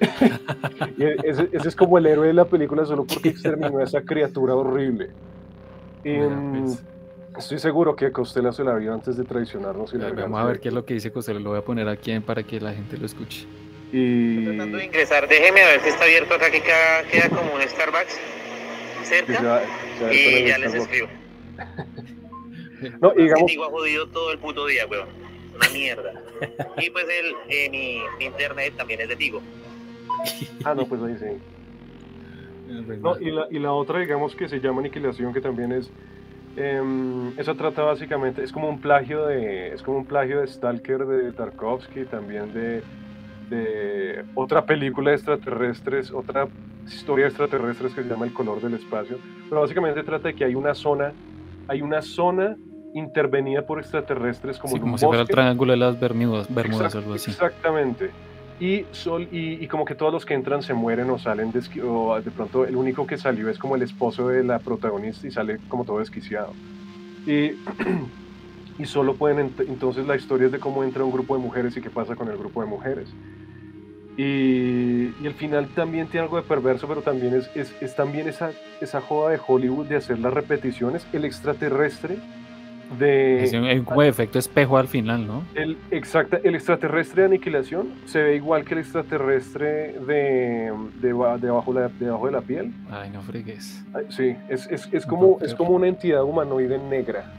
y 0.98 1.04
ese, 1.26 1.48
ese, 1.52 1.68
es 1.68 1.74
como 1.74 1.96
el 1.96 2.04
héroe 2.04 2.26
de 2.26 2.34
la 2.34 2.44
película 2.44 2.84
solo 2.84 3.06
porque 3.06 3.28
exterminó 3.30 3.78
a 3.78 3.84
esa 3.84 4.02
criatura 4.02 4.54
horrible. 4.54 5.08
Y, 6.04 6.18
pues. 6.18 6.84
Estoy 7.38 7.60
seguro 7.60 7.94
que 7.94 8.10
Costello 8.10 8.52
se 8.52 8.64
la 8.64 8.74
vio 8.74 8.92
antes 8.92 9.16
de 9.16 9.24
traicionarnos. 9.24 9.94
Y 9.94 9.98
vamos 9.98 10.40
a 10.40 10.44
ver 10.44 10.58
qué 10.58 10.68
es 10.68 10.74
lo 10.74 10.84
que 10.84 10.94
dice 10.94 11.12
Costello. 11.12 11.38
Lo 11.38 11.50
voy 11.50 11.58
a 11.60 11.62
poner 11.62 11.88
aquí 11.88 12.18
para 12.18 12.42
que 12.42 12.60
la 12.60 12.72
gente 12.72 12.98
lo 12.98 13.06
escuche. 13.06 13.46
Y... 13.92 14.38
Estoy 14.38 14.56
tratando 14.56 14.78
de 14.78 14.84
ingresar. 14.84 15.28
Déjeme 15.28 15.62
a 15.62 15.66
ver 15.68 15.80
si 15.80 15.88
está 15.90 16.04
abierto 16.04 16.34
acá, 16.34 16.50
que 16.50 16.60
queda, 16.60 17.28
como 17.28 17.54
un 17.54 17.62
Starbucks 17.62 18.20
cerca. 19.04 19.62
y 20.12 20.46
ya 20.46 20.58
les 20.58 20.74
escribo. 20.74 21.08
no, 23.00 23.12
y 23.16 23.22
digamos... 23.22 23.52
ha 23.52 23.70
jodido 23.70 24.08
todo 24.08 24.32
el 24.32 24.38
puto 24.38 24.66
día, 24.66 24.86
weón. 24.86 25.08
Una 25.54 25.68
mierda. 25.70 26.12
y 26.76 26.90
pues 26.90 27.06
el, 27.08 27.34
eh, 27.48 27.70
mi, 27.70 28.24
internet 28.24 28.74
también 28.76 29.00
es 29.00 29.08
de 29.08 29.16
Tigo. 29.16 29.40
ah, 30.64 30.74
no, 30.74 30.86
pues 30.86 31.00
ahí 31.02 31.16
sí. 31.18 31.38
No, 33.00 33.18
y 33.18 33.30
la, 33.30 33.46
y 33.50 33.58
la 33.58 33.72
otra, 33.72 34.00
digamos, 34.00 34.36
que 34.36 34.46
se 34.46 34.60
llama 34.60 34.80
Aniquilación, 34.80 35.32
que 35.32 35.40
también 35.40 35.72
es 35.72 35.90
Em, 36.60 37.38
eso 37.38 37.54
trata 37.54 37.82
básicamente, 37.82 38.42
es 38.42 38.50
como 38.50 38.68
un 38.68 38.80
plagio 38.80 39.26
de, 39.26 39.72
es 39.72 39.80
como 39.80 39.98
un 39.98 40.04
plagio 40.04 40.40
de 40.40 40.48
Stalker 40.48 41.06
de 41.06 41.30
Tarkovsky, 41.30 42.04
también 42.06 42.52
de, 42.52 42.82
de 43.48 44.24
otra 44.34 44.66
película 44.66 45.10
de 45.10 45.16
extraterrestres, 45.16 46.10
otra 46.10 46.48
historia 46.84 47.26
de 47.26 47.28
extraterrestres 47.28 47.94
que 47.94 48.02
se 48.02 48.08
llama 48.08 48.26
El 48.26 48.32
color 48.32 48.60
del 48.60 48.74
espacio. 48.74 49.18
Pero 49.48 49.60
básicamente 49.60 50.02
trata 50.02 50.28
de 50.28 50.34
que 50.34 50.44
hay 50.44 50.56
una 50.56 50.74
zona, 50.74 51.12
hay 51.68 51.80
una 51.80 52.02
zona 52.02 52.56
intervenida 52.92 53.64
por 53.64 53.78
extraterrestres 53.78 54.58
como, 54.58 54.80
como 54.80 54.98
si 54.98 55.06
fuera 55.06 55.22
el 55.22 55.28
triángulo 55.28 55.70
de 55.70 55.78
las 55.78 56.00
Bermudas, 56.00 56.52
Bermudas 56.52 56.92
algo 56.96 57.14
así. 57.14 57.30
Exactamente 57.30 58.10
y, 58.60 58.84
sol, 58.90 59.28
y, 59.30 59.66
como 59.68 59.84
que 59.84 59.94
todos 59.94 60.12
los 60.12 60.26
que 60.26 60.34
entran 60.34 60.62
se 60.62 60.74
mueren 60.74 61.08
o 61.10 61.18
salen 61.18 61.52
o 61.84 62.20
de 62.20 62.30
pronto 62.30 62.66
el 62.66 62.74
único 62.74 63.06
que 63.06 63.16
salió 63.16 63.48
es 63.48 63.58
como 63.58 63.76
el 63.76 63.82
esposo 63.82 64.28
de 64.28 64.42
la 64.42 64.58
protagonista 64.58 65.26
y 65.26 65.30
sale 65.30 65.58
como 65.68 65.84
todo 65.84 66.00
desquiciado. 66.00 66.52
Y, 67.24 67.52
y 68.78 68.86
solo 68.86 69.14
pueden, 69.14 69.52
entonces 69.60 70.06
la 70.06 70.16
historia 70.16 70.46
es 70.46 70.52
de 70.52 70.58
cómo 70.58 70.82
entra 70.82 71.04
un 71.04 71.12
grupo 71.12 71.36
de 71.36 71.42
mujeres 71.42 71.76
y 71.76 71.80
qué 71.80 71.90
pasa 71.90 72.16
con 72.16 72.28
el 72.28 72.36
grupo 72.36 72.60
de 72.60 72.66
mujeres. 72.66 73.08
Y, 74.16 75.14
y 75.22 75.26
el 75.26 75.34
final 75.34 75.68
también 75.68 76.08
tiene 76.08 76.24
algo 76.24 76.38
de 76.38 76.42
perverso, 76.42 76.88
pero 76.88 77.02
también 77.02 77.34
es, 77.34 77.48
es, 77.54 77.72
es 77.80 77.94
también 77.94 78.26
esa, 78.26 78.50
esa 78.80 79.00
joda 79.00 79.30
de 79.30 79.40
Hollywood 79.46 79.86
de 79.86 79.94
hacer 79.94 80.18
las 80.18 80.32
repeticiones. 80.34 81.06
El 81.12 81.24
extraterrestre 81.24 82.18
de... 82.98 83.44
Es 83.44 83.52
un, 83.52 83.66
efecto 84.02 84.38
espejo 84.38 84.78
al 84.78 84.88
final, 84.88 85.26
¿no? 85.26 85.44
El, 85.54 85.76
exacta, 85.90 86.38
el 86.42 86.54
extraterrestre 86.54 87.22
de 87.22 87.28
aniquilación 87.28 87.92
se 88.06 88.22
ve 88.22 88.36
igual 88.36 88.64
que 88.64 88.74
el 88.74 88.80
extraterrestre 88.80 89.94
de, 90.06 90.72
de, 91.00 91.08
debajo, 91.40 91.72
la, 91.72 91.88
debajo 91.88 92.26
de 92.26 92.32
la 92.32 92.40
piel. 92.40 92.72
Ay, 92.90 93.10
no 93.10 93.22
fregues. 93.22 93.84
Sí, 94.08 94.36
es, 94.48 94.66
es, 94.70 94.88
es 94.92 95.06
como, 95.06 95.38
es 95.42 95.54
como 95.54 95.70
una 95.70 95.88
entidad 95.88 96.24
humanoide 96.24 96.78
negra. 96.78 97.30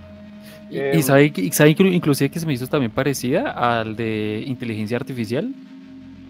Y, 0.70 0.80
em, 0.80 1.02
sabe, 1.02 1.34
sabe 1.52 1.72
inclusive 1.72 2.30
que 2.30 2.40
se 2.40 2.46
me 2.46 2.54
hizo 2.54 2.68
también 2.68 2.92
parecida 2.92 3.52
al 3.52 3.96
de 3.96 4.44
inteligencia 4.46 4.98
artificial. 4.98 5.54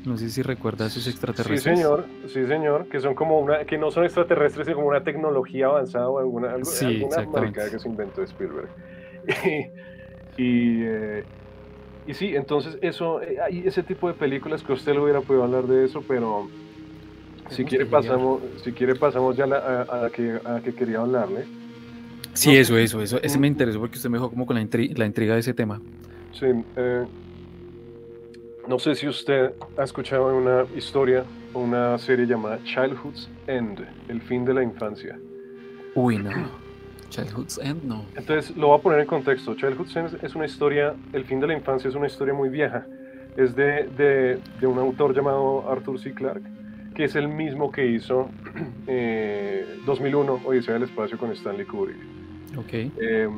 No 0.06 0.18
sé 0.18 0.30
si 0.30 0.42
recuerda 0.42 0.86
a 0.86 0.88
esos 0.88 1.08
extraterrestres. 1.08 1.62
Sí, 1.62 1.70
señor, 1.70 2.06
sí, 2.28 2.48
señor, 2.48 2.88
que 2.88 3.02
son 3.02 3.16
como 3.16 3.40
una, 3.40 3.66
que 3.66 3.78
no 3.78 3.92
son 3.92 4.06
extraterrestres, 4.06 4.66
sino 4.66 4.78
como 4.78 4.88
una 4.88 5.04
tecnología 5.04 5.66
avanzada 5.66 6.08
o 6.08 6.20
alguna, 6.20 6.56
sí, 6.64 7.06
alguna 7.16 7.52
que 7.52 7.80
se 7.80 7.88
inventó 7.88 8.24
Spielberg. 8.24 8.70
y, 10.38 10.84
eh, 10.84 11.24
y 12.08 12.14
sí, 12.14 12.36
entonces 12.36 12.78
eso, 12.82 13.22
eh, 13.22 13.38
hay 13.44 13.60
ese 13.66 13.84
tipo 13.84 14.08
de 14.08 14.14
películas 14.14 14.64
que 14.64 14.74
usted 14.74 14.94
lo 14.94 15.04
hubiera 15.04 15.22
podido 15.22 15.44
hablar 15.44 15.66
de 15.66 15.86
eso, 15.86 16.04
pero 16.08 16.50
si 17.50 17.64
quiere 17.64 17.86
pasamos, 17.86 18.42
si 18.64 18.72
quiere 18.72 18.96
pasamos 18.96 19.36
ya 19.36 19.46
a, 19.46 19.48
la 19.48 20.10
que, 20.10 20.40
a 20.44 20.62
que 20.62 20.74
quería 20.74 21.00
hablarle. 21.00 21.46
Sí, 22.34 22.56
eso, 22.56 22.78
eso, 22.78 23.02
eso, 23.02 23.20
ese 23.22 23.40
me 23.40 23.48
interesó 23.48 23.80
porque 23.80 23.98
usted 23.98 24.10
me 24.10 24.18
dejó 24.18 24.30
como 24.30 24.46
con 24.46 24.56
la, 24.56 24.62
la 24.62 25.06
intriga 25.06 25.34
de 25.34 25.40
ese 25.40 25.54
tema. 25.54 25.82
Sí, 26.32 26.46
eh, 26.76 27.06
no 28.68 28.78
sé 28.80 28.96
si 28.96 29.08
usted 29.08 29.52
ha 29.78 29.84
escuchado 29.84 30.36
una 30.36 30.66
historia 30.76 31.26
o 31.54 31.60
una 31.60 31.98
serie 31.98 32.26
llamada 32.26 32.60
Childhood's 32.64 33.30
End, 33.48 33.86
el 34.08 34.22
fin 34.22 34.46
de 34.46 34.54
la 34.54 34.64
infancia. 34.64 35.20
Uy, 35.96 36.20
no. 36.20 36.69
Childhood's 37.10 37.58
End, 37.58 37.84
no. 37.84 38.06
Entonces, 38.16 38.56
lo 38.56 38.68
voy 38.68 38.80
a 38.80 38.82
poner 38.82 39.00
en 39.00 39.08
contexto. 39.08 39.56
Childhood's 39.56 39.96
End 39.96 40.24
es 40.24 40.36
una 40.36 40.46
historia, 40.46 40.94
el 41.14 41.26
fin 41.26 41.40
de 41.40 41.48
la 41.48 41.54
infancia 41.54 41.90
es 41.90 41.96
una 41.96 42.08
historia 42.08 42.34
muy 42.34 42.50
vieja. 42.50 42.86
Es 43.38 43.56
de, 43.56 43.88
de, 43.98 44.40
de 44.60 44.68
un 44.68 44.78
autor 44.80 45.16
llamado 45.16 45.70
Arthur 45.70 46.00
C. 46.00 46.14
Clarke, 46.14 46.48
que 46.96 47.06
es 47.06 47.16
el 47.16 47.28
mismo 47.28 47.72
que 47.72 47.86
hizo 47.86 48.30
eh, 48.88 49.66
2001, 49.86 50.42
Odisea 50.46 50.74
del 50.76 50.84
Espacio 50.84 51.18
con 51.18 51.32
Stanley 51.32 51.66
Kubrick. 51.66 51.98
Ok. 52.58 52.74
Eh, 52.74 53.30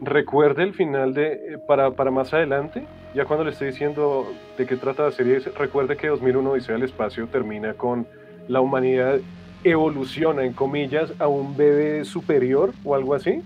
recuerde 0.00 0.62
el 0.62 0.74
final 0.74 1.14
de, 1.14 1.32
eh, 1.32 1.58
para, 1.66 1.92
para, 1.92 2.10
más 2.10 2.32
adelante, 2.32 2.86
ya 3.14 3.24
cuando 3.24 3.44
le 3.44 3.50
estoy 3.50 3.68
diciendo 3.68 4.32
de 4.56 4.66
qué 4.66 4.76
trata 4.76 5.04
la 5.04 5.12
serie, 5.12 5.40
recuerde 5.58 5.96
que 5.96 6.08
2001 6.08 6.50
Odisea 6.50 6.74
del 6.74 6.84
Espacio 6.84 7.26
termina 7.28 7.74
con 7.74 8.06
la 8.48 8.60
humanidad 8.60 9.18
evoluciona, 9.64 10.44
en 10.44 10.52
comillas, 10.52 11.12
a 11.18 11.28
un 11.28 11.56
bebé 11.56 12.04
superior 12.04 12.72
o 12.84 12.94
algo 12.94 13.14
así. 13.14 13.42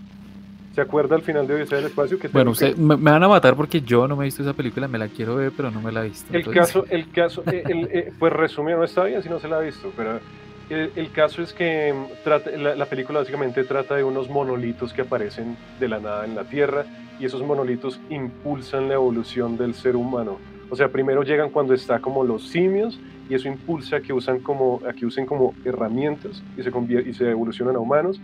¿Se 0.75 0.83
acuerda 0.83 1.17
al 1.17 1.23
final 1.23 1.47
de 1.47 1.55
Odisea 1.55 1.79
del 1.79 1.87
Espacio? 1.87 2.19
Que 2.19 2.29
bueno, 2.29 2.51
usted, 2.51 2.77
me, 2.77 2.97
van 2.97 3.23
a 3.23 3.29
matar 3.29 3.57
porque 3.57 3.81
yo 3.81 4.07
no 4.07 4.15
me 4.15 4.25
he 4.25 4.27
visto 4.27 4.43
esa 4.43 4.53
película, 4.53 4.87
me 4.87 4.99
la 4.99 5.09
quiero 5.09 5.37
ver, 5.37 5.53
pero 5.57 5.71
no 5.71 5.81
me 5.81 5.91
la 5.91 6.05
he 6.05 6.09
visto. 6.09 6.37
El 6.37 6.45
caso, 6.51 6.85
el 6.91 7.11
caso, 7.11 7.43
eh, 7.51 7.63
eh, 7.67 8.13
pues 8.19 8.33
resumido, 8.33 8.77
no 8.77 8.85
está 8.85 9.05
bien 9.05 9.23
si 9.23 9.31
no 9.31 9.39
se 9.41 9.49
la 9.49 9.57
ha 9.57 9.61
visto, 9.61 9.91
pero 9.97 10.21
el, 10.69 11.11
caso 11.13 11.43
es 11.43 11.53
que 11.53 11.95
mm, 11.95 12.25
trata, 12.25 12.51
la, 12.51 12.87
película 12.87 13.21
básicamente 13.21 13.65
trata 13.65 13.95
de 13.95 14.05
unos 14.05 14.29
monolitos 14.29 14.93
que 14.93 15.03
aparecen 15.03 15.57
de 15.79 15.89
la 15.89 16.01
nada 16.01 16.25
en 16.25 16.35
la 16.35 16.45
Tierra 16.45 16.85
y 17.21 17.25
esos 17.25 17.43
monolitos 17.43 18.01
impulsan 18.11 18.89
la 18.89 18.95
evolución 18.95 19.57
del 19.57 19.75
ser 19.75 19.97
humano. 19.97 20.39
O 20.69 20.77
sea, 20.77 20.89
primero 20.89 21.23
llegan 21.23 21.51
cuando 21.51 21.73
está 21.73 22.01
como 22.01 22.25
los 22.25 22.49
simios 22.49 22.99
y 23.29 23.35
eso 23.35 23.49
impulsa 23.49 23.97
a 23.97 24.01
que, 24.01 24.13
usan 24.13 24.41
como, 24.41 24.81
a 24.89 24.93
que 24.93 25.07
usen 25.07 25.27
como 25.27 25.55
herramientas 25.65 26.43
y 26.57 26.63
se, 26.63 26.71
y 27.09 27.15
se 27.15 27.31
evolucionan 27.31 27.77
a 27.77 27.79
humanos. 27.79 28.21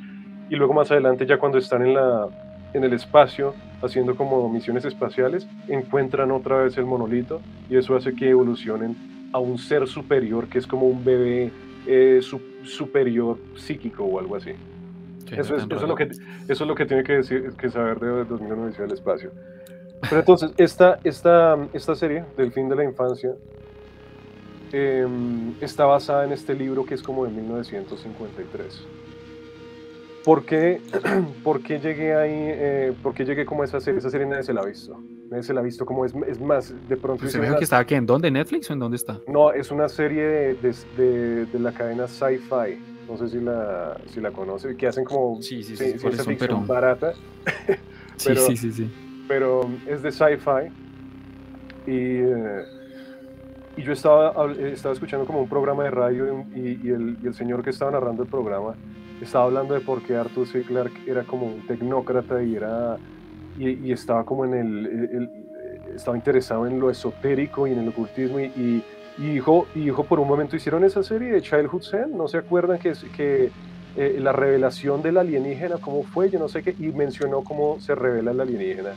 Y 0.49 0.57
luego 0.57 0.75
más 0.75 0.91
adelante, 0.91 1.27
ya 1.27 1.38
cuando 1.38 1.59
están 1.59 1.87
en, 1.87 1.95
la, 1.95 2.29
en 2.75 2.85
el 2.85 2.93
espacio 2.93 3.55
haciendo 3.83 4.17
como 4.17 4.49
misiones 4.49 4.85
espaciales, 4.85 5.47
encuentran 5.69 6.31
otra 6.31 6.59
vez 6.59 6.77
el 6.79 6.85
monolito 6.85 7.41
y 7.69 7.77
eso 7.77 7.97
hace 7.97 8.15
que 8.15 8.31
evolucionen 8.31 8.97
a 9.33 9.38
un 9.38 9.59
ser 9.59 9.87
superior 9.87 10.49
que 10.49 10.59
es 10.59 10.67
como 10.67 10.87
un 10.87 11.05
bebé 11.05 11.51
eh, 11.87 12.21
superior 12.62 13.38
psíquico 13.57 14.05
o 14.05 14.19
algo 14.19 14.37
así. 14.37 14.53
Eso 15.31 15.57
es, 15.57 15.65
eso, 15.65 15.77
es 15.77 15.88
lo 15.88 15.95
que, 15.95 16.05
eso 16.05 16.21
es 16.49 16.61
lo 16.61 16.75
que 16.75 16.85
tiene 16.85 17.03
que, 17.03 17.15
decir, 17.15 17.53
que 17.57 17.71
saber 17.71 17.99
de 17.99 18.25
2001 18.25 18.71
del 18.73 18.93
espacio. 18.93 19.33
Pero 20.03 20.21
entonces, 20.21 20.53
esta, 20.59 20.99
esta, 21.05 21.57
esta 21.73 21.95
serie 21.95 22.25
del 22.37 22.53
fin 22.53 22.69
de 22.69 22.77
la 22.77 22.85
infancia 22.85 23.33
Em, 24.72 25.54
está 25.61 25.85
basada 25.85 26.24
en 26.24 26.32
este 26.32 26.54
libro 26.54 26.87
que 26.87 26.94
es 26.94 27.02
como 27.02 27.26
de 27.26 27.30
1953. 27.30 28.82
¿Por 30.24 30.44
qué, 30.46 30.80
¿Por 31.44 31.62
qué 31.62 31.78
llegué 31.78 32.14
ahí? 32.14 32.32
Eh, 32.35 32.92
¿Por 33.02 33.12
qué 33.12 33.24
llegué 33.24 33.44
como 33.44 33.62
a 33.62 33.64
esa 33.66 33.80
serie? 33.80 33.98
Esa 33.98 34.08
serie 34.08 34.26
nadie 34.26 34.44
se 34.44 34.54
la 34.54 34.62
ha 34.62 34.64
visto. 34.64 34.98
Nadie 35.28 35.42
se 35.42 35.52
la 35.52 35.61
ha 35.61 35.62
visto 35.62 35.85
como 35.85 36.06
es, 36.06 36.14
es 36.26 36.40
más, 36.40 36.74
de 36.88 36.96
pronto... 36.96 37.26
¿Se 37.28 37.38
ve 37.38 37.54
que 37.58 37.64
está 37.64 37.78
aquí? 37.78 37.94
¿En 37.94 38.06
dónde? 38.06 38.30
¿Netflix 38.30 38.70
o 38.70 38.72
en 38.72 38.78
dónde 38.78 38.96
está? 38.96 39.20
No, 39.26 39.52
es 39.52 39.70
una 39.70 39.88
serie 39.88 40.22
de, 40.22 40.74
de, 40.96 41.46
de, 41.46 41.58
la 41.58 41.72
cadena 41.72 42.06
Sci-Fi. 42.06 42.78
No 43.08 43.16
sé 43.18 43.28
si 43.28 43.40
la, 43.40 44.00
si 44.06 44.20
la 44.20 44.30
conoce, 44.30 44.76
que 44.76 44.87
hacen 44.87 45.04
como 45.04 45.42
sí, 45.42 45.62
sí, 45.62 45.76
sí, 45.76 45.98
ciencia 45.98 46.24
ficción 46.24 46.66
barata. 46.66 47.12
pero, 48.24 48.40
sí, 48.42 48.56
sí, 48.56 48.72
sí, 48.72 48.90
Pero 49.28 49.68
es 49.87 50.02
de 50.02 50.12
Sci-Fi. 50.12 50.70
Y... 51.87 51.96
Eh, 51.96 52.82
y 53.76 53.82
yo 53.82 53.92
estaba, 53.92 54.35
eh, 54.52 54.72
estaba 54.72 54.92
escuchando 54.92 55.26
como 55.26 55.40
un 55.40 55.48
programa 55.48 55.85
de 55.85 55.90
radio 55.90 56.44
y, 56.54 56.88
el, 56.88 57.16
el, 57.24 57.35
señor 57.35 57.62
que 57.62 57.70
estaba 57.70 57.90
narrando 57.90 58.22
el 58.22 58.28
programa 58.28 58.74
estaba 59.20 59.44
hablando 59.44 59.74
de 59.74 59.80
por 59.80 60.02
qué 60.02 60.16
Arthur 60.16 60.46
C. 60.46 60.62
Clarke 60.62 61.06
era 61.06 61.22
como 61.22 61.46
un 61.46 61.66
tecnócrata 61.66 62.42
y, 62.42 62.56
era, 62.56 62.98
y, 63.56 63.92
estaba 63.92 64.24
como 64.24 64.44
en 64.44 64.54
el, 64.54 65.30
estaba 65.94 66.16
interesado 66.16 66.66
en 66.66 66.80
lo 66.80 66.90
esotérico 66.90 67.66
y 67.66 67.72
en 67.72 67.78
el 67.78 67.88
ocultismo 67.88 68.40
y, 68.40 68.82
dijo, 69.16 69.66
y 69.74 69.80
dijo 69.80 70.04
por 70.04 70.18
un 70.18 70.28
momento 70.28 70.56
hicieron 70.56 70.85
esa 70.85 71.02
serie 71.02 71.30
de 71.30 71.40
Childhood 71.40 71.82
Zen, 71.82 72.16
¿no 72.16 72.26
se 72.28 72.38
acuerdan 72.38 72.78
que, 72.78 72.92
que 73.16 73.50
eh, 73.96 74.16
la 74.18 74.32
revelación 74.32 75.02
del 75.02 75.18
alienígena, 75.18 75.76
cómo 75.78 76.02
fue, 76.02 76.28
yo 76.28 76.38
no 76.38 76.48
sé 76.48 76.62
qué, 76.62 76.74
y 76.78 76.88
mencionó 76.88 77.42
cómo 77.42 77.78
se 77.80 77.94
revela 77.94 78.32
el 78.32 78.40
alienígena 78.40 78.94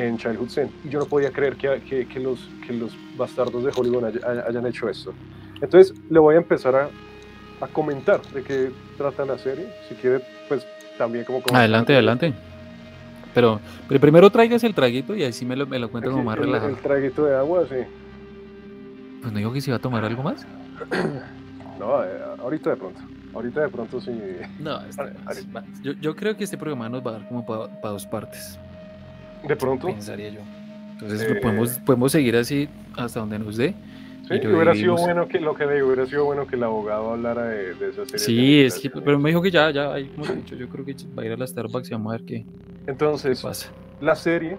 en 0.00 0.18
Childhood 0.18 0.48
Zen. 0.48 0.70
Y 0.84 0.88
yo 0.88 0.98
no 0.98 1.06
podía 1.06 1.30
creer 1.30 1.56
que, 1.56 2.06
que, 2.06 2.20
los, 2.20 2.48
que 2.66 2.72
los 2.72 2.96
bastardos 3.16 3.64
de 3.64 3.72
Hollywood 3.74 4.04
hayan 4.46 4.66
hecho 4.66 4.88
esto. 4.88 5.12
Entonces 5.60 5.94
le 6.08 6.18
voy 6.18 6.34
a 6.36 6.38
empezar 6.38 6.74
a, 6.74 6.88
a, 7.60 7.66
comentar 7.68 8.22
de 8.22 8.42
qué 8.42 8.70
trata 8.96 9.24
la 9.24 9.38
serie. 9.38 9.72
Si 9.88 9.94
quiere, 9.94 10.20
pues 10.48 10.66
también 10.96 11.24
como... 11.24 11.42
Adelante, 11.52 11.92
adelante. 11.92 12.34
Pero, 13.34 13.60
pero 13.86 14.00
primero 14.00 14.30
traigas 14.30 14.64
el 14.64 14.74
traguito 14.74 15.14
y 15.14 15.24
así 15.24 15.44
me 15.44 15.54
lo, 15.56 15.66
me 15.66 15.78
lo 15.78 15.90
cuento 15.90 16.10
como 16.10 16.24
más 16.24 16.38
el, 16.38 16.44
relajado. 16.44 16.70
el 16.70 16.76
traguito 16.76 17.24
de 17.24 17.36
agua, 17.36 17.64
sí. 17.68 17.76
Pues 19.20 19.32
no 19.32 19.38
dijo 19.38 19.52
que 19.52 19.60
se 19.60 19.70
iba 19.70 19.76
a 19.76 19.80
tomar 19.80 20.04
algo 20.04 20.22
más. 20.22 20.46
No, 21.78 22.02
eh, 22.02 22.08
ahorita 22.40 22.70
de 22.70 22.76
pronto. 22.76 23.00
Ahorita 23.32 23.60
de 23.60 23.68
pronto 23.68 24.00
sí. 24.00 24.10
No, 24.58 24.80
va- 25.54 25.64
yo, 25.82 25.92
yo 25.92 26.16
creo 26.16 26.36
que 26.36 26.44
este 26.44 26.58
programa 26.58 26.88
nos 26.88 27.06
va 27.06 27.10
a 27.10 27.12
dar 27.14 27.28
como 27.28 27.46
para 27.46 27.92
dos 27.92 28.06
partes, 28.06 28.58
De 29.46 29.56
pronto. 29.56 29.86
pensaría 29.88 30.30
yo. 30.30 30.40
Entonces 30.92 31.22
Eh, 31.22 31.36
podemos, 31.36 31.78
podemos 31.80 32.12
seguir 32.12 32.36
así 32.36 32.68
hasta 32.96 33.20
donde 33.20 33.38
nos 33.38 33.56
dé. 33.56 33.74
Sí, 34.28 34.34
y 34.34 34.40
lo 34.42 34.56
hubiera 34.56 34.74
sido 34.74 34.96
bueno 34.96 35.26
que 35.26 35.40
lo 35.40 35.54
que 35.54 35.66
digo, 35.66 35.86
hubiera 35.86 36.04
sido 36.06 36.24
bueno 36.26 36.46
que 36.46 36.56
el 36.56 36.62
abogado 36.62 37.12
hablara 37.12 37.44
de, 37.44 37.74
de 37.74 37.88
esa 37.90 38.04
serie. 38.04 38.18
Sí, 38.18 38.58
de 38.58 38.66
es 38.66 38.78
que, 38.78 38.90
pero 38.90 39.18
me 39.18 39.30
dijo 39.30 39.40
que 39.40 39.50
ya, 39.50 39.70
ya, 39.70 39.92
ahí 39.94 40.08
como 40.08 40.26
he 40.30 40.36
dicho, 40.36 40.54
yo 40.54 40.68
creo 40.68 40.84
que 40.84 40.94
va 41.16 41.22
a 41.22 41.26
ir 41.26 41.32
a 41.32 41.36
la 41.36 41.46
Starbucks 41.46 41.88
y 41.88 41.92
vamos 41.92 42.12
a 42.12 42.16
ver 42.16 42.26
qué, 42.26 42.44
qué 42.44 42.90
Entonces, 42.90 43.40
pasa. 43.40 43.70
la 44.00 44.14
serie 44.14 44.58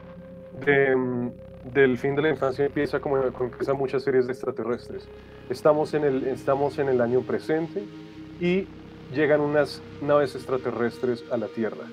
de, 0.66 0.96
mm, 0.96 1.30
del 1.74 1.98
fin 2.00 2.16
de 2.16 2.24
la 2.24 2.30
infancia 2.30 2.66
empieza 2.66 3.00
como, 3.00 3.22
como 3.34 3.50
empiezan 3.52 3.78
muchas 3.78 4.04
series 4.04 4.26
de 4.26 4.34
extraterrestres. 4.34 5.08
Estamos 5.52 5.94
en, 5.94 6.04
el, 6.04 6.24
estamos 6.28 6.80
en 6.80 6.90
el 6.90 7.00
año 7.02 7.22
presente 7.22 7.84
y 8.42 8.66
llegan 9.14 9.42
unas 9.42 9.84
naves 10.02 10.34
extraterrestres 10.36 11.24
a 11.32 11.38
la 11.38 11.48
Tierra. 11.48 11.84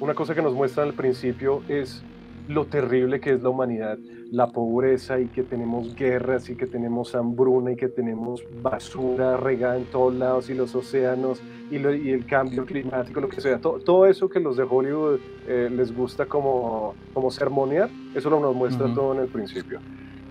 Una 0.00 0.12
cosa 0.14 0.34
que 0.34 0.42
nos 0.42 0.52
muestran 0.52 0.88
al 0.88 0.94
principio 0.94 1.62
es 1.68 2.02
lo 2.48 2.66
terrible 2.66 3.20
que 3.20 3.32
es 3.32 3.42
la 3.42 3.48
humanidad, 3.48 3.98
la 4.30 4.48
pobreza 4.48 5.18
y 5.20 5.26
que 5.28 5.42
tenemos 5.42 5.94
guerras 5.94 6.50
y 6.50 6.56
que 6.56 6.66
tenemos 6.66 7.14
hambruna 7.14 7.72
y 7.72 7.76
que 7.76 7.88
tenemos 7.88 8.42
basura 8.62 9.36
regada 9.36 9.76
en 9.78 9.84
todos 9.84 10.14
lados 10.14 10.50
y 10.50 10.54
los 10.54 10.74
océanos 10.74 11.40
y, 11.70 11.78
lo- 11.78 11.94
y 11.94 12.10
el 12.10 12.26
cambio 12.26 12.66
climático, 12.66 13.20
lo 13.20 13.28
que 13.28 13.40
sea. 13.40 13.58
To- 13.60 13.78
todo 13.84 14.06
eso 14.06 14.28
que 14.28 14.40
los 14.40 14.56
de 14.56 14.64
Hollywood 14.64 15.20
eh, 15.46 15.70
les 15.74 15.94
gusta 15.94 16.26
como, 16.26 16.94
como 17.14 17.30
sermonear, 17.30 17.88
eso 18.14 18.28
lo 18.28 18.40
nos 18.40 18.54
muestra 18.54 18.86
todo 18.94 19.14
en 19.14 19.20
el 19.20 19.28
principio. 19.28 19.78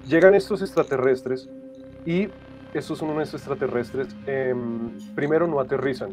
Llegan 0.08 0.36
estos 0.36 0.62
extraterrestres 0.62 1.50
y 2.06 2.28
estos 2.74 2.98
son 3.00 3.10
unos 3.12 3.34
extraterrestres, 3.34 4.16
em, 4.28 4.92
primero 5.16 5.48
no 5.48 5.60
aterrizan, 5.60 6.12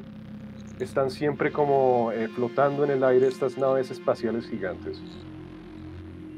están 0.79 1.11
siempre 1.11 1.51
como 1.53 2.11
eh, 2.13 2.29
flotando 2.29 2.85
en 2.85 2.91
el 2.91 3.05
aire 3.05 3.27
estas 3.27 3.59
naves 3.59 3.91
espaciales 3.91 4.47
gigantes. 4.47 5.03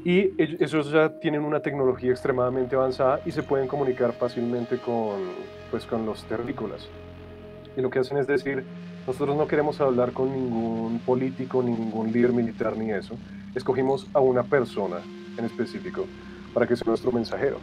Y 0.05 0.33
esos 0.61 0.91
ya 0.91 1.17
tienen 1.19 1.45
una 1.45 1.61
tecnología 1.61 2.11
extremadamente 2.11 2.75
avanzada 2.75 3.21
y 3.25 3.31
se 3.31 3.41
pueden 3.41 3.67
comunicar 3.67 4.11
fácilmente 4.13 4.77
con, 4.77 5.21
pues, 5.71 5.85
con 5.85 6.05
los 6.05 6.25
terrícolas. 6.25 6.89
Y 7.77 7.81
lo 7.81 7.89
que 7.89 7.99
hacen 7.99 8.17
es 8.17 8.27
decir, 8.27 8.65
nosotros 9.07 9.37
no 9.37 9.47
queremos 9.47 9.79
hablar 9.79 10.11
con 10.11 10.31
ningún 10.31 10.99
político, 10.99 11.63
ni 11.63 11.71
ningún 11.71 12.11
líder 12.11 12.33
militar, 12.33 12.75
ni 12.77 12.91
eso. 12.91 13.15
Escogimos 13.55 14.07
a 14.13 14.19
una 14.19 14.43
persona 14.43 14.97
en 15.37 15.45
específico 15.45 16.05
para 16.53 16.67
que 16.67 16.75
sea 16.75 16.85
nuestro 16.87 17.11
mensajero. 17.11 17.57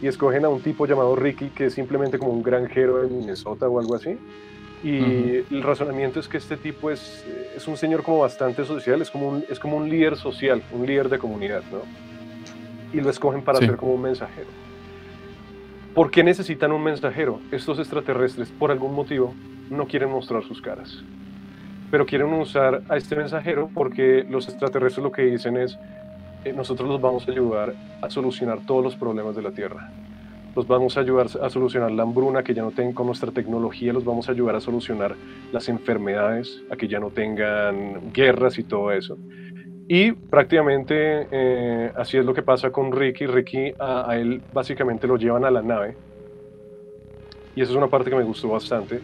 Y 0.00 0.06
escogen 0.06 0.44
a 0.44 0.48
un 0.48 0.60
tipo 0.60 0.86
llamado 0.86 1.14
Ricky, 1.14 1.50
que 1.50 1.66
es 1.66 1.74
simplemente 1.74 2.18
como 2.18 2.32
un 2.32 2.42
granjero 2.42 3.02
de 3.02 3.08
Minnesota 3.08 3.68
o 3.68 3.78
algo 3.78 3.94
así. 3.94 4.18
Y 4.84 5.44
el 5.50 5.62
razonamiento 5.62 6.18
es 6.18 6.26
que 6.26 6.38
este 6.38 6.56
tipo 6.56 6.90
es, 6.90 7.24
eh, 7.28 7.52
es 7.56 7.68
un 7.68 7.76
señor 7.76 8.02
como 8.02 8.18
bastante 8.18 8.64
social, 8.64 9.00
es 9.00 9.10
como, 9.10 9.28
un, 9.28 9.44
es 9.48 9.58
como 9.60 9.76
un 9.76 9.88
líder 9.88 10.16
social, 10.16 10.60
un 10.72 10.86
líder 10.86 11.08
de 11.08 11.18
comunidad, 11.18 11.62
¿no? 11.70 11.82
Y 12.92 13.00
lo 13.00 13.08
escogen 13.10 13.42
para 13.42 13.58
Sí. 13.58 13.66
ser 13.66 13.76
como 13.76 13.94
un 13.94 14.02
mensajero. 14.02 14.48
¿Por 15.94 16.10
qué 16.10 16.24
necesitan 16.24 16.72
un 16.72 16.82
mensajero? 16.82 17.38
Estos 17.52 17.78
extraterrestres, 17.78 18.48
por 18.48 18.70
algún 18.70 18.94
motivo, 18.94 19.34
no 19.70 19.86
quieren 19.86 20.10
mostrar 20.10 20.42
sus 20.42 20.60
caras. 20.60 21.02
Pero 21.90 22.06
quieren 22.06 22.32
usar 22.32 22.82
a 22.88 22.96
este 22.96 23.14
mensajero 23.14 23.70
porque 23.72 24.24
los 24.28 24.48
extraterrestres 24.48 25.04
lo 25.04 25.12
que 25.12 25.22
dicen 25.22 25.58
es, 25.58 25.78
eh, 26.44 26.52
nosotros 26.54 26.88
los 26.88 27.00
vamos 27.00 27.28
a 27.28 27.30
ayudar 27.30 27.74
a 28.00 28.10
solucionar 28.10 28.60
todos 28.66 28.82
los 28.82 28.96
problemas 28.96 29.36
de 29.36 29.42
la 29.42 29.52
Tierra. 29.52 29.90
Los 30.54 30.66
vamos 30.66 30.96
a 30.96 31.00
ayudar 31.00 31.28
a 31.40 31.48
solucionar 31.48 31.90
la 31.90 32.02
hambruna 32.02 32.42
que 32.42 32.52
ya 32.52 32.62
no 32.62 32.72
tengan 32.72 32.92
con 32.92 33.06
nuestra 33.06 33.32
tecnología, 33.32 33.92
los 33.92 34.04
vamos 34.04 34.28
a 34.28 34.32
ayudar 34.32 34.56
a 34.56 34.60
solucionar 34.60 35.14
las 35.50 35.68
enfermedades, 35.68 36.62
a 36.70 36.76
que 36.76 36.88
ya 36.88 37.00
no 37.00 37.10
tengan 37.10 38.12
guerras 38.12 38.58
y 38.58 38.64
todo 38.64 38.92
eso. 38.92 39.16
Y 39.88 40.12
prácticamente 40.12 41.26
eh, 41.30 41.92
así 41.96 42.16
es 42.16 42.24
lo 42.24 42.34
que 42.34 42.42
pasa 42.42 42.70
con 42.70 42.92
Ricky. 42.92 43.26
Ricky 43.26 43.72
a, 43.78 44.16
él 44.16 44.42
básicamente 44.52 45.06
lo 45.06 45.16
llevan 45.16 45.44
a 45.44 45.50
la 45.50 45.62
nave. 45.62 45.96
Y 47.54 47.62
esa 47.62 47.72
es 47.72 47.76
una 47.76 47.88
parte 47.88 48.10
que 48.10 48.16
me 48.16 48.22
gustó 48.22 48.48
bastante. 48.48 49.00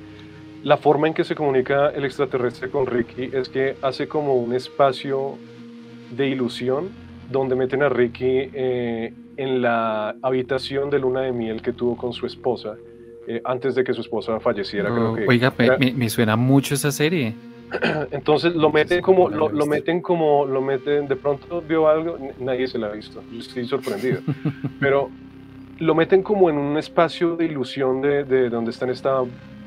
La 0.62 0.76
forma 0.76 1.06
en 1.06 1.14
que 1.14 1.24
se 1.24 1.34
comunica 1.34 1.90
el 1.90 2.04
extraterrestre 2.04 2.70
con 2.70 2.86
Ricky 2.86 3.30
es 3.32 3.48
que 3.48 3.76
hace 3.82 4.08
como 4.08 4.34
un 4.34 4.54
espacio 4.54 5.36
de 6.10 6.28
ilusión 6.28 6.90
donde 7.30 7.54
meten 7.54 7.82
a 7.82 7.88
Ricky 7.88 8.50
eh, 8.52 9.12
en 9.38 9.62
la 9.62 10.14
habitación 10.20 10.90
de 10.90 10.98
luna 10.98 11.22
de 11.22 11.32
miel 11.32 11.62
que 11.62 11.72
tuvo 11.72 11.96
con 11.96 12.12
su 12.12 12.26
esposa 12.26 12.76
eh, 13.26 13.40
antes 13.44 13.74
de 13.74 13.84
que 13.84 13.92
su 13.94 14.00
esposa 14.02 14.38
falleciera. 14.40 14.90
creo 14.90 15.12
Oh, 15.12 15.14
que 15.14 15.26
Oiga, 15.26 15.52
me, 15.58 15.64
era- 15.66 15.78
me- 15.78 15.92
me 15.92 16.10
suena 16.10 16.36
mucho 16.36 16.74
esa 16.74 16.90
serie. 16.92 17.34
entonces 18.10 18.54
lo 18.54 18.70
meten 18.70 19.00
como, 19.02 19.28
lo, 19.28 19.48
lo 19.50 19.66
meten 19.66 20.00
como, 20.00 20.46
lo 20.46 20.60
meten, 20.62 21.06
de 21.06 21.16
pronto 21.16 21.62
vio 21.66 21.86
algo, 21.88 22.16
nadie 22.40 22.66
se 22.66 22.78
la 22.78 22.86
ha 22.88 22.92
visto, 22.92 23.22
yo 23.32 23.38
estoy 23.40 23.66
sorprendido, 23.66 24.20
pero 24.80 25.10
lo 25.78 25.94
meten 25.94 26.22
como 26.22 26.48
en 26.50 26.56
un 26.58 26.76
espacio 26.78 27.36
de 27.36 27.44
ilusión 27.44 28.00
de, 28.00 28.24
de 28.24 28.48
donde 28.48 28.70
está 28.70 28.86
en 28.86 28.92
esta 28.92 29.22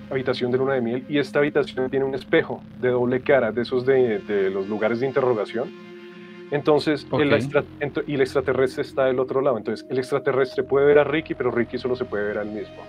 habitación 0.09 0.51
de 0.51 0.57
luna 0.57 0.73
de 0.73 0.81
miel 0.81 1.03
y 1.07 1.19
esta 1.19 1.39
habitación 1.39 1.89
tiene 1.89 2.03
un 2.05 2.15
espejo 2.15 2.61
de 2.81 2.89
doble 2.89 3.21
cara, 3.21 3.51
de 3.51 3.61
esos 3.61 3.85
de, 3.85 4.17
de 4.19 4.49
los 4.49 4.67
lugares 4.67 4.99
de 4.99 5.05
interrogación. 5.07 5.69
Entonces, 6.51 7.07
el 7.13 7.33
extra- 7.33 7.63
y 8.07 8.15
el 8.15 8.21
extraterrestre 8.21 8.81
está 8.83 9.05
del 9.05 9.19
otro 9.19 9.41
lado. 9.41 9.57
Entonces, 9.57 9.85
el 9.89 9.97
extraterrestre 9.97 10.63
puede 10.63 10.85
ver 10.85 10.99
a 10.99 11.03
Ricky, 11.03 11.33
pero 11.33 11.49
Ricky 11.49 11.77
solo 11.77 11.95
se 11.95 12.05
puede 12.05 12.25
ver 12.25 12.37
a 12.39 12.41
él 12.41 12.49
mismo. 12.49 12.83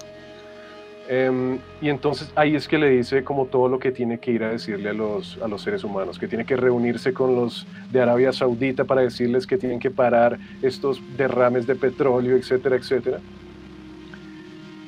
Em, 1.08 1.58
y 1.80 1.88
entonces 1.88 2.32
ahí 2.36 2.54
es 2.54 2.68
que 2.68 2.78
le 2.78 2.88
dice 2.88 3.24
como 3.24 3.46
todo 3.46 3.68
lo 3.68 3.78
que 3.80 3.90
tiene 3.90 4.18
que 4.18 4.30
ir 4.30 4.44
a 4.44 4.50
decirle 4.50 4.88
a 4.90 4.92
los, 4.92 5.36
a 5.42 5.48
los 5.48 5.60
seres 5.62 5.82
humanos, 5.82 6.18
que 6.18 6.28
tiene 6.28 6.44
que 6.44 6.56
reunirse 6.56 7.12
con 7.12 7.34
los 7.34 7.66
de 7.90 8.00
Arabia 8.00 8.32
Saudita 8.32 8.84
para 8.84 9.02
decirles 9.02 9.46
que 9.46 9.58
tienen 9.58 9.80
que 9.80 9.90
parar 9.90 10.38
estos 10.62 11.02
derrames 11.16 11.66
de 11.66 11.74
petróleo, 11.74 12.36
etcétera, 12.36 12.76
etcétera. 12.76 13.18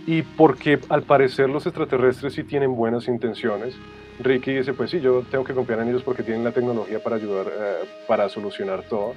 Y 0.06 0.22
porque 0.22 0.78
al 0.88 1.02
parecer 1.02 1.48
los 1.50 1.66
extraterrestres 1.66 2.34
sí 2.34 2.44
tienen 2.44 2.76
buenas 2.76 3.08
intenciones, 3.08 3.74
Ricky 4.20 4.54
dice, 4.54 4.72
pues 4.74 4.90
sí, 4.90 5.00
yo 5.00 5.22
tengo 5.30 5.44
que 5.44 5.54
confiar 5.54 5.80
en 5.80 5.88
ellos 5.88 6.02
porque 6.02 6.22
tienen 6.22 6.44
la 6.44 6.52
tecnología 6.52 6.98
para 7.00 7.16
ayudar, 7.16 7.46
eh, 7.48 7.86
para 8.06 8.28
solucionar 8.28 8.82
todo. 8.88 9.14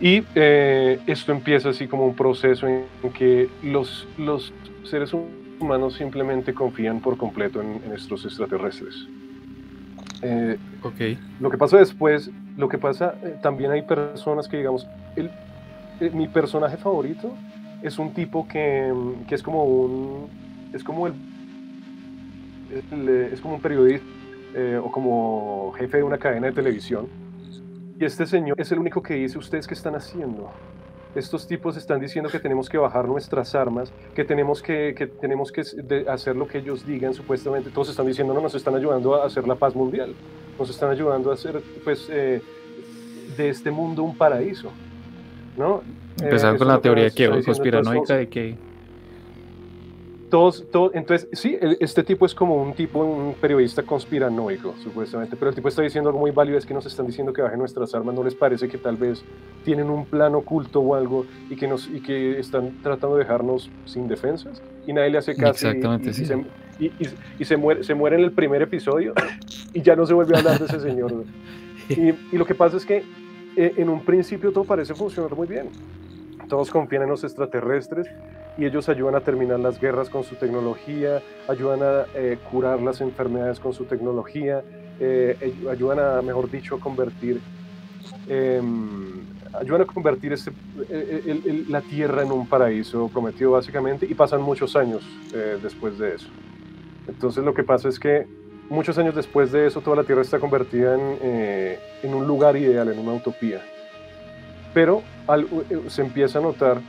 Y 0.00 0.22
eh, 0.34 1.00
esto 1.06 1.32
empieza 1.32 1.70
así 1.70 1.86
como 1.86 2.04
un 2.06 2.14
proceso 2.14 2.66
en 2.66 2.88
que 3.14 3.48
los, 3.62 4.06
los 4.18 4.52
seres 4.84 5.12
humanos 5.60 5.94
simplemente 5.94 6.52
confían 6.52 7.00
por 7.00 7.16
completo 7.16 7.60
en, 7.62 7.80
en 7.84 7.92
estos 7.94 8.24
extraterrestres. 8.24 9.06
Eh, 10.22 10.58
Ok. 10.82 11.00
lo 11.40 11.50
que 11.50 11.58
pasa 11.58 11.78
después, 11.78 12.30
lo 12.56 12.68
que 12.68 12.78
pasa, 12.78 13.14
eh, 13.22 13.36
también 13.42 13.70
hay 13.70 13.82
personas 13.82 14.48
que, 14.48 14.58
digamos, 14.58 14.86
el- 15.16 15.30
eh, 16.00 16.10
mi 16.12 16.28
personaje 16.28 16.76
favorito 16.76 17.34
es 17.82 17.98
un 17.98 18.12
tipo 18.12 18.46
que, 18.48 18.92
que 19.28 19.34
es 19.34 19.42
como 19.42 19.64
un, 19.64 20.28
es 20.72 20.84
como 20.84 21.06
el, 21.06 21.14
eh, 22.76 23.30
es 23.32 23.40
como 23.40 23.56
un 23.56 23.60
periodista 23.60 24.06
eh, 24.54 24.80
o 24.82 24.90
como 24.90 25.72
jefe 25.76 25.98
de 25.98 26.02
una 26.02 26.18
cadena 26.18 26.46
de 26.46 26.52
televisión. 26.52 27.08
Y 27.98 28.04
este 28.04 28.26
señor 28.26 28.60
es 28.60 28.70
el 28.72 28.78
único 28.78 29.02
que 29.02 29.14
dice, 29.14 29.38
¿ustedes 29.38 29.66
qué 29.66 29.74
están 29.74 29.94
haciendo? 29.94 30.50
Estos 31.14 31.46
tipos 31.46 31.78
están 31.78 31.98
diciendo 31.98 32.28
que 32.28 32.38
tenemos 32.38 32.68
que 32.68 32.76
bajar 32.76 33.06
nuestras 33.06 33.54
armas, 33.54 33.90
que 34.14 34.24
tenemos 34.24 34.60
que, 34.62 34.94
que 34.94 35.06
tenemos 35.06 35.50
que 35.50 35.62
hacer 36.08 36.36
lo 36.36 36.46
que 36.46 36.58
ellos 36.58 36.86
digan, 36.86 37.14
supuestamente. 37.14 37.70
Todos 37.70 37.88
están 37.88 38.06
diciendo, 38.06 38.34
no, 38.34 38.40
nos 38.42 38.54
están 38.54 38.74
ayudando 38.74 39.14
a 39.14 39.26
hacer 39.26 39.48
la 39.48 39.54
paz 39.54 39.74
mundial. 39.74 40.14
Nos 40.58 40.68
están 40.68 40.90
ayudando 40.90 41.30
a 41.30 41.34
hacer, 41.34 41.62
pues, 41.84 42.08
eh, 42.10 42.42
de 43.36 43.48
este 43.48 43.70
mundo 43.70 44.02
un 44.02 44.16
paraíso. 44.16 44.70
¿no? 45.56 45.82
Eh, 46.20 46.24
Empezaron 46.24 46.56
eso 46.56 46.64
con 46.64 46.74
la 46.74 46.80
teoría 46.80 47.10
que 47.10 47.28
conspiranoica 47.42 48.16
de 48.16 48.28
que 48.28 48.56
todos, 50.30 50.64
todos, 50.70 50.92
entonces, 50.94 51.28
sí, 51.32 51.56
el- 51.60 51.76
este 51.80 52.02
tipo 52.02 52.26
es 52.26 52.34
como 52.34 52.60
un 52.60 52.74
tipo, 52.74 52.98
un 53.04 53.34
periodista 53.34 53.82
conspiranoico, 53.82 54.74
supuestamente, 54.82 55.36
pero 55.36 55.50
el 55.50 55.54
tipo 55.54 55.68
está 55.68 55.82
diciendo 55.82 56.10
algo 56.10 56.20
muy 56.20 56.30
válido, 56.32 56.58
es 56.58 56.66
que 56.66 56.74
nos 56.74 56.84
están 56.86 57.06
diciendo 57.06 57.32
que 57.32 57.42
bajen 57.42 57.58
nuestras 57.58 57.94
armas, 57.94 58.14
¿no 58.14 58.24
les 58.24 58.34
parece 58.34 58.68
que 58.68 58.78
tal 58.78 58.96
vez 58.96 59.22
tienen 59.64 59.88
un 59.90 60.04
plan 60.04 60.34
oculto 60.34 60.80
o 60.80 60.94
algo 60.94 61.26
y 61.48 61.56
que, 61.56 61.68
nos, 61.68 61.88
y 61.88 62.00
que 62.00 62.38
están 62.40 62.82
tratando 62.82 63.16
de 63.16 63.24
dejarnos 63.24 63.70
sin 63.84 64.08
defensas? 64.08 64.62
Y 64.86 64.92
nadie 64.92 65.10
le 65.10 65.18
hace 65.18 65.34
caso. 65.36 65.68
Exactamente, 65.68 66.10
y, 66.10 66.14
sí. 66.14 66.22
y 66.22 66.26
se, 66.26 66.44
y- 66.78 66.92
y- 67.40 67.44
se 67.44 67.56
muere, 67.56 67.84
se 67.84 67.94
muere 67.94 68.16
en 68.16 68.22
el 68.24 68.32
primer 68.32 68.62
episodio 68.62 69.14
y 69.72 69.82
ya 69.82 69.94
no 69.96 70.06
se 70.06 70.14
vuelve 70.14 70.34
a 70.34 70.38
hablar 70.38 70.58
de 70.58 70.66
ese 70.66 70.80
señor. 70.80 71.24
y 71.88 72.36
lo 72.36 72.44
que 72.46 72.54
pasa 72.54 72.76
es 72.76 72.84
que 72.84 73.04
eh, 73.56 73.74
en 73.76 73.88
un 73.88 74.04
principio 74.04 74.52
todo 74.52 74.64
parece 74.64 74.94
funcionar 74.94 75.34
muy 75.34 75.46
bien. 75.46 75.68
Todos 76.48 76.70
confían 76.70 77.02
en 77.02 77.08
los 77.08 77.24
extraterrestres 77.24 78.06
y 78.56 78.64
ellos 78.64 78.88
ayudan 78.88 79.14
a 79.16 79.20
terminar 79.20 79.60
las 79.60 79.78
guerras 79.80 80.08
con 80.08 80.24
su 80.24 80.34
tecnología, 80.36 81.22
ayudan 81.48 81.82
a 81.82 82.06
eh, 82.14 82.38
curar 82.50 82.80
las 82.80 83.00
enfermedades 83.00 83.60
con 83.60 83.72
su 83.72 83.84
tecnología, 83.84 84.62
eh, 84.98 85.36
ay- 85.42 85.66
ayudan 85.70 85.98
a, 86.00 86.22
mejor 86.22 86.50
dicho, 86.50 86.76
a 86.76 86.80
convertir 86.80 87.40
em, 88.28 89.24
ayudan 89.60 89.82
a 89.82 89.84
convertir 89.86 90.32
este, 90.32 90.52
la 91.68 91.80
tierra 91.80 92.22
en 92.22 92.32
un 92.32 92.46
paraíso 92.46 93.08
prometido 93.08 93.52
básicamente 93.52 94.06
y 94.08 94.14
pasan 94.14 94.42
muchos 94.42 94.76
años 94.76 95.02
eh, 95.34 95.58
después 95.62 95.98
de 95.98 96.14
eso. 96.14 96.28
Entonces 97.08 97.44
lo 97.44 97.54
que 97.54 97.62
pasa 97.62 97.88
es 97.88 97.98
que 97.98 98.26
muchos 98.68 98.98
años 98.98 99.14
después 99.14 99.52
de 99.52 99.66
eso 99.66 99.80
toda 99.80 99.96
la 99.96 100.04
tierra 100.04 100.22
está 100.22 100.38
convertida 100.38 100.94
en, 100.94 101.18
eh, 101.22 101.78
en 102.02 102.14
un 102.14 102.26
lugar 102.26 102.56
ideal, 102.56 102.88
en 102.92 102.98
una 102.98 103.12
utopía. 103.14 103.60
Pero 104.74 105.02
eh, 105.70 105.80
se 105.88 106.02
empieza 106.02 106.38
a 106.38 106.42
notar 106.42 106.80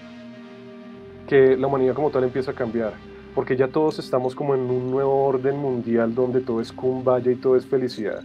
que 1.28 1.58
la 1.58 1.68
humanidad 1.68 1.94
como 1.94 2.10
tal 2.10 2.24
empieza 2.24 2.52
a 2.52 2.56
cambiar, 2.56 2.94
porque 3.36 3.56
ya 3.56 3.68
todos 3.68 4.00
estamos 4.00 4.34
como 4.34 4.56
en 4.56 4.62
un 4.62 4.90
nuevo 4.90 5.26
orden 5.26 5.58
mundial 5.58 6.16
donde 6.16 6.42
todo 6.42 6.62
es 6.62 6.72
kumbaya 6.72 7.32
y 7.32 7.36
todo 7.36 7.56
es 7.56 7.66
felicidad 7.66 8.24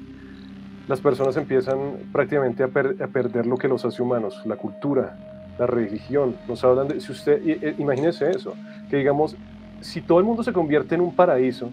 las 0.89 1.01
personas 1.01 1.37
empiezan 1.37 2.11
prácticamente 2.13 2.63
a, 2.63 2.69
perder 2.69 3.47
lo 3.47 3.57
que 3.57 3.69
los 3.69 3.85
hace 3.85 4.03
humanos, 4.03 4.41
la 4.45 4.57
cultura, 4.57 5.17
la 5.59 5.67
religión. 5.67 6.37
Nos 6.49 6.65
hablan 6.65 6.89
de, 6.89 7.01
si 7.01 7.13
usted, 7.13 7.41
imagínese 7.79 8.31
eso, 8.31 8.55
que 8.91 8.97
digamos, 8.97 9.37
si 9.81 10.01
todo 10.01 10.19
el 10.19 10.25
mundo 10.25 10.43
se 10.43 10.53
convierte 10.53 10.95
en 10.95 11.01
un 11.01 11.15
paraíso, 11.15 11.71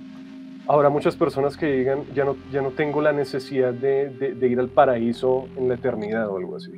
habrá 0.68 0.90
muchas 0.90 1.16
personas 1.16 1.58
que 1.58 1.66
digan, 1.72 2.04
ya 2.14 2.24
no, 2.24 2.36
ya 2.52 2.62
no 2.62 2.70
tengo 2.70 3.02
la 3.02 3.12
necesidad 3.12 3.74
de, 3.74 4.38
ir 4.42 4.60
al 4.60 4.70
paraíso 4.70 5.48
en 5.58 5.68
la 5.68 5.76
eternidad 5.76 6.30
o 6.30 6.38
algo 6.38 6.56
así. 6.56 6.72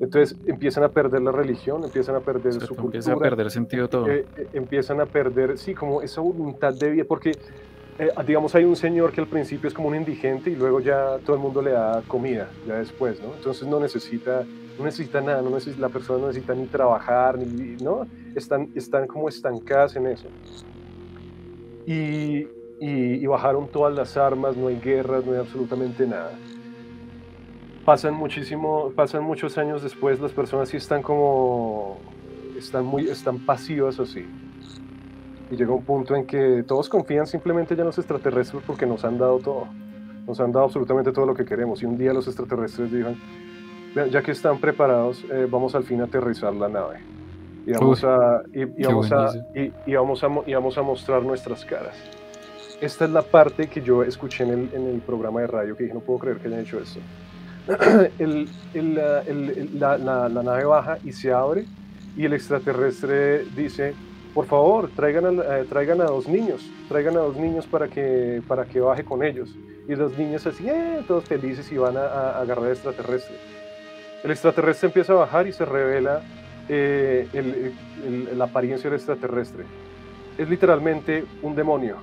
Entonces 0.00 0.36
empiezan 0.46 0.82
a 0.82 0.88
perder 0.88 1.20
la 1.20 1.30
religión, 1.30 1.84
empiezan 1.84 2.16
a 2.16 2.20
perder 2.20 2.54
su 2.54 2.60
cultura. 2.60 2.84
Empieza 2.84 3.12
a 3.12 3.18
perder 3.18 3.50
sentido 3.50 3.88
todo. 3.88 4.08
Eh, 4.08 4.24
eh, 4.36 4.48
empiezan 4.54 5.00
a 5.00 5.06
perder, 5.06 5.58
sí, 5.58 5.74
como 5.74 6.00
esa 6.00 6.22
voluntad 6.22 6.72
de 6.72 6.90
vida, 6.90 7.04
porque 7.06 7.32
eh, 7.98 8.08
digamos, 8.26 8.54
hay 8.54 8.64
un 8.64 8.76
señor 8.76 9.12
que 9.12 9.20
al 9.20 9.26
principio 9.26 9.68
es 9.68 9.74
como 9.74 9.88
un 9.88 9.94
indigente 9.94 10.48
y 10.48 10.56
luego 10.56 10.80
ya 10.80 11.18
todo 11.18 11.36
el 11.36 11.42
mundo 11.42 11.60
le 11.60 11.72
da 11.72 12.02
comida, 12.08 12.48
ya 12.66 12.76
después, 12.78 13.20
¿no? 13.20 13.34
Entonces 13.34 13.68
no 13.68 13.78
necesita, 13.78 14.42
no 14.78 14.86
necesita 14.86 15.20
nada, 15.20 15.42
no 15.42 15.50
necesita, 15.50 15.82
la 15.82 15.90
persona 15.90 16.18
no 16.18 16.28
necesita 16.28 16.54
ni 16.54 16.64
trabajar, 16.64 17.36
ni, 17.36 17.76
¿no? 17.76 18.06
Están, 18.34 18.70
están 18.74 19.06
como 19.06 19.28
estancadas 19.28 19.96
en 19.96 20.06
eso. 20.06 20.28
Y, 21.84 22.48
y, 22.80 23.26
bajaron 23.26 23.68
todas 23.68 23.94
las 23.94 24.16
armas, 24.16 24.56
no 24.56 24.68
hay 24.68 24.80
guerras, 24.80 25.26
no 25.26 25.32
hay 25.32 25.38
absolutamente 25.38 26.06
nada. 26.06 26.32
Pasan 27.84 28.14
muchísimo, 28.14 28.92
pasan 28.94 29.24
muchos 29.24 29.56
años 29.58 29.82
después, 29.82 30.20
las 30.20 30.32
personas 30.32 30.68
sí 30.68 30.76
están 30.76 31.02
como, 31.02 31.98
están 32.56 32.84
muy, 32.84 33.08
están 33.08 33.38
pasivas 33.38 33.98
así 33.98 34.26
y 35.50 35.56
llega 35.56 35.72
un 35.72 35.82
punto 35.82 36.14
en 36.14 36.26
que 36.26 36.62
todos 36.66 36.88
confían 36.88 37.26
simplemente 37.26 37.74
ya 37.74 37.82
en 37.82 37.86
los 37.86 37.98
extraterrestres 37.98 38.62
porque 38.66 38.86
nos 38.86 39.04
han 39.04 39.18
dado 39.18 39.38
todo, 39.38 39.66
nos 40.26 40.38
han 40.40 40.52
dado 40.52 40.66
absolutamente 40.66 41.10
todo 41.12 41.26
lo 41.26 41.34
que 41.34 41.44
queremos 41.44 41.82
y 41.82 41.86
un 41.86 41.98
día 41.98 42.12
los 42.12 42.26
extraterrestres 42.28 42.92
digan, 42.92 43.16
ya 44.10 44.22
que 44.22 44.30
están 44.30 44.58
preparados, 44.58 45.24
eh, 45.24 45.48
vamos 45.50 45.74
al 45.74 45.82
fin 45.82 46.00
a 46.00 46.04
aterrizar 46.04 46.54
la 46.54 46.68
nave 46.68 47.00
y 47.66 47.72
vamos, 47.72 48.04
a, 48.04 48.42
y, 48.52 48.64
vamos 48.84 49.12
a, 49.12 49.32
y, 49.54 49.94
vamos 49.94 50.22
a, 50.22 50.28
y 50.46 50.54
vamos 50.54 50.78
a 50.78 50.82
mostrar 50.82 51.22
nuestras 51.22 51.64
caras. 51.64 51.96
Esta 52.80 53.04
es 53.04 53.10
la 53.10 53.22
parte 53.22 53.68
que 53.68 53.82
yo 53.82 54.02
escuché 54.02 54.44
en 54.44 54.50
el, 54.50 54.74
en 54.74 54.86
el 54.86 55.00
programa 55.00 55.40
de 55.40 55.48
radio 55.48 55.76
que 55.76 55.82
dije, 55.84 55.94
no 55.94 56.00
puedo 56.00 56.20
creer 56.20 56.38
que 56.38 56.48
hayan 56.48 56.60
hecho 56.60 56.78
esto. 56.78 57.00
la, 58.74 59.98
la, 59.98 60.28
la 60.28 60.42
nave 60.42 60.64
baja 60.64 60.98
y 61.04 61.12
se 61.12 61.32
abre 61.32 61.64
y 62.16 62.24
el 62.24 62.32
extraterrestre 62.32 63.44
dice, 63.56 63.94
por 64.34 64.46
favor, 64.46 64.90
traigan 64.94 65.40
a, 65.40 65.58
eh, 65.58 65.64
traigan 65.68 66.00
a 66.00 66.04
dos 66.04 66.28
niños, 66.28 66.68
traigan 66.88 67.16
a 67.16 67.20
dos 67.20 67.36
niños 67.36 67.66
para 67.66 67.88
que, 67.88 68.42
para 68.46 68.64
que 68.64 68.80
baje 68.80 69.04
con 69.04 69.22
ellos. 69.22 69.54
Y 69.88 69.94
los 69.94 70.16
niños 70.16 70.46
así, 70.46 70.68
eh, 70.68 71.02
todos 71.06 71.24
felices 71.24 71.70
y 71.72 71.76
van 71.76 71.96
a, 71.96 72.38
agarrar 72.40 72.66
al 72.66 72.72
extraterrestre. 72.72 73.36
El 74.22 74.30
extraterrestre 74.30 74.88
empieza 74.88 75.12
a 75.14 75.16
bajar 75.16 75.46
y 75.46 75.52
se 75.52 75.64
revela 75.64 76.22
eh, 76.68 77.72
la 78.36 78.44
apariencia 78.44 78.90
del 78.90 78.98
extraterrestre. 78.98 79.64
Es 80.36 80.48
literalmente 80.48 81.24
un 81.42 81.54
demonio. 81.54 81.96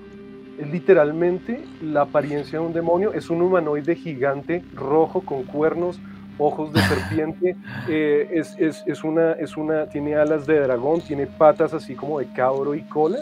Literalmente 0.58 1.64
la 1.82 2.02
apariencia 2.02 2.60
de 2.60 2.66
un 2.66 2.74
demonio. 2.74 3.14
Es 3.14 3.30
un 3.30 3.42
humanoide 3.42 3.96
gigante, 3.96 4.64
rojo, 4.74 5.22
con 5.22 5.44
cuernos, 5.44 6.00
ojos 6.38 6.74
de 6.74 6.82
serpiente, 6.82 7.56
eh, 7.90 8.30
es, 8.32 8.56
es, 8.58 8.84
es, 8.86 9.04
una, 9.04 9.34
es 9.34 9.58
una, 9.58 9.88
tiene 9.88 10.16
alas 10.16 10.46
de 10.46 10.60
dragón, 10.60 11.02
tiene 11.02 11.28
patas 11.28 11.74
así 11.74 11.96
como 11.96 12.20
de 12.20 12.28
cabro 12.34 12.76
y 12.76 12.82
cola. 12.84 13.20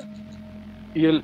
Y 0.93 1.05
el, 1.05 1.23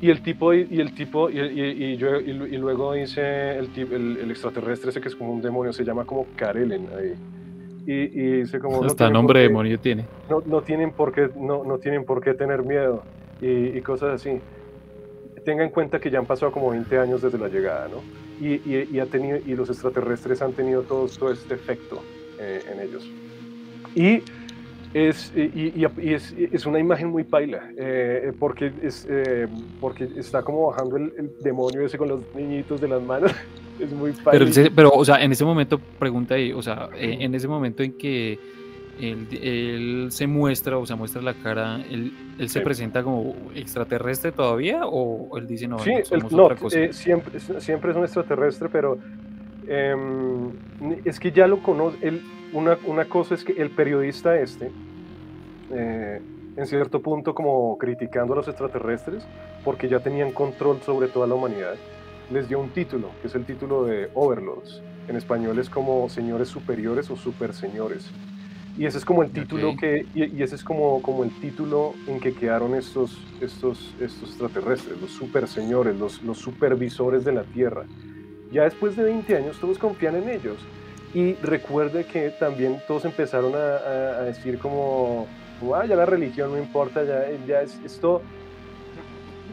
y 0.00 0.10
el 0.10 0.22
tipo, 0.22 0.52
y 0.52 0.80
el 0.80 0.94
tipo, 0.94 1.30
y, 1.30 1.40
y, 1.40 1.96
yo, 1.96 2.20
y, 2.20 2.32
luego 2.32 2.92
dice 2.92 3.56
el, 3.58 3.70
el, 3.76 4.18
el, 4.18 4.30
extraterrestre 4.30 4.90
ese 4.90 5.00
que 5.00 5.08
es 5.08 5.16
como 5.16 5.32
un 5.32 5.40
demonio, 5.40 5.72
se 5.72 5.84
llama 5.84 6.04
como 6.04 6.26
Karelen 6.36 6.88
ahí. 6.96 7.14
Y, 7.86 8.40
dice 8.40 8.58
como... 8.58 8.84
Hasta 8.84 9.08
nombre 9.08 9.40
de 9.40 9.48
demonio 9.48 9.78
tiene. 9.78 10.04
No, 10.28 10.42
no, 10.44 10.60
tienen 10.60 10.90
por 10.90 11.12
qué, 11.12 11.30
no, 11.36 11.64
no 11.64 11.78
tienen 11.78 12.04
por 12.04 12.20
qué 12.20 12.34
tener 12.34 12.62
miedo 12.62 13.04
y, 13.40 13.80
cosas 13.80 14.20
así. 14.20 14.40
Tenga 15.46 15.64
en 15.64 15.70
cuenta 15.70 15.98
que 15.98 16.10
ya 16.10 16.18
han 16.18 16.26
pasado 16.26 16.52
como 16.52 16.70
20 16.70 16.98
años 16.98 17.22
desde 17.22 17.38
la 17.38 17.48
llegada, 17.48 17.88
¿no? 17.88 18.02
y, 18.40 18.98
ha 18.98 19.06
tenido, 19.06 19.38
y 19.46 19.54
los 19.54 19.70
extraterrestres 19.70 20.42
han 20.42 20.52
tenido 20.52 20.82
todo, 20.82 21.06
todo 21.08 21.32
este 21.32 21.54
efecto 21.54 22.02
eh, 22.38 22.62
en 22.70 22.80
ellos. 22.80 23.08
Y 23.94 24.22
es, 24.92 25.32
y, 25.36 25.84
es, 26.02 26.34
es, 26.36 26.66
una 26.66 26.78
imagen 26.78 27.08
muy 27.08 27.24
paila, 27.24 27.70
eh, 27.76 28.32
porque, 28.38 28.72
es, 28.82 29.06
eh, 29.08 29.46
porque 29.80 30.08
está 30.16 30.42
como 30.42 30.68
bajando 30.68 30.96
el, 30.96 31.32
demonio 31.40 31.84
ese 31.84 31.98
con 31.98 32.08
los 32.08 32.20
niñitos 32.34 32.80
de 32.80 32.88
las 32.88 33.02
manos. 33.02 33.32
es 33.80 33.92
muy 33.92 34.12
paila. 34.12 34.46
Pero, 34.52 34.70
pero, 34.74 34.90
o 34.90 35.04
sea, 35.04 35.22
en 35.22 35.32
ese 35.32 35.44
momento, 35.44 35.78
pregunta 35.98 36.34
ahí, 36.34 36.52
o 36.52 36.62
sea, 36.62 36.88
en 36.94 37.34
ese 37.34 37.48
momento 37.48 37.82
en 37.82 37.92
que 37.92 38.38
él, 39.00 40.08
se 40.10 40.26
muestra 40.26 40.78
o 40.78 40.86
se 40.86 40.94
muestra 40.94 41.22
la 41.22 41.34
cara, 41.34 41.84
él, 41.90 42.12
él 42.38 42.48
se 42.48 42.60
presenta 42.60 43.02
como 43.02 43.34
extraterrestre 43.54 44.32
todavía 44.32 44.82
o 44.84 45.36
él 45.36 45.46
dice 45.46 45.68
no, 45.68 45.78
sí, 45.78 45.92
no, 46.30 46.50
eh, 46.72 46.92
siempre, 46.92 47.40
siempre 47.40 47.90
es 47.90 47.96
un 47.96 48.04
extraterrestre, 48.04 48.68
pero 48.70 48.98
em, 49.66 50.50
es 51.04 51.20
que 51.20 51.32
ya 51.32 51.46
lo 51.46 51.62
conoce, 51.62 52.20
una, 52.52 52.78
una, 52.86 53.04
cosa 53.06 53.34
es 53.34 53.44
que 53.44 53.52
el 53.52 53.70
periodista 53.70 54.38
este, 54.38 54.70
eh, 55.72 56.20
en 56.56 56.66
cierto 56.66 57.02
punto 57.02 57.34
como 57.34 57.76
criticando 57.78 58.32
a 58.32 58.36
los 58.36 58.48
extraterrestres, 58.48 59.26
porque 59.64 59.88
ya 59.88 60.00
tenían 60.00 60.32
control 60.32 60.80
sobre 60.82 61.08
toda 61.08 61.26
la 61.26 61.34
humanidad, 61.34 61.74
les 62.30 62.48
dio 62.48 62.58
un 62.58 62.70
título, 62.70 63.10
que 63.20 63.28
es 63.28 63.34
el 63.34 63.44
título 63.44 63.84
de 63.84 64.10
Overlords. 64.14 64.82
En 65.08 65.16
español 65.16 65.58
es 65.58 65.70
como 65.70 66.08
señores 66.08 66.48
superiores 66.48 67.10
o 67.10 67.16
super 67.16 67.54
señores. 67.54 68.10
Y 68.78 68.84
ese 68.84 68.98
es 68.98 69.04
como 69.04 69.22
el 69.22 69.30
título 69.30 69.74
que, 69.74 70.06
y, 70.14 70.42
ese 70.42 70.54
es 70.54 70.62
como, 70.62 71.00
como 71.00 71.24
el 71.24 71.30
título 71.40 71.94
en 72.06 72.20
que 72.20 72.34
quedaron 72.34 72.74
estos, 72.74 73.18
estos, 73.40 73.94
estos 74.00 74.28
extraterrestres, 74.30 75.00
los 75.00 75.10
super 75.10 75.48
señores, 75.48 75.96
los, 75.96 76.22
los 76.22 76.38
supervisores 76.38 77.24
de 77.24 77.32
la 77.32 77.44
Tierra. 77.44 77.86
Ya 78.52 78.64
después 78.64 78.94
de 78.96 79.04
20 79.04 79.36
años 79.36 79.58
todos 79.58 79.78
confían 79.78 80.16
en 80.16 80.28
ellos. 80.28 80.58
Y 81.14 81.34
recuerde 81.36 82.04
que 82.04 82.28
también 82.30 82.78
todos 82.86 83.06
empezaron 83.06 83.54
a, 83.54 84.18
a, 84.18 84.22
decir 84.24 84.58
como, 84.58 85.26
ah, 85.74 85.86
ya 85.86 85.96
la 85.96 86.04
religión 86.04 86.52
no 86.52 86.58
importa, 86.58 87.02
ya, 87.02 87.24
ya 87.46 87.62
es, 87.62 87.80
esto, 87.82 88.20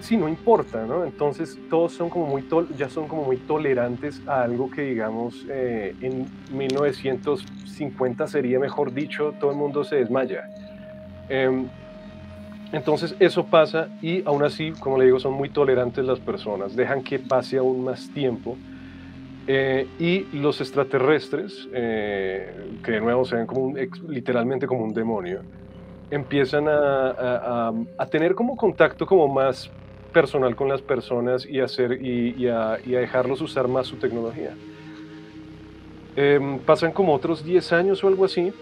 sí, 0.04 0.18
no 0.18 0.28
importa, 0.28 0.86
¿no? 0.86 1.06
Entonces 1.06 1.58
todos 1.70 1.94
son 1.94 2.10
como 2.10 2.28
muy 2.28 2.44
ya 2.78 2.90
son 2.90 3.08
como 3.08 3.24
muy 3.24 3.38
tolerantes 3.38 4.22
a 4.28 4.44
algo 4.44 4.70
que 4.70 4.82
digamos 4.82 5.46
eh, 5.50 5.96
en 6.02 6.28
1950 6.52 8.28
sería 8.28 8.60
mejor 8.60 8.94
dicho, 8.94 9.34
todo 9.40 9.52
el 9.52 9.58
mundo 9.58 9.84
se 9.84 9.96
desmaya. 9.96 10.44
Em, 11.30 11.68
entonces 12.74 13.16
eso 13.20 13.46
pasa 13.46 13.88
y 14.02 14.28
aún 14.28 14.44
así, 14.44 14.72
como 14.72 14.98
le 14.98 15.06
digo, 15.06 15.20
son 15.20 15.34
muy 15.34 15.50
tolerantes 15.50 16.04
las 16.04 16.20
personas, 16.20 16.76
dejan 16.76 17.04
que 17.04 17.20
pase 17.20 17.58
aún 17.58 17.84
más 17.84 18.10
tiempo. 18.10 18.58
Eh, 19.46 19.88
y 20.00 20.38
los 20.38 20.62
extraterrestres, 20.62 21.68
eh, 21.74 22.80
que 22.84 22.94
de 22.94 23.02
nuevo 23.02 23.26
se 23.26 23.36
ven 23.36 23.46
como 23.46 23.74
literalmente 24.08 24.68
como 24.68 24.86
un 24.86 24.94
demonio, 24.94 25.42
empiezan 26.10 26.68
a, 26.68 27.74
a, 27.98 28.06
tener 28.06 28.36
como 28.36 28.56
contacto 28.56 29.06
como 29.06 29.28
más 29.28 29.70
personal 30.14 30.56
con 30.56 30.70
las 30.70 30.82
personas 30.82 31.46
y, 31.46 31.60
hacer, 31.60 32.02
y, 32.02 32.48
a, 32.48 32.78
dejarlos 32.86 33.42
usar 33.42 33.68
más 33.68 33.88
su 33.88 33.98
tecnología. 33.98 34.56
Em, 36.16 36.60
pasan 36.60 36.92
como 36.92 37.14
otros 37.14 37.44
10 37.44 37.74
años 37.74 38.04
o 38.04 38.08
algo 38.08 38.24
así, 38.24 38.54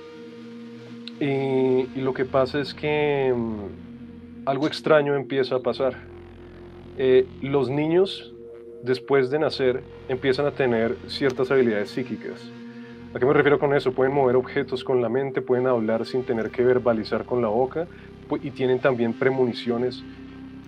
y, 1.20 2.00
lo 2.00 2.14
que 2.14 2.26
pasa 2.26 2.60
es 2.60 2.74
que 2.74 3.28
em, 3.28 3.58
algo 4.46 4.66
extraño 4.66 5.16
empieza 5.16 5.56
a 5.56 5.60
pasar. 5.60 5.96
Eh, 6.98 7.28
los 7.42 7.70
niños, 7.70 8.34
después 8.84 9.30
de 9.30 9.40
nacer, 9.40 9.84
empiezan 10.10 10.46
a 10.46 10.52
tener 10.52 10.96
ciertas 11.08 11.52
habilidades 11.52 11.92
psíquicas. 11.92 12.52
¿A 13.14 13.20
qué 13.20 13.26
me 13.26 13.34
refiero 13.34 13.60
con 13.60 13.74
eso? 13.74 13.92
Pueden 13.92 14.14
mover 14.14 14.38
objetos 14.38 14.84
con 14.84 15.02
la 15.02 15.10
mente, 15.10 15.42
pueden 15.42 15.68
hablar 15.68 16.06
sin 16.06 16.24
tener 16.24 16.50
que 16.50 16.64
verbalizar 16.64 17.26
con 17.26 17.42
la 17.42 17.50
boca 17.50 17.88
y 18.42 18.52
tienen 18.52 18.80
también 18.80 19.14
premoniciones 19.14 20.02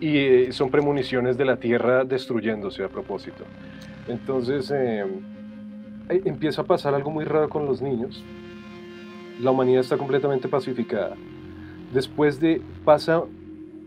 y 0.04 0.18
eh, 0.18 0.52
son 0.52 0.70
premoniciones 0.70 1.38
de 1.38 1.46
la 1.46 1.56
Tierra 1.56 2.04
destruyéndose 2.04 2.84
a 2.84 2.90
propósito. 2.90 3.46
Entonces, 4.10 4.70
em, 4.70 5.22
eh, 6.10 6.22
empieza 6.26 6.62
a 6.62 6.66
pasar 6.66 6.94
algo 6.94 7.10
muy 7.10 7.24
raro 7.24 7.48
con 7.48 7.66
los 7.66 7.82
niños. 7.82 8.22
La 9.40 9.52
humanidad 9.52 9.80
está 9.80 9.96
completamente 9.96 10.50
pacificada. 10.50 11.16
Después 11.94 12.42
de 12.42 12.62
pasa 12.84 13.24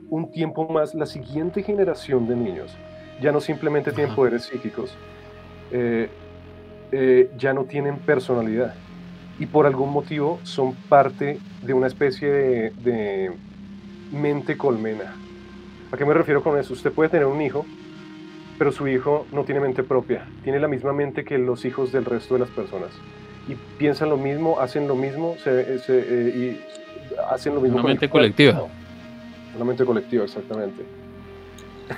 un 0.08 0.30
tiempo 0.32 0.66
más, 0.66 0.94
la 0.94 1.04
siguiente 1.04 1.62
generación 1.62 2.26
de 2.26 2.34
niños 2.34 2.74
ya 3.20 3.30
no 3.30 3.40
simplemente 3.40 3.92
tienen 3.92 4.14
poderes 4.14 4.44
psíquicos, 4.44 4.96
eh, 5.70 6.08
eh, 6.92 7.30
ya 7.36 7.52
no 7.52 7.64
tienen 7.64 7.98
personalidad 7.98 8.74
y 9.38 9.44
por 9.44 9.66
algún 9.66 9.92
motivo 9.92 10.38
son 10.44 10.74
parte 10.88 11.38
de 11.60 11.74
una 11.74 11.88
especie 11.88 12.30
de, 12.30 12.70
de 12.70 13.32
mente 14.12 14.56
colmena. 14.56 15.25
¿A 15.92 15.96
qué 15.96 16.04
me 16.04 16.14
refiero 16.14 16.42
con 16.42 16.58
eso? 16.58 16.72
Usted 16.72 16.92
puede 16.92 17.10
tener 17.10 17.26
un 17.26 17.40
hijo 17.40 17.64
pero 18.58 18.72
su 18.72 18.88
hijo 18.88 19.26
no 19.32 19.44
tiene 19.44 19.60
mente 19.60 19.82
propia, 19.82 20.26
tiene 20.42 20.58
la 20.58 20.68
misma 20.68 20.92
mente 20.92 21.24
que 21.24 21.38
los 21.38 21.64
hijos 21.64 21.92
del 21.92 22.04
resto 22.04 22.34
de 22.34 22.40
las 22.40 22.50
personas. 22.50 22.90
Y 23.48 23.54
piensan 23.78 24.10
lo 24.10 24.16
mismo, 24.16 24.60
hacen 24.60 24.88
lo 24.88 24.96
mismo 24.96 25.36
se, 25.42 25.80
eh, 25.88 26.32
y 26.34 26.60
hacen 27.30 27.54
lo 27.54 27.60
mismo. 27.60 27.78
Una 27.78 27.88
mente 27.88 28.08
colectiva. 28.08 28.66
Una 29.54 29.64
mente 29.64 29.84
colectiva, 29.84 30.24
exactamente. 30.24 30.84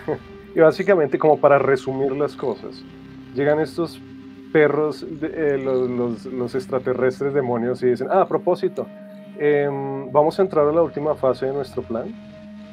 y 0.54 0.60
básicamente, 0.60 1.18
como 1.18 1.38
para 1.38 1.58
resumir 1.58 2.12
las 2.12 2.34
cosas, 2.34 2.82
llegan 3.34 3.60
estos 3.60 4.00
perros, 4.52 5.06
eh, 5.22 5.60
los, 5.62 6.26
los, 6.26 6.54
extraterrestres 6.54 7.32
demonios, 7.34 7.82
y 7.82 7.86
dicen, 7.86 8.08
ah, 8.10 8.22
a 8.22 8.28
propósito, 8.28 8.86
em, 9.38 10.10
vamos 10.10 10.38
a 10.38 10.42
entrar 10.42 10.66
a 10.66 10.72
la 10.72 10.82
última 10.82 11.14
fase 11.14 11.46
de 11.46 11.52
nuestro 11.52 11.82
plan 11.82 12.27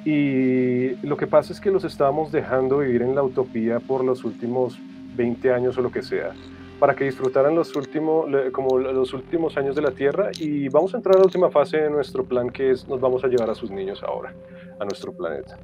y 0.06 0.96
lo 1.06 1.18
que 1.18 1.28
pasa 1.28 1.52
es 1.52 1.60
que 1.60 1.72
los 1.72 1.84
estábamos 1.84 2.32
dejando 2.32 2.78
vivir 2.78 3.02
en 3.02 3.16
la 3.16 3.24
utopía 3.24 3.80
por 3.80 4.06
los 4.06 4.24
últimos 4.24 4.80
20 5.16 5.52
años 5.52 5.78
o 5.78 5.82
lo 5.82 5.92
que 5.92 6.04
sea, 6.04 6.34
para 6.80 6.96
que 6.96 7.06
disfrutaran 7.06 7.56
los 7.56 7.76
últimos, 7.76 8.28
como 8.52 8.78
los 8.78 9.14
últimos 9.14 9.58
años 9.58 9.76
de 9.76 9.82
la 9.82 9.92
Tierra 9.92 10.30
y 10.40 10.70
vamos 10.70 10.94
a 10.94 10.98
entrar 10.98 11.16
a 11.16 11.20
la 11.20 11.26
última 11.26 11.50
fase 11.50 11.78
de 11.78 11.90
nuestro 11.90 12.24
plan 12.24 12.50
que 12.50 12.72
es 12.72 12.88
nos 12.88 13.02
vamos 13.02 13.24
a 13.24 13.28
llevar 13.28 13.50
a 13.50 13.56
sus 13.56 13.72
niños 13.72 14.04
ahora, 14.04 14.34
a 14.80 14.86
nuestro 14.86 15.12
planeta. 15.12 15.58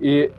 Y, 0.00 0.26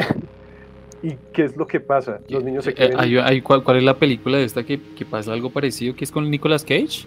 ¿Y 1.01 1.15
qué 1.31 1.45
es 1.45 1.55
lo 1.55 1.65
que 1.65 1.79
pasa? 1.79 2.19
Los 2.27 2.43
niños 2.43 2.65
se 2.65 2.71
eh, 2.71 2.73
quieren... 2.73 3.41
¿cuál, 3.41 3.63
¿cuál, 3.63 3.77
es 3.77 3.83
la 3.83 3.97
película 3.97 4.37
de 4.37 4.43
esta 4.43 4.63
que, 4.63 4.79
que, 4.97 5.05
pasa 5.05 5.31
algo 5.31 5.49
parecido, 5.49 5.95
que 5.95 6.03
es 6.03 6.11
con 6.11 6.29
Nicolas 6.29 6.63
Cage? 6.63 7.05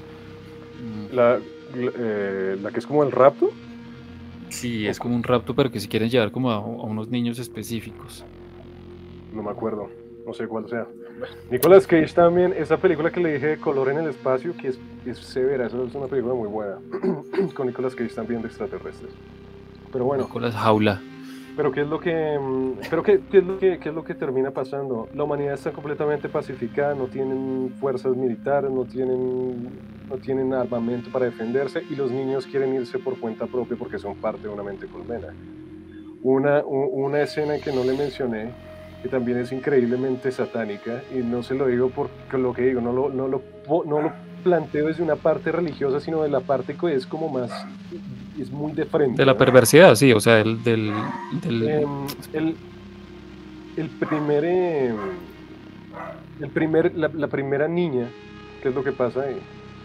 La, 1.12 1.38
eh, 1.76 2.56
la 2.62 2.70
que 2.70 2.78
es 2.78 2.86
como 2.86 3.02
el 3.02 3.12
rapto. 3.12 3.50
Sí, 4.52 4.86
es 4.86 4.98
como 4.98 5.16
un 5.16 5.22
rapto, 5.22 5.54
pero 5.54 5.70
que 5.70 5.80
si 5.80 5.88
quieren 5.88 6.10
llevar 6.10 6.30
como 6.30 6.50
a, 6.50 6.60
unos 6.60 7.08
niños 7.08 7.38
específicos. 7.38 8.24
No 9.32 9.42
me 9.42 9.50
acuerdo, 9.50 9.88
no 10.26 10.34
sé 10.34 10.46
cuál 10.46 10.68
sea. 10.68 10.86
Nicolas 11.50 11.86
Cage 11.86 12.12
también, 12.12 12.52
esa 12.56 12.76
película 12.76 13.10
que 13.10 13.20
le 13.20 13.34
dije 13.34 13.46
de 13.46 13.56
color 13.56 13.88
en 13.90 13.98
el 13.98 14.08
espacio, 14.08 14.54
que 14.56 14.68
es, 14.68 14.78
es 15.06 15.18
severa, 15.18 15.66
esa 15.66 15.82
es 15.82 15.94
una 15.94 16.06
película 16.06 16.34
muy 16.34 16.48
buena. 16.48 16.78
Con 17.54 17.66
Nicolas 17.66 17.94
Cage 17.94 18.14
también 18.14 18.42
de 18.42 18.48
extraterrestres. 18.48 19.12
Pero 19.90 20.04
bueno. 20.04 20.24
Nicolas 20.24 20.54
Jaula. 20.54 21.00
Pero 21.56 21.70
qué 21.70 21.82
es 21.82 21.86
lo 21.86 22.00
que, 22.00 22.38
mm, 22.38 22.88
pero 22.88 23.02
qué, 23.02 23.20
qué, 23.30 23.38
es 23.38 23.44
lo 23.44 23.58
que, 23.58 23.78
qué 23.78 23.88
es 23.88 23.94
lo 23.94 24.04
que 24.04 24.14
termina 24.14 24.50
pasando. 24.50 25.08
La 25.14 25.24
humanidad 25.24 25.54
está 25.54 25.72
completamente 25.72 26.28
pacificada, 26.28 26.94
no 26.94 27.06
tienen 27.06 27.74
fuerzas 27.78 28.16
militares, 28.16 28.70
no 28.70 28.84
tienen, 28.84 29.70
no 30.12 30.18
tienen 30.18 30.52
armamento 30.52 31.10
para 31.10 31.24
defenderse 31.24 31.82
y 31.88 31.96
los 31.96 32.10
niños 32.10 32.46
quieren 32.46 32.74
irse 32.74 32.98
por 32.98 33.18
cuenta 33.18 33.46
propia 33.46 33.78
porque 33.78 33.98
son 33.98 34.14
parte 34.16 34.42
de 34.42 34.48
una 34.50 34.62
mente 34.62 34.86
colmena. 34.86 35.28
Una, 36.22 36.62
una 36.64 37.22
escena 37.22 37.58
que 37.58 37.72
no 37.72 37.82
le 37.82 37.96
mencioné, 37.96 38.50
que 39.02 39.08
también 39.08 39.38
es 39.38 39.50
increíblemente 39.52 40.30
satánica, 40.30 41.02
y 41.12 41.18
no 41.18 41.42
se 41.42 41.54
lo 41.54 41.66
digo 41.66 41.88
por 41.88 42.10
lo 42.38 42.52
que 42.52 42.62
digo, 42.62 42.80
no 42.80 42.92
lo, 42.92 43.08
no 43.08 43.26
lo, 43.26 43.42
no 43.86 44.02
lo 44.02 44.12
planteo 44.44 44.86
desde 44.86 45.02
una 45.02 45.16
parte 45.16 45.50
religiosa, 45.50 45.98
sino 45.98 46.22
de 46.22 46.28
la 46.28 46.40
parte 46.40 46.76
que 46.76 46.94
es 46.94 47.06
como 47.06 47.28
más 47.28 47.50
es 48.38 48.50
muy 48.50 48.72
de 48.72 48.84
frente. 48.84 49.16
De 49.16 49.26
la 49.26 49.36
perversidad, 49.36 49.94
sí, 49.94 50.12
o 50.12 50.20
sea, 50.20 50.40
el, 50.40 50.62
del... 50.62 50.92
Em, 51.44 52.06
el, 52.34 52.56
el, 53.76 53.88
primer... 53.88 54.44
Em, 54.44 54.96
el 56.40 56.50
primer 56.50 56.94
la, 56.94 57.28
primera 57.28 57.66
niña, 57.66 58.08
¿qué 58.62 58.68
es 58.68 58.74
lo 58.74 58.84
que 58.84 58.92
pasa 58.92 59.22
ahí? 59.22 59.38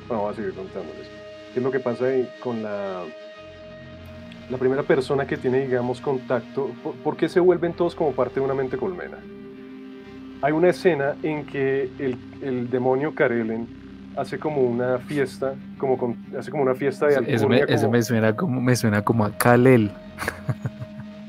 Voy 0.08 0.32
a 0.32 0.36
seguir 0.36 0.54
contándoles. 0.54 1.08
¿Qué 1.54 1.60
es 1.60 1.64
lo 1.64 1.72
que 1.72 1.80
pasa 1.80 2.06
con 2.40 2.64
la... 2.64 3.04
La 4.50 4.58
primera 4.58 4.84
persona 4.84 5.28
que 5.28 5.36
tiene, 5.36 5.66
digamos, 5.66 6.00
contacto, 6.00 6.72
¿por, 7.04 7.18
qué 7.18 7.28
se 7.28 7.42
vuelven 7.42 7.74
todos 7.74 7.94
como 7.94 8.14
parte 8.14 8.40
de 8.40 8.46
una 8.46 8.54
mente 8.54 8.78
colmena? 8.78 9.18
Hay 10.42 10.54
una 10.54 10.70
escena 10.70 11.16
en 11.22 11.46
que 11.46 11.90
el, 12.00 12.18
el 12.42 12.70
demonio 12.70 13.14
Karelen 13.14 13.68
hace 14.18 14.40
como 14.40 14.62
una 14.62 15.00
fiesta, 15.00 15.56
como 15.78 15.98
con, 15.98 16.16
hace 16.38 16.50
como 16.50 16.64
una 16.64 16.76
fiesta 16.76 17.08
de 17.08 17.18
alcurnia. 17.18 17.66
Eso, 17.68 17.90
me, 17.90 18.02
suena 18.02 18.36
como, 18.36 18.60
me 18.62 18.76
suena 18.76 19.04
como 19.04 19.26
a 19.26 19.32
Kalel. 19.32 19.92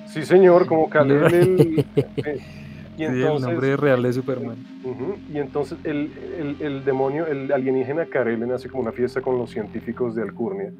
Sí, 0.07 0.25
señor, 0.25 0.67
como 0.67 0.89
Kalel. 0.91 1.85
el, 1.95 2.41
y 2.99 3.05
entonces, 3.05 3.47
el 3.47 3.53
nombre 3.53 3.77
real 3.77 4.03
de 4.03 4.13
Superman. 4.13 4.57
y 5.33 5.39
entonces 5.39 5.79
el, 5.85 6.11
el, 6.39 6.57
el, 6.61 6.85
demonio, 6.85 7.27
el 7.27 7.53
alienígena 7.53 8.07
Karelen 8.07 8.51
hace 8.53 8.69
como 8.69 8.83
una 8.83 8.93
fiesta 8.93 9.21
con 9.21 9.39
los 9.39 9.51
científicos 9.51 10.15
de 10.15 10.23
Alcurnia. 10.23 10.73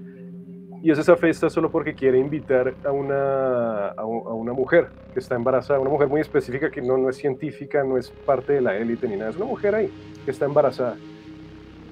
Y 0.83 0.91
es 0.91 0.99
esa 0.99 1.17
fiesta 1.17 1.51
solo 1.51 1.71
porque 1.71 1.95
quiere 1.95 2.19
invitar 2.19 2.75
a 2.85 2.93
una, 2.93 3.89
a, 3.89 4.05
una 4.05 4.53
mujer 4.53 4.89
que 5.13 5.19
está 5.19 5.35
embarazada, 5.35 5.81
una 5.81 5.91
mujer 5.91 6.09
muy 6.09 6.21
específica 6.21 6.71
que 6.71 6.81
no, 6.81 6.97
no 6.97 7.09
es 7.09 7.17
científica, 7.17 7.83
no 7.83 7.97
es 7.97 8.11
parte 8.11 8.53
de 8.55 8.61
la 8.61 8.77
élite 8.77 9.09
ni 9.09 9.17
nada, 9.17 9.31
es 9.31 9.37
una 9.37 9.47
mujer 9.47 9.75
ahí 9.75 9.91
que 10.25 10.31
está 10.31 10.45
embarazada 10.45 10.97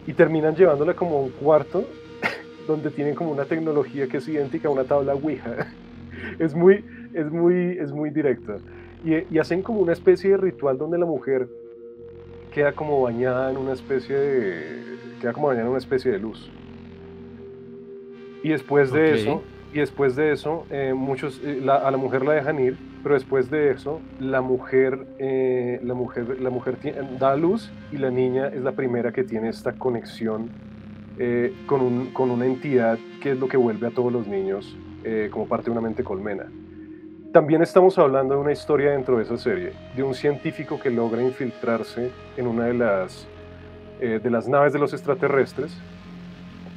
y 0.07 0.13
terminan 0.13 0.55
llevándola 0.55 0.95
como 0.95 1.17
a 1.17 1.21
un 1.21 1.31
cuarto 1.31 1.85
donde 2.67 2.91
tienen 2.91 3.15
como 3.15 3.33
una 3.33 3.45
tecnología 3.45 4.07
que 4.07 4.19
es 4.19 4.29
idéntica 4.29 4.69
a 4.69 4.71
una 4.71 4.85
tabla 4.85 5.15
Ouija. 5.15 5.69
Es 6.39 6.55
muy, 6.55 6.85
es 7.15 7.31
muy, 7.31 7.79
es 7.79 7.93
muy 7.93 8.11
directa. 8.11 8.57
Y, 9.07 9.35
y, 9.35 9.39
hacen 9.39 9.63
como 9.63 9.81
una 9.81 9.93
especie 9.93 10.31
de 10.31 10.37
ritual 10.37 10.77
donde 10.77 10.99
la 10.99 11.07
mujer 11.07 11.49
queda 12.53 12.73
como 12.73 13.01
bañada 13.03 13.51
en 13.51 13.57
una 13.57 13.73
especie 13.73 14.17
de, 14.17 14.83
queda 15.21 15.33
como 15.33 15.49
bañada 15.49 15.67
en 15.67 15.71
una 15.71 15.79
especie 15.79 16.11
de 16.11 16.19
luz. 16.19 16.51
Y 18.43 18.49
después 18.49 18.93
de 18.93 19.15
eso, 19.15 19.43
y 19.75 19.79
después 19.79 20.17
de 20.17 20.33
eso, 20.33 20.65
eh, 20.71 20.95
muchos, 20.95 21.41
eh, 21.45 21.63
a 21.69 21.91
la 21.91 21.97
mujer 21.99 22.25
la 22.25 22.33
dejan 22.33 22.59
ir, 22.59 22.79
pero 23.03 23.15
después 23.15 23.51
de 23.51 23.73
eso, 23.73 24.01
la 24.21 24.41
mujer, 24.41 25.07
eh, 25.19 25.81
la 25.83 25.95
mujer, 25.95 26.41
la 26.41 26.49
mujer 26.49 26.79
da 27.19 27.37
luz 27.37 27.71
y 27.93 27.99
la 27.99 28.11
niña 28.11 28.49
es 28.49 28.63
la 28.63 28.73
primera 28.73 29.13
que 29.13 29.23
tiene 29.25 29.49
esta 29.49 29.73
conexión 29.73 30.51
con, 31.67 31.81
un, 31.81 32.13
con, 32.13 32.31
una 32.31 32.45
entidad 32.45 32.99
que 33.23 33.33
es 33.33 33.39
lo 33.39 33.49
que 33.49 33.57
vuelve 33.57 33.87
a 33.87 33.91
todos 33.91 34.13
los 34.13 34.27
niños 34.27 34.77
como 35.31 35.47
parte 35.47 35.67
de 35.67 35.71
una 35.71 35.81
mente 35.81 36.05
colmena. 36.05 36.47
También 37.37 37.61
estamos 37.61 37.99
hablando 37.99 38.33
de 38.33 38.41
una 38.41 38.53
historia 38.53 38.93
dentro 38.93 39.19
de 39.19 39.25
esa 39.25 39.37
serie, 39.37 39.75
de 39.95 40.03
un 40.03 40.15
científico 40.15 40.81
que 40.81 40.89
logra 40.89 41.23
infiltrarse 41.23 42.11
en 42.35 42.47
una 42.47 42.65
de 42.65 42.73
las, 42.73 43.27
de 44.01 44.31
las 44.31 44.49
naves 44.49 44.73
de 44.73 44.79
los 44.79 44.95
extraterrestres 44.95 45.71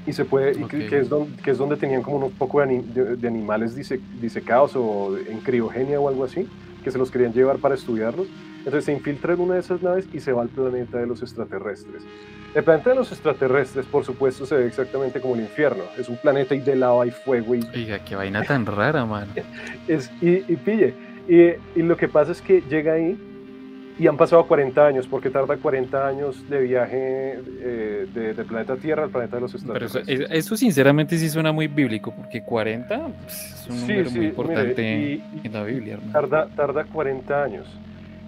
y 0.06 0.12
se 0.12 0.26
puede 0.26 0.62
que, 0.68 1.00
es 1.00 1.08
donde, 1.08 1.42
que 1.42 1.52
es 1.52 1.58
donde 1.58 1.78
tenían 1.78 2.02
como 2.02 2.18
un 2.18 2.34
poco 2.34 2.60
de, 2.60 2.82
de, 3.16 3.28
animales 3.30 3.74
disecados 3.74 4.76
o 4.76 5.18
en 5.18 5.40
criogenia 5.40 5.98
o 5.98 6.10
algo 6.10 6.26
así 6.26 6.46
que 6.84 6.92
se 6.92 6.98
los 6.98 7.10
querían 7.10 7.32
llevar 7.32 7.60
para 7.60 7.76
estudiarlos 7.76 8.28
entonces 8.70 8.86
se 8.86 8.94
infiltra 8.94 9.34
en 9.34 9.42
una 9.42 9.56
de 9.56 9.60
esas 9.62 9.82
naves 9.82 10.08
y 10.14 10.20
se 10.20 10.32
va 10.32 10.44
al 10.44 10.50
planeta 10.50 10.98
de 10.98 11.08
los 11.08 11.22
extraterrestres 11.22 12.04
el 12.56 12.64
planeta 12.64 12.92
de 12.92 12.96
los 12.96 13.12
extraterrestres 13.12 13.86
por 13.86 14.06
supuesto 14.06 14.46
se 14.46 14.56
ve 14.56 14.68
exactamente 14.68 15.20
como 15.20 15.36
el 15.36 15.42
infierno 15.42 15.84
es 15.98 16.10
un 16.10 16.18
planeta 16.18 16.56
y 16.56 16.60
de 16.60 16.76
lava 16.76 17.06
y 17.06 17.12
fuego 17.12 17.56
y 17.56 17.62
oiga 17.76 18.00
qué 18.00 18.16
vaina 18.16 18.44
tan 18.44 18.66
rara 18.66 19.06
man 19.06 19.28
es 19.88 20.12
y, 20.22 20.52
y 20.52 20.56
pille 20.56 20.94
y, 21.28 21.80
y 21.80 21.84
lo 21.84 21.96
que 21.96 22.08
pasa 22.08 22.32
es 22.32 22.42
que 22.42 22.62
llega 22.62 22.94
ahí 22.94 23.18
y 24.00 24.08
han 24.08 24.16
pasado 24.16 24.48
40 24.48 24.88
años, 24.88 25.08
porque 25.08 25.30
tarda 25.30 25.58
40 25.58 26.08
años 26.08 26.50
de 26.50 26.62
viaje 26.62 27.42
eh, 27.62 28.08
de, 28.14 28.34
del 28.34 28.46
planeta 28.46 28.78
Tierra 28.78 29.04
al 29.04 29.10
planeta 29.10 29.36
de 29.36 29.42
los 29.42 29.54
extraterrestres. 29.54 30.06
Pero 30.08 30.34
eso, 30.34 30.56
sinceramente 30.56 31.18
sí 31.18 31.30
suena 31.30 31.52
muy 31.52 31.68
bíblico, 31.68 32.14
porque 32.16 32.42
40 32.42 32.98
pues, 32.98 33.54
es 33.54 33.68
un 33.70 33.82
número 33.82 34.12
muy 34.12 34.26
importante 34.28 35.22
en 35.44 35.54
la 35.54 35.64
Biblia. 35.64 36.00
Tarda, 36.14 36.48
tarda 36.56 36.86
40 36.86 37.44
años. 37.44 37.68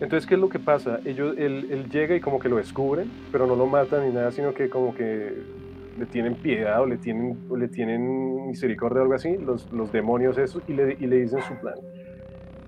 Entonces, 0.01 0.27
¿qué 0.27 0.33
es 0.33 0.41
lo 0.41 0.49
que 0.49 0.57
pasa? 0.57 0.99
Ellos, 1.05 1.35
él, 1.37 1.87
llega 1.91 2.15
y 2.15 2.19
como 2.19 2.39
que 2.39 2.49
lo 2.49 2.57
descubren, 2.57 3.09
pero 3.31 3.45
no 3.45 3.55
lo 3.55 3.67
matan 3.67 4.07
ni 4.07 4.13
nada, 4.13 4.31
sino 4.31 4.51
que 4.51 4.67
como 4.67 4.95
que 4.95 5.31
le 5.97 6.05
tienen 6.07 6.33
piedad 6.33 6.81
o 6.81 6.87
le 6.87 6.97
tienen, 6.97 7.37
le 7.55 7.67
tienen 7.67 8.47
misericordia 8.47 9.01
o 9.01 9.03
algo 9.03 9.13
así, 9.13 9.37
los, 9.37 9.71
los 9.71 9.91
demonios 9.91 10.39
esos, 10.39 10.63
y 10.67 10.73
le, 10.73 10.97
y 10.99 11.05
le 11.05 11.21
dicen 11.21 11.43
su 11.43 11.53
plan. 11.61 11.75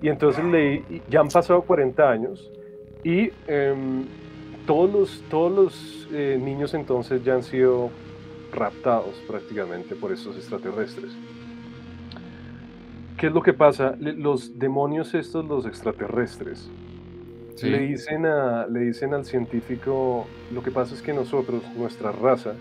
Y 0.00 0.08
entonces 0.10 0.44
le, 0.44 0.84
ya 1.10 1.20
han 1.20 1.28
pasado 1.28 1.62
40 1.62 2.08
años 2.08 2.52
y 3.02 3.30
em, 3.48 4.04
todos 4.64 4.92
los, 4.92 5.24
todos 5.28 5.52
los 5.52 6.08
eh, 6.12 6.38
niños 6.40 6.72
entonces 6.72 7.24
ya 7.24 7.34
han 7.34 7.42
sido 7.42 7.90
raptados 8.52 9.20
prácticamente 9.26 9.96
por 9.96 10.12
estos 10.12 10.36
extraterrestres. 10.36 11.10
¿Qué 13.16 13.26
es 13.26 13.32
lo 13.32 13.42
que 13.42 13.52
pasa? 13.52 13.96
Los 13.98 14.56
demonios 14.56 15.14
estos, 15.14 15.44
los 15.44 15.66
extraterrestres, 15.66 16.70
Le, 17.62 17.78
dicen 17.78 18.26
a, 18.26 18.66
le 18.66 18.80
dicen 18.80 19.14
al 19.14 19.24
científico, 19.24 20.26
lo 20.52 20.62
que 20.62 20.70
pasa 20.70 20.94
es 20.94 21.02
que 21.02 21.12
nosotros, 21.12 21.62
nuestra 21.76 22.10
raza, 22.10 22.54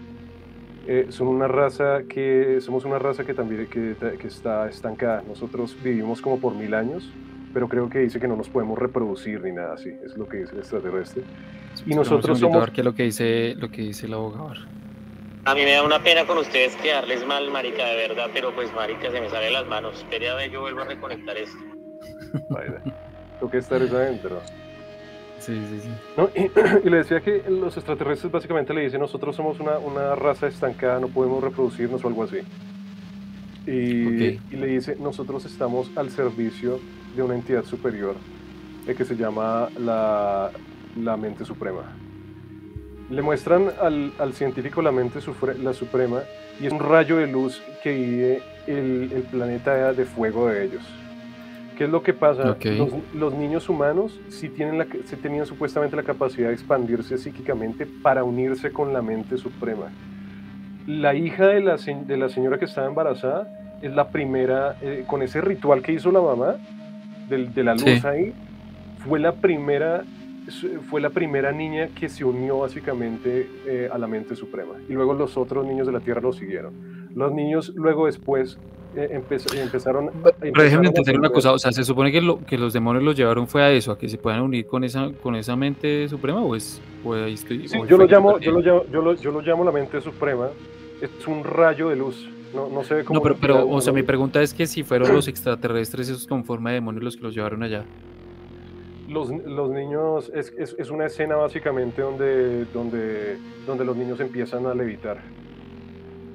eh, 0.88 1.08
son 1.10 1.28
una 1.28 1.48
raza 1.48 2.04
que, 2.08 2.60
somos 2.62 2.86
una 2.86 3.00
raza 3.00 3.24
que 3.24 3.34
también 3.34 3.68
que, 3.68 3.96
que 4.20 4.28
está 4.28 4.70
estancada. 4.70 5.24
Nosotros 5.28 5.76
vivimos 5.82 6.22
como 6.22 6.39
por 6.39 6.54
mil 6.54 6.74
años, 6.74 7.12
pero 7.54 7.68
creo 7.68 7.89
que 7.89 8.00
dice 8.00 8.20
que 8.20 8.28
no 8.28 8.36
nos 8.36 8.50
podemos 8.50 8.78
reproducir 8.78 9.41
ni 9.41 9.52
nada 9.52 9.74
así, 9.74 9.89
es 10.06 10.18
lo 10.18 10.28
que 10.28 10.38
dice 10.38 10.54
el 10.54 10.60
extraterrestre. 10.60 11.24
Y 11.86 11.96
nosotros 11.96 12.39
somos... 12.39 12.70
que 12.72 12.84
lo 12.84 12.94
que 12.94 13.04
dice, 13.04 13.56
lo 13.58 13.70
que 13.72 13.82
dice 13.82 14.08
el 14.08 14.14
abogado. 14.14 14.54
A 15.46 15.56
mí 15.56 15.62
me 15.64 15.74
da 15.74 15.84
una 15.84 16.02
pena 16.02 16.26
con 16.26 16.38
ustedes 16.38 16.76
quedarles 16.78 17.26
mal, 17.26 17.52
marica, 17.52 17.86
de 17.86 17.96
verdad, 18.08 18.30
pero 18.34 18.56
pues, 18.56 18.74
marica, 18.74 19.12
se 19.12 19.20
me 19.20 19.30
sale 19.30 19.52
las 19.52 19.68
manos. 19.68 19.98
Espera 19.98 20.32
a 20.32 20.36
ver, 20.36 20.52
yo 20.52 20.62
vuelvo 20.62 20.82
a 20.82 20.86
reconectar 20.86 21.36
esto. 21.38 21.58
Vaya, 22.50 22.82
tengo 23.39 23.52
que 23.52 23.58
estar 23.58 23.82
adentro. 23.82 24.41
Sí, 25.46 25.62
sí, 25.70 25.80
sí. 25.82 25.89
¿No? 26.18 26.30
Y, 26.84 26.89
le 26.89 26.98
decía 26.98 27.22
que 27.22 27.44
los 27.50 27.76
extraterrestres 27.76 28.32
básicamente 28.32 28.74
le 28.74 28.82
dicen, 28.82 29.00
nosotros 29.00 29.36
somos 29.36 29.60
una, 29.60 29.78
una 29.78 30.16
raza 30.16 30.48
estancada, 30.48 31.00
no 31.00 31.08
podemos 31.08 31.44
reproducirnos 31.44 32.04
o 32.04 32.08
algo 32.08 32.24
así. 32.24 32.38
Y, 33.66 33.72
y, 33.72 34.56
le 34.58 34.68
dice, 34.68 34.96
nosotros 35.00 35.46
estamos 35.46 35.89
al 35.96 36.10
servicio 36.10 36.80
de 37.16 37.24
una 37.24 37.36
entidad 37.36 37.64
superior 37.64 38.16
eh, 38.88 38.96
que 38.96 39.06
se 39.06 39.16
llama 39.16 39.70
la, 39.78 40.52
la 40.98 41.18
mente 41.18 41.46
suprema 41.46 41.84
le 43.10 43.22
muestran 43.22 43.72
al, 43.82 44.14
al 44.18 44.34
científico 44.34 44.82
la 44.82 44.91
mente 44.91 45.20
la 45.62 45.74
suprema 45.74 46.24
y 46.60 46.68
es 46.68 46.74
un 46.74 46.80
rayo 46.80 47.18
de 47.18 47.28
luz 47.28 47.62
que 47.84 47.94
vive 47.94 48.41
el, 48.68 49.12
el 49.14 49.24
planeta 49.24 49.94
de 49.94 50.06
fuego 50.06 50.48
de 50.48 50.66
ellos. 50.66 50.84
¿Qué 51.78 51.86
es 51.86 51.89
lo 51.89 52.03
que 52.03 52.13
pasa? 52.13 52.57
Los, 52.63 52.89
los, 53.13 53.34
niños 53.34 53.69
humanos 53.69 54.19
sí, 54.30 54.49
tienen 54.49 54.78
la, 54.78 54.86
sí 55.05 55.15
tenían 55.15 55.45
supuestamente 55.45 55.95
la 55.95 56.03
capacidad 56.03 56.47
de 56.47 56.53
expandirse 56.53 57.17
psíquicamente 57.17 57.86
para 57.86 58.24
unirse 58.24 58.71
con 58.71 58.93
la 58.93 59.01
mente 59.01 59.38
suprema. 59.38 59.91
La 60.88 61.13
hija 61.15 61.47
de 61.47 61.61
la, 61.61 61.78
de 61.78 62.17
la 62.17 62.30
señora 62.30 62.59
que 62.59 62.65
estaba 62.65 62.88
embarazada 62.88 63.47
es 63.82 63.93
la 63.93 64.09
primera, 64.09 64.78
eh, 64.82 65.03
con 65.07 65.21
ese 65.21 65.41
ritual 65.41 65.82
que 65.82 65.93
hizo 65.93 66.11
la 66.11 66.21
mamá, 66.21 66.55
de, 67.30 67.47
de 67.47 67.63
la 67.63 67.74
luz 67.74 68.03
ahí, 68.05 68.34
fue 69.05 69.19
la 69.19 69.34
primera 69.34 70.03
fue 70.89 71.01
la 71.01 71.09
primera 71.09 71.51
niña 71.51 71.89
que 71.97 72.09
se 72.09 72.26
unió 72.26 72.59
básicamente 72.59 73.49
eh, 73.65 73.89
a 73.91 73.97
la 73.97 74.07
mente 74.07 74.36
suprema. 74.36 74.74
Y 74.89 74.93
luego 74.93 75.13
los 75.13 75.38
otros 75.38 75.65
niños 75.65 75.88
de 75.88 75.93
la 75.93 75.99
Tierra 75.99 76.21
lo 76.21 76.34
siguieron. 76.34 76.74
Los 77.15 77.34
niños 77.34 77.71
luego 77.76 78.07
después 78.07 78.57
eh, 78.96 79.10
empezaron, 79.12 80.12
Pero 80.39 80.64
déjenme 80.64 80.88
entender 80.88 81.18
una 81.18 81.30
cosa, 81.30 81.52
o 81.52 81.60
sea, 81.60 81.72
¿se 81.72 81.84
supone 81.84 82.12
que, 82.12 82.22
lo, 82.22 82.44
que 82.46 82.58
los 82.58 82.74
demonios 82.74 83.04
los 83.04 83.16
llevaron 83.16 83.48
fue 83.48 83.64
a 83.64 83.72
eso, 83.72 83.91
a 83.91 83.98
que 83.98 84.08
se 84.08 84.18
puedan 84.18 84.41
unir 84.41 84.68
con 84.68 84.84
esa, 84.84 85.12
con 85.22 85.36
esa 85.36 85.56
mente 85.56 86.08
suprema 86.08 86.41
o 86.41 86.56
es... 86.56 86.82
yo, 87.04 87.98
lo 87.98 88.06
llamo, 88.06 88.39
yo, 88.39 88.52
lo 88.52 88.60
llamo, 88.60 88.84
yo, 88.91 89.02
lo, 89.02 89.14
yo 89.16 89.32
lo 89.32 89.41
llamo 89.41 89.64
la 89.64 89.72
mente 89.72 90.00
suprema, 90.02 90.50
es 91.02 91.28
un 91.28 91.44
rayo 91.44 91.89
de 91.89 91.96
luz, 91.96 92.30
no, 92.54 92.70
no 92.70 92.84
sé 92.84 93.04
cómo... 93.04 93.20
No, 93.20 93.24
pero, 93.24 93.36
pero 93.39 93.68
o 93.68 93.82
sea, 93.82 93.94
mi 93.94 94.04
pregunta 94.04 94.41
es 94.41 94.54
que 94.54 94.68
si 94.68 94.84
fueron 94.84 95.14
los 95.14 95.28
extraterrestres 95.28 96.10
esos 96.10 96.28
con 96.28 96.44
forma 96.44 96.70
de 96.70 96.76
demonios 96.76 97.04
los 97.04 97.18
que 97.18 97.24
los 97.24 97.34
llevaron 97.34 97.64
allá. 97.64 97.86
Los, 99.10 99.30
los 99.30 99.70
niños, 99.70 100.32
es, 100.34 100.54
es, 100.58 100.76
es, 100.78 100.89
una 100.89 101.06
escena 101.06 101.36
básicamente 101.36 102.02
donde, 102.02 102.66
donde, 102.66 103.38
donde 103.68 103.86
los 103.86 103.98
niños 103.98 104.20
empiezan 104.20 104.66
a 104.66 104.74
levitar. 104.74 105.18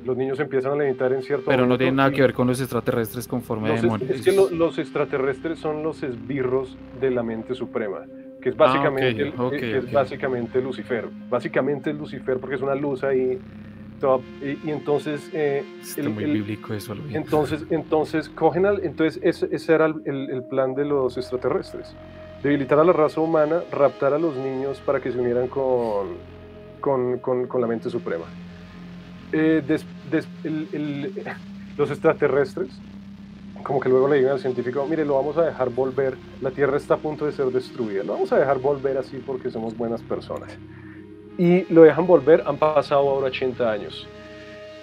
Los 0.04 0.16
niños 0.16 0.38
empiezan 0.40 0.72
a 0.72 0.76
levitar 0.76 1.12
en 1.12 1.22
cierto 1.22 1.46
Pero 1.46 1.66
no 1.66 1.76
tiene 1.76 1.92
nada 1.92 2.10
que 2.10 2.22
ver 2.22 2.32
con 2.32 2.46
los 2.46 2.60
extraterrestres 2.60 3.26
conforme 3.26 3.68
los, 3.68 3.82
demonios. 3.82 4.10
Es 4.10 4.22
que 4.22 4.32
los 4.32 4.78
extraterrestres 4.78 5.58
son 5.58 5.82
los 5.82 6.02
esbirros 6.02 6.76
de 7.00 7.10
la 7.10 7.22
mente 7.22 7.54
suprema, 7.54 8.04
que 8.40 8.50
es 8.50 8.54
ah, 8.54 8.58
básicamente, 8.58 9.32
es 9.78 9.92
básicamente 9.92 10.62
Lucifer. 10.62 11.08
Básicamente 11.28 11.90
es 11.90 11.96
Lucifer 11.96 12.38
porque 12.38 12.56
es 12.56 12.62
una 12.62 12.74
luz 12.74 13.04
ahí 13.04 13.38
y, 14.40 14.70
entonces 14.70 15.28
eh, 15.32 15.64
el, 15.96 16.10
muy 16.10 16.24
bíblico 16.24 16.72
eso 16.72 16.94
entonces 17.10 17.64
entonces 17.68 18.28
cogen 18.28 18.64
al, 18.64 18.84
entonces 18.84 19.20
ese, 19.24 19.48
ese 19.50 19.74
era 19.74 19.86
el, 19.86 20.30
el, 20.30 20.44
plan 20.44 20.76
de 20.76 20.84
los 20.84 21.16
extraterrestres 21.16 21.96
debilitar 22.42 22.78
a 22.78 22.84
la 22.84 22.92
raza 22.92 23.20
humana, 23.20 23.62
raptar 23.72 24.14
a 24.14 24.18
los 24.18 24.36
niños 24.36 24.80
para 24.80 25.00
que 25.00 25.10
se 25.10 25.18
unieran 25.18 25.48
con, 25.48 26.16
con, 26.80 27.18
con, 27.18 27.60
la 27.60 27.66
mente 27.66 27.90
suprema. 27.90 28.24
Eh, 29.32 29.62
los 31.76 31.90
extraterrestres, 31.90 32.68
como 33.62 33.80
que 33.80 33.88
luego 33.88 34.08
le 34.08 34.16
digan 34.16 34.32
al 34.32 34.40
científico, 34.40 34.86
mire, 34.88 35.04
lo 35.04 35.16
vamos 35.16 35.36
a 35.36 35.44
dejar 35.44 35.70
volver, 35.70 36.16
la 36.40 36.50
Tierra 36.50 36.76
está 36.76 36.94
a 36.94 36.96
punto 36.98 37.26
de 37.26 37.32
ser 37.32 37.46
destruida, 37.46 38.02
lo 38.04 38.14
vamos 38.14 38.32
a 38.32 38.38
dejar 38.38 38.58
volver 38.58 38.98
así 38.98 39.22
porque 39.24 39.50
somos 39.50 39.76
buenas 39.76 40.02
personas. 40.02 40.56
Y 41.36 41.72
lo 41.72 41.82
dejan 41.82 42.06
volver, 42.06 42.42
han 42.46 42.56
pasado 42.56 43.08
ahora 43.08 43.26
80 43.28 43.70
años. 43.70 44.08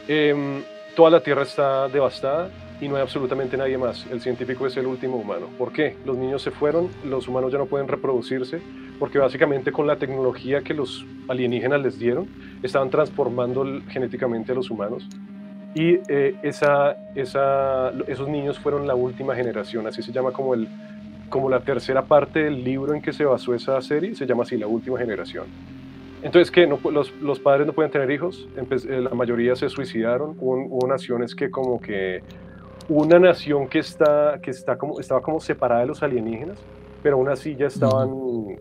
Em, 0.07 0.63
toda 0.95 1.09
la 1.09 1.21
Tierra 1.21 1.41
está 1.41 1.89
devastada, 1.89 2.49
y 2.81 2.87
no 2.87 2.95
hay 2.95 3.01
absolutamente 3.01 3.57
nadie 3.57 3.77
más. 3.77 4.05
El 4.11 4.21
científico 4.21 4.67
es 4.67 4.75
el 4.77 4.85
último 4.85 5.17
humano. 5.17 5.47
¿Por 5.57 5.71
qué? 5.71 5.95
Los 6.05 6.17
niños 6.17 6.41
se 6.41 6.51
fueron, 6.51 6.89
los 7.03 7.27
humanos 7.27 7.51
ya 7.51 7.57
no 7.57 7.65
pueden 7.65 7.87
reproducirse, 7.87 8.61
porque 8.99 9.19
básicamente 9.19 9.71
con 9.71 9.87
la 9.87 9.97
tecnología 9.97 10.61
que 10.61 10.73
los 10.73 11.05
alienígenas 11.27 11.81
les 11.81 11.99
dieron, 11.99 12.27
estaban 12.63 12.89
transformando 12.89 13.65
genéticamente 13.89 14.51
a 14.51 14.55
los 14.55 14.69
humanos. 14.69 15.07
Y 15.73 15.99
eh, 16.07 16.35
esa, 16.41 16.95
esa, 17.15 17.91
esos 18.07 18.29
niños 18.29 18.57
fueron 18.59 18.87
la 18.87 18.95
última 18.95 19.35
generación, 19.35 19.85
así 19.87 20.01
se 20.01 20.11
llama 20.11 20.31
como, 20.31 20.53
el, 20.53 20.69
como 21.29 21.49
la 21.49 21.59
tercera 21.59 22.03
parte 22.03 22.45
del 22.45 22.63
libro 22.63 22.93
en 22.93 23.01
que 23.01 23.11
se 23.11 23.25
basó 23.25 23.53
esa 23.53 23.81
serie, 23.81 24.15
se 24.15 24.25
llama 24.25 24.43
así, 24.43 24.57
la 24.57 24.67
última 24.67 24.97
generación. 24.97 25.45
Entonces, 26.23 26.49
¿qué? 26.49 26.65
No, 26.65 26.79
los, 26.91 27.13
los, 27.21 27.39
padres 27.39 27.67
no 27.67 27.73
pueden 27.73 27.91
tener 27.91 28.09
hijos, 28.09 28.47
eh, 28.55 29.01
la 29.01 29.09
mayoría 29.11 29.55
se 29.55 29.67
suicidaron, 29.67 30.35
hubo, 30.39 30.55
hubo 30.65 30.87
naciones 30.87 31.35
que 31.35 31.51
como 31.51 31.79
que 31.79 32.23
una 32.87 33.19
nación 33.19 33.67
que, 33.67 33.79
está, 33.79 34.39
que 34.41 34.51
está 34.51 34.77
como, 34.77 34.99
estaba 34.99 35.21
como 35.21 35.39
separada 35.39 35.81
de 35.81 35.87
los 35.87 36.03
alienígenas, 36.03 36.57
pero 37.05 37.17
aún 37.17 37.29
así 37.29 37.55
ya 37.55 37.67
estaban, 37.67 38.09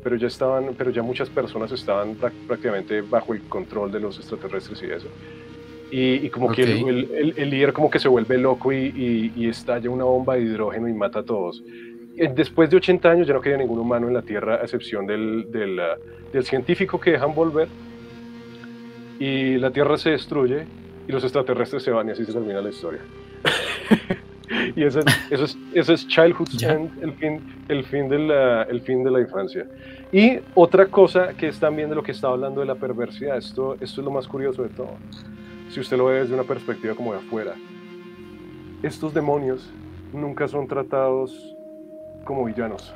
pero 0.02 0.16
ya 0.16 0.26
estaban, 0.26 0.74
pero 0.76 0.90
ya 0.90 1.02
muchas 1.02 1.30
personas 1.30 1.72
estaban 1.72 2.14
prácticamente 2.14 3.00
bajo 3.00 3.32
el 3.32 3.40
control 3.44 3.90
de 3.90 4.00
los 4.00 4.18
extraterrestres 4.18 4.82
y 4.82 4.84
eso. 4.84 5.08
Y, 5.90 6.28
como 6.28 6.52
que 6.52 6.62
el, 6.62 7.34
el, 7.38 7.48
líder 7.48 7.72
como 7.72 7.88
que 7.88 7.98
se 7.98 8.06
vuelve 8.06 8.36
loco 8.36 8.70
y, 8.70 9.32
y, 9.34 9.48
estalla 9.48 9.88
una 9.88 10.04
bomba 10.04 10.34
de 10.34 10.42
hidrógeno 10.42 10.88
y 10.88 10.92
mata 10.92 11.20
a 11.20 11.22
todos. 11.22 11.64
Eh, 12.18 12.30
después 12.36 12.68
de 12.68 12.76
80 12.76 13.10
años 13.10 13.26
ya 13.26 13.32
no 13.32 13.40
queda 13.40 13.56
ningún 13.56 13.78
humano 13.78 14.08
en 14.08 14.12
la 14.12 14.20
Tierra, 14.20 14.56
a 14.56 14.64
excepción 14.64 15.06
del, 15.06 15.50
del, 15.50 15.80
ah, 15.80 15.96
del 16.30 16.44
científico 16.44 17.00
que 17.00 17.12
dejan 17.12 17.34
volver. 17.34 17.68
Y 19.18 19.56
la 19.56 19.70
Tierra 19.70 19.96
se 19.96 20.10
destruye 20.10 20.66
y 21.08 21.12
los 21.12 21.24
extraterrestres 21.24 21.82
se 21.82 21.92
van 21.92 22.08
y 22.08 22.10
así 22.10 22.26
se 22.26 22.32
termina 22.34 22.60
la 22.60 22.68
historia. 22.68 23.00
y 24.76 24.84
eso, 24.84 25.00
eso, 25.30 25.44
es, 25.44 25.58
eso 25.72 25.92
es 25.92 26.06
Childhood 26.08 26.62
End, 26.62 27.02
el 27.02 27.12
fin, 27.14 27.40
el, 27.68 27.84
fin 27.84 28.08
de 28.08 28.18
la, 28.18 28.62
el 28.64 28.80
fin 28.80 29.04
de 29.04 29.10
la 29.10 29.20
infancia. 29.20 29.66
Y 30.12 30.38
otra 30.54 30.86
cosa 30.86 31.34
que 31.34 31.48
es 31.48 31.58
también 31.58 31.88
de 31.88 31.94
lo 31.94 32.02
que 32.02 32.12
estaba 32.12 32.34
hablando 32.34 32.60
de 32.60 32.66
la 32.66 32.74
perversidad, 32.74 33.36
esto, 33.36 33.74
esto 33.74 34.00
es 34.00 34.04
lo 34.04 34.10
más 34.10 34.28
curioso 34.28 34.62
de 34.62 34.68
todo. 34.70 34.96
Si 35.70 35.80
usted 35.80 35.96
lo 35.96 36.06
ve 36.06 36.20
desde 36.20 36.34
una 36.34 36.44
perspectiva 36.44 36.94
como 36.94 37.12
de 37.12 37.18
afuera, 37.18 37.54
estos 38.82 39.12
demonios 39.14 39.70
nunca 40.12 40.46
son 40.46 40.68
tratados 40.68 41.56
como 42.24 42.44
villanos. 42.44 42.94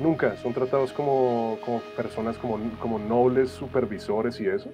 Nunca 0.00 0.36
son 0.36 0.52
tratados 0.52 0.92
como, 0.92 1.58
como 1.64 1.80
personas, 1.96 2.38
como, 2.38 2.58
como 2.80 2.98
nobles 2.98 3.50
supervisores 3.50 4.40
y 4.40 4.46
eso 4.46 4.70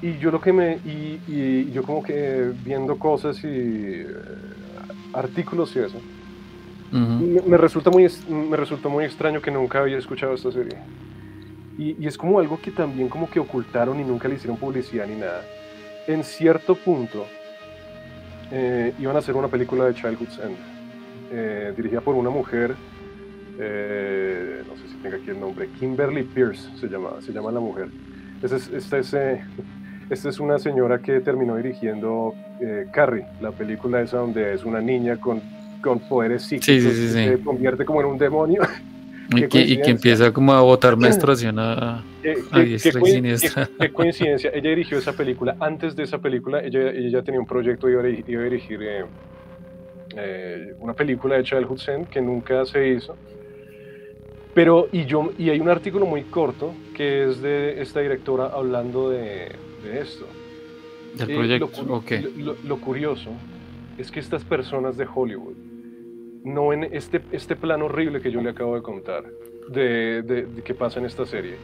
y 0.00 0.18
yo 0.18 0.30
lo 0.30 0.40
que 0.40 0.52
me, 0.52 0.76
y, 0.84 1.20
y, 1.26 1.70
yo 1.72 1.82
como 1.82 2.02
que 2.02 2.52
viendo 2.64 2.98
cosas 2.98 3.42
y 3.42 3.48
eh, 3.48 4.06
artículos 5.12 5.74
y 5.74 5.80
eso, 5.80 6.00
me, 6.92 7.56
resulta 7.56 7.90
muy, 7.90 8.08
me 8.28 8.56
resulta 8.56 8.88
muy 8.88 9.04
extraño 9.04 9.42
que 9.42 9.50
nunca 9.50 9.80
había 9.80 9.98
escuchado 9.98 10.34
esta 10.34 10.52
serie. 10.52 10.78
Y, 11.76 11.96
y, 12.02 12.06
es 12.06 12.16
como 12.16 12.38
algo 12.38 12.60
que 12.60 12.70
también 12.70 13.08
como 13.08 13.28
que 13.28 13.40
ocultaron 13.40 13.98
y 14.00 14.04
nunca 14.04 14.28
le 14.28 14.36
hicieron 14.36 14.56
publicidad 14.56 15.06
ni 15.06 15.16
nada. 15.16 15.42
En 16.06 16.24
cierto 16.24 16.74
punto, 16.76 17.26
eh, 18.50 18.94
iban 18.98 19.16
a 19.16 19.18
hacer 19.18 19.36
una 19.36 19.48
película 19.48 19.84
de 19.84 19.94
Childhood's 19.94 20.38
End, 20.38 20.56
eh, 21.30 21.72
dirigida 21.76 22.00
por 22.00 22.14
una 22.14 22.30
mujer, 22.30 22.74
no 23.58 24.76
sé 24.76 24.88
si 24.88 24.94
tenga 25.02 25.16
aquí 25.16 25.30
el 25.30 25.40
nombre, 25.40 25.68
Kimberly 25.78 26.22
Pierce 26.22 26.70
se 26.78 26.86
llama, 26.86 27.20
se 27.20 27.32
llama 27.32 27.50
la 27.50 27.60
mujer. 27.60 27.88
Esta 28.40 28.56
es, 28.56 28.68
este 28.68 28.98
es 29.00 29.14
esta 30.10 30.28
es 30.28 30.40
una 30.40 30.58
señora 30.58 30.98
que 30.98 31.20
terminó 31.20 31.56
dirigiendo 31.56 32.34
eh, 32.60 32.86
Carrie, 32.90 33.26
la 33.40 33.52
película 33.52 34.00
esa 34.00 34.18
donde 34.18 34.54
es 34.54 34.64
una 34.64 34.80
niña 34.80 35.16
con, 35.18 35.40
con 35.82 35.98
poderes 36.00 36.42
psíquicos 36.42 36.92
que 36.92 37.08
se 37.08 37.38
convierte 37.40 37.84
como 37.84 38.00
en 38.00 38.06
un 38.06 38.18
demonio. 38.18 38.62
Y 39.30 39.46
que, 39.46 39.90
empieza 39.90 40.32
como 40.32 40.54
a 40.54 40.62
botar 40.62 40.96
menstruación 40.96 41.58
a, 41.58 42.02
a 42.50 42.60
diestra 42.60 42.98
y 42.98 43.10
siniestra. 43.10 43.68
Qué, 43.78 43.92
coincidencia, 43.92 44.50
ella 44.54 44.70
dirigió 44.70 44.96
esa 44.96 45.12
película. 45.12 45.54
Antes 45.60 45.94
de 45.94 46.04
esa 46.04 46.16
película, 46.16 46.62
ella, 46.62 46.88
ella 46.88 47.10
ya 47.10 47.22
tenía 47.22 47.38
un 47.38 47.46
proyecto 47.46 47.90
y 47.90 47.92
iba 47.92 48.02
a, 48.04 48.08
iba 48.08 48.40
a 48.40 48.44
dirigir 48.44 48.82
eh, 48.82 49.04
eh, 50.16 50.74
una 50.80 50.94
película 50.94 51.36
de 51.36 51.42
Childhood 51.42 51.78
Zen 51.78 52.06
que 52.06 52.22
nunca 52.22 52.64
se 52.64 52.88
hizo 52.88 53.16
Pero, 54.58 54.88
y, 54.90 55.04
yo, 55.04 55.30
y 55.38 55.50
hay 55.50 55.60
un 55.60 55.68
artículo 55.68 56.04
muy 56.04 56.24
corto 56.24 56.72
que 56.96 57.28
es 57.28 57.40
de 57.40 57.80
esta 57.80 58.00
directora 58.00 58.46
hablando 58.46 59.08
de, 59.08 59.54
de 59.84 60.00
esto. 60.00 60.26
Del 61.16 61.30
Eh, 61.30 61.34
proyecto, 61.36 61.70
lo, 61.86 62.02
lo- 62.44 62.56
lo 62.64 62.80
curioso 62.80 63.30
es 63.98 64.10
que 64.10 64.18
estas 64.18 64.42
personas 64.42 64.96
de 64.96 65.06
Hollywood 65.14 65.54
no 66.42 66.66
ven 66.66 66.88
este, 66.90 67.20
este 67.30 67.54
plan 67.54 67.82
horrible 67.82 68.20
que 68.20 68.32
yo 68.32 68.40
le 68.40 68.50
acabo 68.50 68.74
de 68.74 68.82
contar 68.82 69.22
de, 69.70 70.22
de- 70.22 70.46
de 70.46 70.62
que 70.64 70.74
pasa 70.74 70.98
en 70.98 71.06
esta 71.06 71.24
serie. 71.24 71.54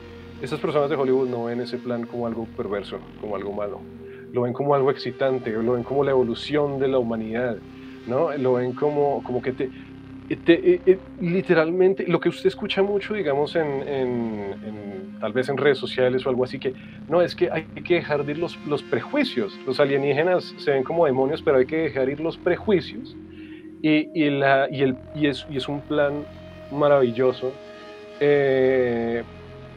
Estas 0.41 0.61
personas 0.61 0.89
de 0.89 0.95
Hollywood 0.95 1.29
no 1.29 1.47
ven 1.47 1.63
ese 1.63 1.79
plan 1.79 2.07
como 2.07 2.29
algo 2.29 2.47
perverso, 2.57 3.01
como 3.21 3.35
algo 3.35 3.53
malo. 3.53 3.81
Lo 4.33 4.43
ven 4.43 4.53
como 4.53 4.73
algo 4.73 4.93
excitante, 4.93 5.51
lo 5.51 5.73
ven 5.73 5.83
como 5.83 6.05
la 6.05 6.13
evolución 6.13 6.79
de 6.79 6.87
la 6.87 6.99
humanidad, 7.01 7.57
¿no? 8.07 8.31
Lo 8.39 8.53
ven 8.53 8.73
como, 8.73 9.21
como 9.25 9.43
que 9.43 9.51
te, 9.51 9.69
te- 10.29 10.99
literalmente, 11.21 12.07
lo 12.07 12.19
que 12.21 12.29
usted 12.31 12.47
escucha 12.49 12.83
mucho, 12.83 13.15
digamos, 13.15 13.55
en, 13.57 13.83
tal 15.21 15.33
vez 15.33 15.49
en 15.49 15.57
redes 15.57 15.79
sociales 15.79 16.25
o 16.27 16.31
algo 16.31 16.45
así, 16.45 16.59
que 16.59 16.73
no, 17.09 17.21
es 17.23 17.35
que 17.35 17.51
hay 17.51 17.65
que 17.87 17.95
dejar 17.95 18.25
de 18.25 18.33
ir 18.33 18.39
los, 18.39 18.57
prejuicios. 18.83 19.59
Los 19.67 19.81
alienígenas 19.81 20.55
se 20.59 20.71
ven 20.73 20.83
como 20.85 21.07
demonios, 21.07 21.43
pero 21.43 21.59
hay 21.59 21.67
que 21.67 21.77
dejar 21.77 22.09
ir 22.09 22.21
los 22.21 22.37
prejuicios. 22.39 23.17
Y, 23.83 24.09
es, 25.27 25.47
un 25.69 25.81
plan 25.83 26.25
maravilloso, 26.73 27.53
eh, 28.21 29.23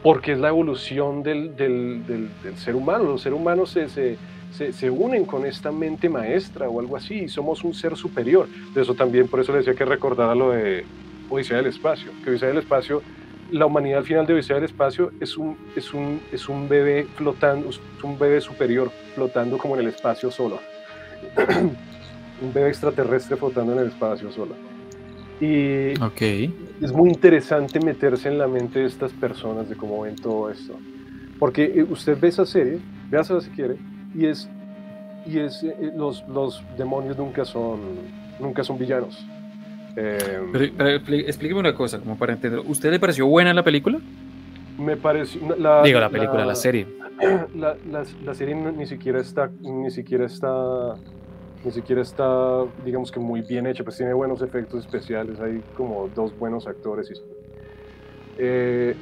porque 0.02 0.32
es 0.32 0.38
la 0.38 0.48
evolución 0.48 1.22
del, 1.22 1.54
del, 1.56 2.06
del- 2.06 2.28
del 2.42 2.56
ser 2.56 2.74
humano. 2.74 3.04
Los 3.04 3.22
seres 3.22 3.38
humanos 3.38 3.70
se, 3.70 4.16
se, 4.52 4.72
se 4.72 4.90
unen 4.90 5.24
con 5.24 5.46
esta 5.46 5.70
mente 5.72 6.08
maestra 6.08 6.68
o 6.68 6.80
algo 6.80 6.96
así, 6.96 7.14
y 7.24 7.28
somos 7.28 7.64
un 7.64 7.74
ser 7.74 7.96
superior. 7.96 8.48
De 8.74 8.82
eso 8.82 8.94
también, 8.94 9.28
por 9.28 9.40
eso 9.40 9.52
le 9.52 9.58
decía 9.58 9.74
que 9.74 9.84
recordara 9.84 10.34
lo 10.34 10.50
de 10.50 10.84
Odisea 11.30 11.58
del 11.58 11.66
Espacio, 11.66 12.10
que 12.24 12.30
Odisea 12.30 12.48
del 12.48 12.58
Espacio, 12.58 13.02
la 13.50 13.66
humanidad 13.66 13.98
al 14.00 14.04
final 14.04 14.26
de 14.26 14.34
Odisea 14.34 14.56
del 14.56 14.64
Espacio 14.64 15.10
es 15.20 15.36
un, 15.36 15.56
es 15.74 15.94
un, 15.94 16.20
es 16.32 16.48
un 16.48 16.68
bebé 16.68 17.06
flotando, 17.16 17.70
es 17.70 17.80
un 18.02 18.18
bebé 18.18 18.40
superior 18.40 18.90
flotando 19.14 19.56
como 19.58 19.74
en 19.74 19.80
el 19.82 19.88
espacio 19.88 20.30
solo. 20.30 20.58
un 22.42 22.52
bebé 22.52 22.68
extraterrestre 22.68 23.36
flotando 23.36 23.72
en 23.72 23.80
el 23.80 23.88
espacio 23.88 24.30
solo. 24.30 24.54
Y 25.40 25.92
Ok. 26.02 26.20
es 26.82 26.92
muy 26.92 27.10
interesante 27.10 27.80
meterse 27.80 28.28
en 28.28 28.38
la 28.38 28.48
mente 28.48 28.80
de 28.80 28.86
estas 28.86 29.12
personas 29.12 29.68
de 29.68 29.76
cómo 29.76 30.02
ven 30.02 30.16
todo 30.16 30.50
esto. 30.50 30.78
Porque 31.38 31.64
eh, 31.64 31.82
usted 31.88 32.18
ve 32.20 32.28
esa 32.28 32.44
serie, 32.44 32.80
véasela 33.08 33.40
si 33.40 33.50
quiere, 33.50 33.76
y 34.14 34.26
es, 34.26 34.48
y 35.26 35.38
es 35.38 35.62
eh, 35.62 35.74
eh, 35.80 35.92
los, 35.96 36.26
los 36.28 36.62
demonios 36.76 37.16
nunca 37.16 37.44
son, 37.44 37.80
nunca 38.40 38.64
son 38.64 38.78
villanos. 38.78 39.26
Eh, 39.96 40.40
Pero, 40.52 40.72
pero 40.76 41.16
explíqueme 41.16 41.60
una 41.60 41.74
cosa, 41.74 41.98
como 41.98 42.16
para 42.16 42.32
entender. 42.32 42.60
¿Usted 42.66 42.90
le 42.90 43.00
pareció 43.00 43.26
buena 43.26 43.52
la 43.52 43.62
película? 43.62 43.98
me 44.78 44.96
pareció 44.96 45.40
la, 45.56 45.82
Digo, 45.82 45.98
la 45.98 46.08
película, 46.08 46.46
la, 46.46 46.54
serie. 46.54 46.86
la, 47.56 47.76
la- 47.90 48.34
serie 48.34 48.54
ni 48.54 48.86
siquiera 48.86 49.20
está 49.20 49.50
ni 49.60 49.90
siquiera 49.90 50.24
está 50.24 50.94
ni 51.64 51.72
siquiera 51.72 52.00
está 52.00 52.62
digamos 52.84 53.10
que 53.10 53.18
muy 53.18 53.40
bien 53.42 53.66
hecha 53.66 53.82
pues 53.82 53.96
tiene 53.96 54.12
buenos 54.14 54.40
efectos 54.40 54.84
especiales 54.84 55.40
hay 55.40 55.60
como 55.76 56.08
dos 56.14 56.32
buenos 56.38 56.68
actores 56.68 57.10
y 57.10 57.14
eh, 58.38 58.94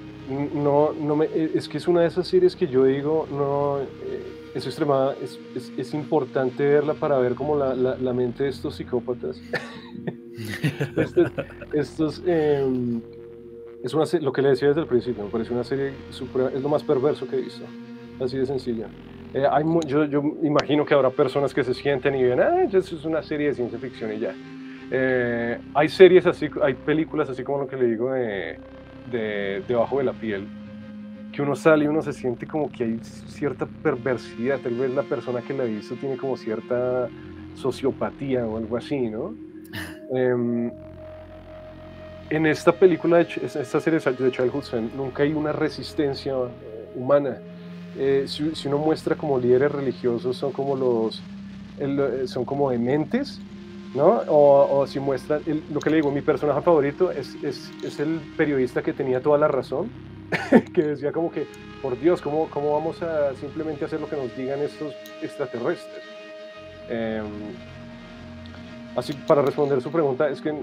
no 0.55 0.95
no 0.95 1.15
me 1.15 1.29
es 1.55 1.69
que 1.69 1.77
es 1.77 1.87
una 1.87 2.01
de 2.01 2.07
esas 2.07 2.27
series 2.27 2.57
que 2.57 2.67
yo 2.67 2.85
digo 2.85 3.27
no 3.31 3.81
eh, 3.81 4.23
es 4.57 4.67
extremada 4.67 5.15
es, 5.23 5.39
es, 5.55 5.73
es 5.77 5.95
importante 5.95 6.65
verla 6.65 6.95
para 6.95 7.19
ver 7.19 7.35
como 7.35 7.57
la, 7.57 7.75
la, 7.75 7.97
la 7.97 8.13
mente 8.13 8.45
de 8.45 8.49
estos 8.51 8.77
psicópatas 8.77 9.41
estos, 10.97 11.33
estos, 11.73 12.23
em, 12.27 13.01
es 13.83 13.95
una 13.95 14.05
lo 14.21 14.33
que 14.33 14.43
le 14.43 14.51
decía 14.51 14.69
desde 14.69 14.81
el 14.83 14.87
principio, 14.87 15.25
me 15.25 15.31
parece 15.31 15.53
una 15.53 15.65
serie 15.65 15.93
supera- 16.11 16.51
es 16.55 16.63
lo 16.63 16.69
más 16.69 16.83
perverso 16.83 17.27
que 17.27 17.37
he 17.37 17.41
visto, 17.43 17.65
así 18.21 18.37
de 18.37 18.47
sencilla. 18.47 18.89
Eh, 19.33 19.45
hay 19.51 19.65
yo, 19.87 20.05
yo 20.05 20.23
imagino 20.43 20.85
que 20.85 20.95
habrá 20.95 21.11
personas 21.11 21.53
que 21.55 21.63
se 21.63 21.75
sienten 21.75 22.15
y 22.15 22.23
ven, 22.25 22.41
ah, 22.41 22.63
eso 22.65 22.79
es 22.79 23.05
una 23.05 23.23
serie 23.23 23.49
de 23.49 23.55
ciencia 23.55 23.79
ficción 23.79 24.13
y 24.13 24.19
ya. 24.19 24.35
Eh, 24.91 25.59
hay 25.75 25.89
series 25.89 26.27
así, 26.27 26.49
hay 26.63 26.75
películas 26.75 27.29
así 27.31 27.43
como 27.43 27.59
lo 27.59 27.67
que 27.67 27.77
le 27.77 27.87
digo 27.87 28.13
de, 28.13 28.59
de 29.11 29.63
Debajo 29.69 29.99
de 29.99 30.05
la 30.05 30.13
piel, 30.13 30.47
que 31.37 31.43
uno 31.43 31.57
sale 31.57 31.85
y 31.87 31.89
uno 31.89 32.03
se 32.03 32.15
siente 32.15 32.49
como 32.49 32.73
que 32.73 32.85
hay 32.85 33.01
cierta 33.03 33.67
perversidad, 33.83 34.63
tal 34.63 34.77
vez 34.77 34.91
la 34.93 35.07
persona 35.09 35.43
que 35.45 35.55
la 35.55 35.65
ha 35.65 35.67
visto 35.67 35.97
tiene 35.99 36.17
como 36.19 36.37
cierta 36.39 37.13
sociopatía 37.55 38.49
o 38.49 38.59
algo 38.59 38.77
así, 38.79 39.11
¿no? 39.11 39.39
Em, 40.11 40.73
en 42.29 42.47
esta 42.47 42.77
película, 42.79 43.21
esta 43.21 43.81
serie 43.81 44.01
de 44.01 44.31
Childhood 44.33 44.65
Zen, 44.65 44.91
nunca 44.95 45.23
hay 45.23 45.33
una 45.35 45.53
resistencia 45.53 46.33
eh, 46.61 46.89
humana. 46.93 47.43
Eh, 47.95 48.25
si, 48.27 48.55
si 48.55 48.69
uno 48.69 48.79
muestra 48.79 49.17
como 49.17 49.39
líderes 49.39 49.71
religiosos, 49.73 50.37
son 50.39 50.53
como 50.53 50.77
los, 50.77 51.29
el- 51.77 52.01
eh, 52.01 52.27
son 52.27 52.45
como 52.45 52.71
dementes, 52.71 53.45
¿no? 53.93 54.07
O, 54.29 54.81
o 54.81 54.87
si 54.87 54.99
muestran, 55.01 55.43
el- 55.47 55.65
lo 55.69 55.81
que 55.81 55.91
le 55.91 55.97
digo, 55.97 56.11
mi 56.13 56.23
personaje 56.23 56.63
favorito 56.63 57.13
es, 57.13 57.39
es, 57.43 57.77
es 57.81 57.99
el 58.01 58.29
periodista 58.37 58.83
que 58.83 58.93
tenía 58.95 59.23
toda 59.23 59.39
la 59.39 59.49
razón, 59.49 59.95
que 60.75 60.83
decía 60.83 61.13
como 61.13 61.31
que, 61.31 61.47
por 61.83 61.99
Dios, 61.99 62.21
¿cómo, 62.21 62.49
¿cómo 62.51 62.73
vamos 62.73 63.03
a 63.03 63.35
simplemente 63.35 63.85
hacer 63.85 64.01
lo 64.01 64.09
que 64.09 64.17
nos 64.17 64.37
digan 64.37 64.61
estos 64.61 64.95
extraterrestres? 65.23 66.05
Em, 66.89 67.25
así, 68.97 69.13
para 69.27 69.43
responder 69.43 69.81
su 69.81 69.91
pregunta, 69.91 70.29
es 70.29 70.41
que 70.41 70.55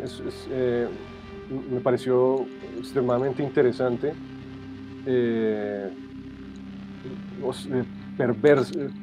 eh, 0.50 0.88
me 1.70 1.80
pareció 1.80 2.46
extremadamente 2.78 3.44
interesante, 3.44 4.14
eh, 5.06 5.90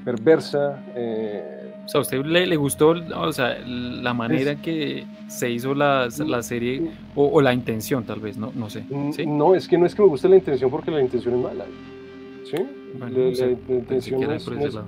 perversa, 0.04 0.84
eh, 0.94 1.59
sea, 1.90 1.98
¿a 1.98 2.02
usted 2.02 2.24
le, 2.24 2.46
le 2.46 2.56
gustó 2.56 2.90
o 3.16 3.32
sea, 3.32 3.58
la 3.66 4.14
manera 4.14 4.56
que 4.60 5.04
se 5.28 5.50
hizo 5.50 5.74
la, 5.74 6.08
la 6.26 6.42
serie 6.42 6.90
o, 7.14 7.26
o 7.28 7.40
la 7.40 7.52
intención, 7.52 8.04
tal 8.04 8.20
vez? 8.20 8.36
No, 8.36 8.52
no 8.54 8.70
sé. 8.70 8.84
¿Sí? 9.12 9.26
No, 9.26 9.54
es 9.54 9.66
que 9.68 9.76
no 9.78 9.86
es 9.86 9.94
que 9.94 10.02
me 10.02 10.08
guste 10.08 10.28
la 10.28 10.36
intención 10.36 10.70
porque 10.70 10.90
la 10.90 11.00
intención 11.00 11.34
es 11.34 11.40
mala. 11.40 11.64
¿Sí? 12.44 12.56
Bueno, 12.98 13.18
La- 13.18 13.24
no 13.30 13.34
sé, 13.34 13.58
la- 13.68 13.74
intención 13.74 14.32
es- 14.32 14.44
por 14.44 14.54
no 14.54 14.58
ese 14.60 14.68
es- 14.68 14.74
lado. 14.74 14.86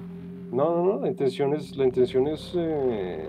No, 0.53 0.77
no, 0.77 0.85
no, 0.95 1.01
la 1.01 1.09
intención 1.09 1.55
es, 1.55 1.77
la 1.77 1.85
intención 1.87 2.27
es, 2.29 2.53
eh, 2.57 3.27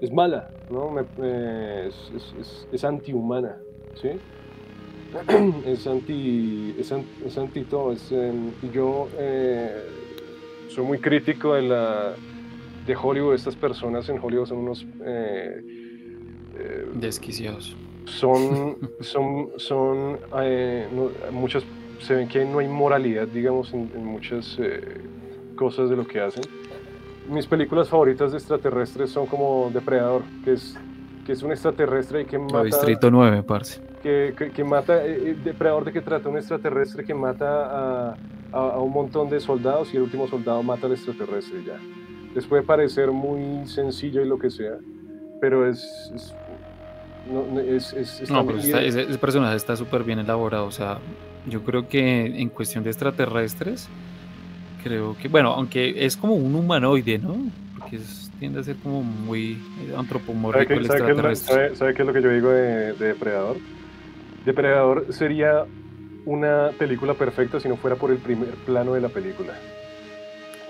es 0.00 0.10
mala, 0.12 0.50
¿no? 0.70 0.90
Me- 0.90 1.02
eh, 1.22 1.88
es, 1.88 2.34
es- 2.40 2.66
es- 2.72 2.84
antihumana, 2.84 3.56
¿sí? 3.94 4.08
Es 5.66 5.86
anti, 5.86 6.74
es, 6.78 6.90
an- 6.92 7.04
es 7.26 7.36
anti 7.36 7.64
todo, 7.64 7.92
es, 7.92 8.10
eh, 8.12 8.32
y 8.62 8.70
yo 8.70 9.08
eh, 9.18 9.84
soy 10.70 10.84
muy 10.84 10.98
crítico 10.98 11.54
de 11.54 11.62
la 11.62 12.14
de 12.86 12.96
Hollywood, 12.96 13.34
estas 13.34 13.54
personas 13.56 14.08
en 14.08 14.18
Hollywood 14.20 14.46
son 14.46 14.58
unos 14.58 14.86
eh, 15.04 15.60
eh, 16.58 16.86
Desquiciados. 16.94 17.76
son, 18.06 18.76
son, 19.00 19.48
son 19.56 20.18
eh, 20.42 20.88
no- 20.92 21.10
muchas, 21.32 21.62
se 22.00 22.14
ven 22.14 22.26
que 22.28 22.44
no 22.44 22.58
hay 22.58 22.68
moralidad, 22.68 23.28
digamos, 23.28 23.72
en, 23.74 23.90
en 23.94 24.04
muchas 24.06 24.56
eh, 24.58 24.80
cosas 25.56 25.90
de 25.90 25.96
lo 25.96 26.06
que 26.06 26.20
hacen. 26.20 26.42
Mis 27.28 27.46
películas 27.46 27.88
favoritas 27.88 28.32
de 28.32 28.38
extraterrestres 28.38 29.10
son 29.10 29.26
como 29.26 29.70
Depredador, 29.72 30.22
que 30.44 30.52
es, 30.54 30.76
que 31.26 31.32
es 31.32 31.42
un 31.42 31.52
extraterrestre 31.52 32.24
que 32.24 32.38
O 32.38 32.40
mata, 32.44 32.64
Distrito 32.64 33.10
9, 33.10 33.42
parce. 33.42 33.80
que, 34.02 34.34
que- 34.36 34.50
que 34.50 34.64
mata, 34.64 35.04
eh, 35.06 35.30
eh, 35.32 35.36
Depredador 35.44 35.84
de 35.84 35.92
que 35.92 36.00
trata 36.00 36.28
un 36.28 36.38
extraterrestre 36.38 37.04
que 37.04 37.14
mata 37.14 38.10
a, 38.10 38.16
a- 38.52 38.58
a 38.74 38.78
un 38.80 38.92
montón 38.92 39.28
de 39.30 39.40
soldados 39.40 39.92
y 39.92 39.96
el 39.96 40.02
último 40.04 40.26
soldado 40.28 40.62
mata 40.62 40.86
al 40.86 40.92
extraterrestre 40.92 41.62
ya. 41.64 41.78
Les 42.34 42.46
puede 42.46 42.62
parecer 42.62 43.10
muy 43.10 43.66
sencillo 43.66 44.22
y 44.22 44.26
lo 44.28 44.38
que 44.38 44.50
sea, 44.50 44.74
pero 45.40 45.68
es... 45.68 45.82
es 46.14 46.34
no, 47.30 47.60
es, 47.60 47.92
es- 47.92 48.20
está 48.22 48.34
No, 48.34 48.46
pero 48.46 48.58
está- 48.58 48.82
ese, 48.82 49.02
ese 49.02 49.18
personaje 49.18 49.56
está 49.56 49.76
súper 49.76 50.04
bien 50.04 50.18
elaborado. 50.20 50.66
O 50.66 50.70
sea, 50.72 50.98
yo 51.46 51.62
creo 51.62 51.88
que 51.88 52.26
en 52.26 52.48
cuestión 52.48 52.82
de 52.84 52.90
extraterrestres, 52.90 53.88
creo 54.82 55.16
que, 55.20 55.28
bueno, 55.28 55.50
aunque 55.52 56.04
es 56.04 56.16
como 56.16 56.34
un 56.34 56.54
humanoide, 56.54 57.18
¿no? 57.18 57.36
Porque 57.78 57.96
es- 57.96 58.30
tiende 58.38 58.60
a 58.60 58.62
ser 58.62 58.76
como 58.76 59.02
muy 59.02 59.58
¿Sabe 59.86 59.96
antropomórfico 59.98 60.72
el 60.72 60.84
es 60.86 60.90
extraterrestre. 60.90 61.54
sabe- 61.54 61.76
sabe 61.76 61.94
qué 61.94 62.02
es 62.02 62.06
lo 62.06 62.12
que 62.14 62.22
yo 62.22 62.30
digo 62.30 62.48
de, 62.50 62.94
de 62.94 63.06
Depredador? 63.08 63.56
Depredador 64.46 65.06
sería 65.10 65.66
una 66.26 66.70
película 66.78 67.14
perfecta 67.14 67.60
si 67.60 67.68
no 67.68 67.76
fuera 67.76 67.96
por 67.96 68.10
el 68.10 68.18
primer 68.18 68.50
plano 68.66 68.94
de 68.94 69.00
la 69.00 69.08
película. 69.08 69.54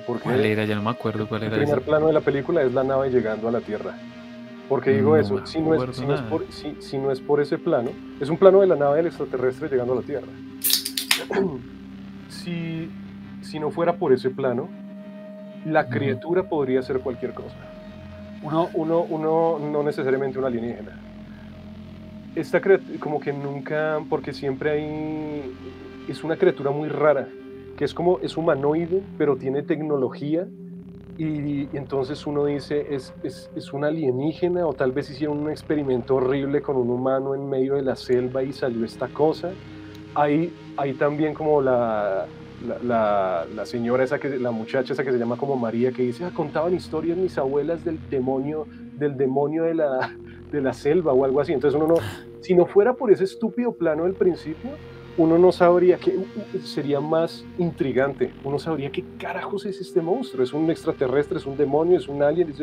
Porque 0.06 0.24
¿Cuál 0.24 0.44
era? 0.44 0.64
Ya 0.64 0.74
no 0.76 0.82
me 0.82 0.90
acuerdo 0.90 1.28
cuál 1.28 1.42
el 1.42 1.48
era 1.48 1.56
primer 1.56 1.78
ese. 1.78 1.86
plano 1.86 2.06
de 2.06 2.12
la 2.12 2.20
película 2.20 2.62
es 2.62 2.72
la 2.72 2.84
nave 2.84 3.10
llegando 3.10 3.48
a 3.48 3.52
la 3.52 3.60
Tierra. 3.60 3.94
Porque 4.68 4.90
digo 4.92 5.10
No 5.10 5.16
eso, 5.16 5.46
si 5.46 5.60
no, 5.60 5.74
es, 5.74 5.82
acuerdo 5.82 5.92
si, 5.94 6.06
no 6.06 6.14
es 6.14 6.20
nada. 6.20 6.30
por, 6.30 6.44
si- 6.52 6.76
si 6.80 6.96
no 6.98 7.10
es 7.10 7.20
por 7.20 7.40
ese 7.40 7.58
plano, 7.58 7.90
es 8.20 8.28
un 8.28 8.38
plano 8.38 8.60
de 8.60 8.68
la 8.68 8.76
nave 8.76 8.98
del 8.98 9.06
extraterrestre 9.06 9.68
llegando 9.68 9.92
a 9.92 9.96
la 9.96 10.02
Tierra. 10.02 10.28
si, 12.28 12.88
si 13.42 13.58
no 13.58 13.70
fuera 13.70 13.96
por 13.96 14.12
ese 14.12 14.30
plano, 14.30 14.68
la 15.66 15.88
criatura 15.88 16.44
podría 16.44 16.82
ser 16.82 17.00
cualquier 17.00 17.34
cosa. 17.34 17.56
Uno, 18.42 18.70
uno, 18.74 19.00
uno 19.02 19.58
no 19.60 19.82
necesariamente 19.82 20.38
un 20.38 20.44
alienígena. 20.46 20.92
Esta 22.34 22.60
como 22.98 23.20
que 23.20 23.32
nunca, 23.32 24.00
porque 24.08 24.32
siempre 24.32 24.70
hay, 24.70 25.54
es 26.08 26.22
una 26.22 26.36
criatura 26.36 26.70
muy 26.70 26.88
rara, 26.88 27.28
que 27.76 27.84
es 27.84 27.94
como, 27.94 28.18
es 28.20 28.36
humanoide, 28.36 29.02
pero 29.18 29.36
tiene 29.36 29.62
tecnología, 29.62 30.46
y, 31.18 31.68
entonces 31.76 32.26
uno 32.26 32.46
dice, 32.46 32.94
es, 32.94 33.12
es, 33.22 33.50
es, 33.54 33.72
un 33.74 33.84
alienígena, 33.84 34.66
o 34.66 34.72
tal 34.72 34.92
vez 34.92 35.10
hicieron 35.10 35.38
un 35.38 35.50
experimento 35.50 36.14
horrible 36.14 36.62
con 36.62 36.76
un 36.76 36.88
humano 36.88 37.34
en 37.34 37.46
medio 37.46 37.74
de 37.74 37.82
la 37.82 37.94
selva 37.94 38.42
y 38.42 38.54
salió 38.54 38.86
esta 38.86 39.06
cosa. 39.08 39.50
Hay, 40.14 40.50
hay 40.78 40.94
también 40.94 41.34
como 41.34 41.60
la, 41.60 42.26
la, 42.82 43.46
la, 43.54 43.66
señora 43.66 44.04
esa, 44.04 44.18
que, 44.18 44.38
la 44.38 44.50
muchacha 44.50 44.94
esa 44.94 45.04
que 45.04 45.12
se 45.12 45.18
llama 45.18 45.36
como 45.36 45.56
María, 45.56 45.92
que 45.92 46.02
dice, 46.04 46.24
ah, 46.24 46.30
contaban 46.34 46.74
historias 46.74 47.18
mis 47.18 47.36
abuelas 47.36 47.84
del 47.84 47.98
demonio, 48.08 48.66
del 48.96 49.18
demonio 49.18 49.64
de 49.64 49.74
la, 49.74 50.16
de 50.50 50.60
la 50.60 50.72
selva 50.72 51.12
o 51.12 51.24
algo 51.24 51.40
así. 51.40 51.52
Entonces 51.52 51.80
uno 51.80 51.94
no, 51.94 52.00
si 52.40 52.54
no 52.54 52.66
fuera 52.66 52.94
por 52.94 53.10
ese 53.10 53.24
estúpido 53.24 53.72
plano 53.72 54.04
del 54.04 54.14
principio, 54.14 54.70
uno 55.16 55.38
no 55.38 55.52
sabría 55.52 55.98
que 55.98 56.18
sería 56.62 57.00
más 57.00 57.44
intrigante. 57.58 58.32
Uno 58.44 58.58
sabría 58.58 58.90
qué 58.90 59.04
carajos 59.18 59.66
es 59.66 59.80
este 59.80 60.00
monstruo. 60.00 60.42
Es 60.42 60.52
un 60.52 60.70
extraterrestre, 60.70 61.38
es 61.38 61.46
un 61.46 61.56
demonio, 61.56 61.98
es 61.98 62.08
un 62.08 62.22
alien, 62.22 62.54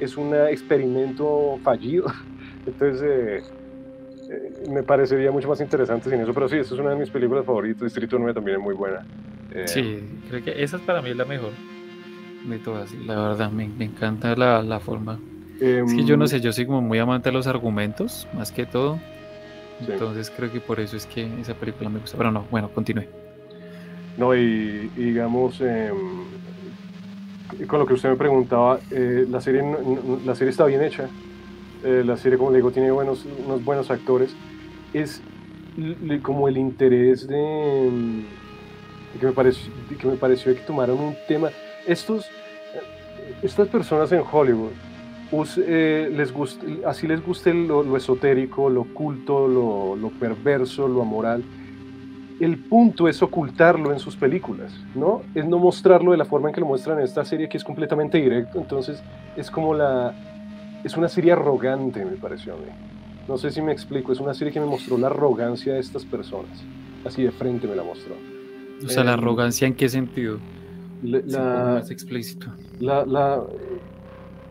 es, 0.00 0.16
un 0.16 0.34
experimento 0.34 1.58
fallido. 1.62 2.06
Entonces, 2.66 3.02
eh, 3.02 3.42
eh, 4.30 4.70
me 4.70 4.82
parecería 4.82 5.30
mucho 5.30 5.48
más 5.48 5.60
interesante 5.60 6.08
sin 6.08 6.20
eso. 6.20 6.32
Pero 6.32 6.48
sí, 6.48 6.56
esta 6.56 6.74
es 6.74 6.80
una 6.80 6.90
de 6.90 6.96
mis 6.96 7.10
películas 7.10 7.44
favoritas. 7.44 7.82
Distrito 7.82 8.18
9 8.18 8.34
también 8.34 8.58
es 8.58 8.62
muy 8.62 8.74
buena. 8.74 9.04
Eh, 9.50 9.68
sí, 9.68 10.00
creo 10.28 10.42
que 10.42 10.62
esa 10.62 10.78
para 10.78 11.02
mí 11.02 11.10
es 11.10 11.16
la 11.16 11.24
mejor 11.24 11.50
de 12.48 12.58
todas. 12.58 12.92
La 12.94 13.28
verdad, 13.28 13.50
me, 13.50 13.68
me 13.68 13.84
encanta 13.84 14.34
la, 14.36 14.62
la 14.62 14.80
forma 14.80 15.18
es 15.60 15.94
que 15.94 16.04
yo 16.04 16.16
no 16.16 16.24
em, 16.24 16.28
sé, 16.28 16.40
yo 16.40 16.52
soy 16.52 16.66
como 16.66 16.80
muy 16.80 16.98
amante 16.98 17.30
de 17.30 17.32
los 17.32 17.46
argumentos, 17.46 18.28
más 18.34 18.52
que 18.52 18.66
todo. 18.66 18.98
Entonces 19.80 20.32
creo 20.34 20.50
que 20.50 20.60
por 20.60 20.80
eso 20.80 20.96
es 20.96 21.06
que 21.06 21.28
esa 21.40 21.54
película 21.54 21.90
me 21.90 21.98
gusta. 21.98 22.16
Pero 22.16 22.30
no, 22.30 22.46
bueno, 22.50 22.70
continúe. 22.70 23.04
No, 24.16 24.34
y, 24.34 24.88
digamos, 24.96 25.60
em, 25.60 26.24
con 27.66 27.80
lo 27.80 27.86
que 27.86 27.94
usted 27.94 28.08
me 28.10 28.16
preguntaba, 28.16 28.80
eh, 28.90 29.26
la, 29.28 29.40
serie, 29.40 29.62
la 30.24 30.34
serie 30.34 30.50
está 30.50 30.64
bien 30.64 30.82
hecha. 30.82 31.08
Eh, 31.84 32.02
la 32.04 32.16
serie, 32.16 32.38
como 32.38 32.50
le 32.50 32.58
digo, 32.58 32.70
tiene 32.70 32.90
buenos, 32.90 33.26
unos 33.44 33.62
buenos 33.64 33.90
actores. 33.90 34.34
Es 34.94 35.22
como 36.22 36.48
el 36.48 36.56
interés 36.56 37.28
de, 37.28 37.86
em, 37.86 38.24
que, 39.20 39.26
me 39.26 39.32
pareció, 39.32 39.70
que 39.98 40.06
me 40.06 40.16
pareció 40.16 40.54
que 40.54 40.60
tomaron 40.60 40.98
un 40.98 41.16
tema. 41.28 41.50
Estos, 41.86 42.26
estas 43.42 43.68
personas 43.68 44.10
en 44.12 44.22
Hollywood 44.30 44.72
eh, 45.58 46.12
les 46.12 46.32
así 46.86 47.06
les 47.06 47.24
guste 47.24 47.52
lo, 47.52 47.96
esotérico, 47.96 48.70
lo 48.70 48.82
oculto, 48.82 49.48
lo, 49.48 50.10
perverso, 50.20 50.86
lo 50.86 51.02
amoral, 51.02 51.42
el 52.38 52.58
punto 52.58 53.08
es 53.08 53.22
ocultarlo 53.22 53.92
en 53.92 53.98
sus 53.98 54.16
películas, 54.16 54.72
¿no? 54.94 55.22
Es 55.34 55.44
no 55.44 55.58
mostrarlo 55.58 56.12
de 56.12 56.18
la 56.18 56.24
forma 56.24 56.48
en 56.48 56.54
que 56.54 56.60
lo 56.60 56.66
muestran 56.66 56.98
en 56.98 57.04
esta 57.04 57.24
serie 57.24 57.48
que 57.48 57.56
es 57.56 57.64
completamente 57.64 58.18
directo, 58.18 58.58
entonces 58.58 59.02
es 59.36 59.50
como 59.50 59.74
la... 59.74 60.14
es 60.84 60.96
una 60.96 61.08
serie 61.08 61.32
arrogante, 61.32 62.04
me 62.04 62.16
pareció 62.16 62.54
a 62.54 62.56
mí. 62.56 62.66
No 63.26 63.36
sé 63.36 63.50
si 63.50 63.60
me 63.60 63.72
explico, 63.72 64.12
es 64.12 64.20
una 64.20 64.34
serie 64.34 64.52
que 64.52 64.60
me 64.60 64.66
mostró 64.66 64.96
la 64.96 65.08
arrogancia 65.08 65.74
de 65.74 65.80
estas 65.80 66.04
personas, 66.04 66.62
así 67.04 67.22
de 67.22 67.32
frente 67.32 67.66
me 67.66 67.74
la 67.74 67.82
mostró. 67.82 68.14
O 68.84 68.88
sea, 68.88 69.02
la 69.02 69.14
em, 69.14 69.18
arrogancia 69.18 69.66
en 69.66 69.74
qué 69.74 69.88
sentido? 69.88 70.38
La, 71.02 71.78
más 71.78 71.90
explícito. 71.90 72.46
La, 72.78 73.04
la, 73.04 73.42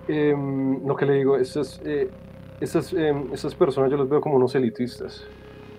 Em, 0.07 0.85
lo 0.85 0.95
que 0.95 1.05
le 1.05 1.13
digo, 1.13 1.37
esas, 1.37 1.81
eh, 1.83 2.09
esas, 2.61 2.93
em, 2.93 3.33
esas, 3.33 3.55
personas 3.55 3.89
yo 3.89 3.97
los 3.97 4.07
veo 4.07 4.21
como 4.21 4.35
unos 4.35 4.53
elitistas, 4.53 5.25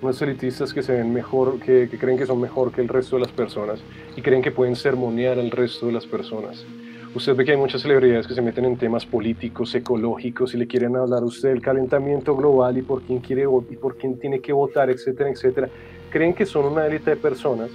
unos 0.03 0.21
elitistas 0.21 0.75
que 0.75 0.83
se 0.83 0.93
ven 0.95 1.13
mejor, 1.13 1.61
que, 1.61 1.89
que, 1.89 1.97
creen 1.97 2.19
que 2.19 2.27
son 2.27 2.41
mejor 2.41 2.73
que 2.73 2.81
el 2.81 2.89
resto 2.89 3.17
de 3.17 3.23
las 3.23 3.33
personas 3.33 3.81
y 4.17 4.23
creen 4.23 4.43
que 4.43 4.51
pueden 4.51 4.75
sermonear 4.75 5.39
al 5.39 5.51
resto 5.51 5.87
de 5.87 5.93
las 5.93 6.07
personas. 6.07 6.67
Usted 7.15 7.35
ve 7.35 7.45
que 7.47 7.53
hay 7.53 7.57
muchas 7.57 7.81
celebridades 7.81 8.27
que 8.27 8.35
se 8.35 8.43
meten 8.43 8.67
en 8.67 8.77
temas 8.77 9.07
políticos, 9.07 9.75
ecológicos 9.75 10.53
y 10.55 10.59
le 10.59 10.67
quieren 10.67 10.97
hablar 10.97 11.23
a 11.23 11.25
usted 11.25 11.49
del 11.49 11.63
calentamiento 11.63 12.37
global 12.37 12.77
y 12.77 12.83
por 12.83 13.03
quién 13.03 13.21
quiere 13.21 13.45
y 13.71 13.77
por 13.77 13.97
quién 13.97 14.19
tiene 14.19 14.41
que 14.41 14.53
votar, 14.53 14.91
etcétera, 14.91 15.31
etcétera. 15.31 15.69
Creen 16.11 16.35
que 16.35 16.45
son 16.45 16.67
una 16.67 16.87
élite 16.87 17.11
de 17.11 17.17
personas 17.17 17.71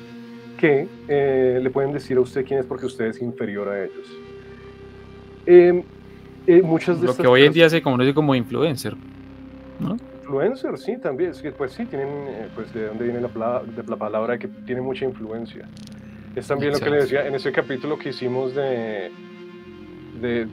que 0.60 0.88
eh, 1.08 1.60
le 1.60 1.70
pueden 1.72 1.92
decir 1.92 2.18
a 2.18 2.22
usted 2.22 2.46
quién 2.46 2.60
es 2.60 2.66
porque 2.68 2.86
usted 2.86 3.06
es 3.06 3.22
inferior 3.22 3.68
a 3.70 3.84
ellos. 3.84 4.08
Eh, 6.48 6.62
muchas 6.62 7.00
de 7.00 7.08
Lo 7.08 7.16
que 7.16 7.28
hoy 7.28 7.44
en 7.44 7.54
día 7.54 7.70
se 7.70 7.82
conoce 7.82 8.14
como 8.14 8.34
influencer, 8.34 8.96
¿no? 9.80 9.98
Influencer, 10.22 10.78
sí, 10.78 10.98
también. 10.98 11.32
Es 11.32 11.42
que, 11.42 11.52
pues 11.52 11.74
sí, 11.74 11.86
tienen, 11.86 12.08
eh, 12.28 12.48
pues 12.56 12.74
de 12.74 12.88
dónde 12.88 13.04
viene 13.04 13.22
la, 13.22 13.62
de 13.62 13.84
la 13.84 13.96
palabra 13.96 14.38
que 14.38 14.48
tiene 14.48 14.82
mucha 14.82 15.06
influencia. 15.06 15.68
Es 16.36 16.48
también 16.48 16.72
lo 16.72 16.80
que 16.80 16.90
le 16.90 16.98
decía 16.98 17.28
en 17.28 17.36
ese 17.36 17.52
capítulo 17.52 18.00
que 18.00 18.10
hicimos 18.10 18.56
de, 18.56 19.12
de, 20.22 20.48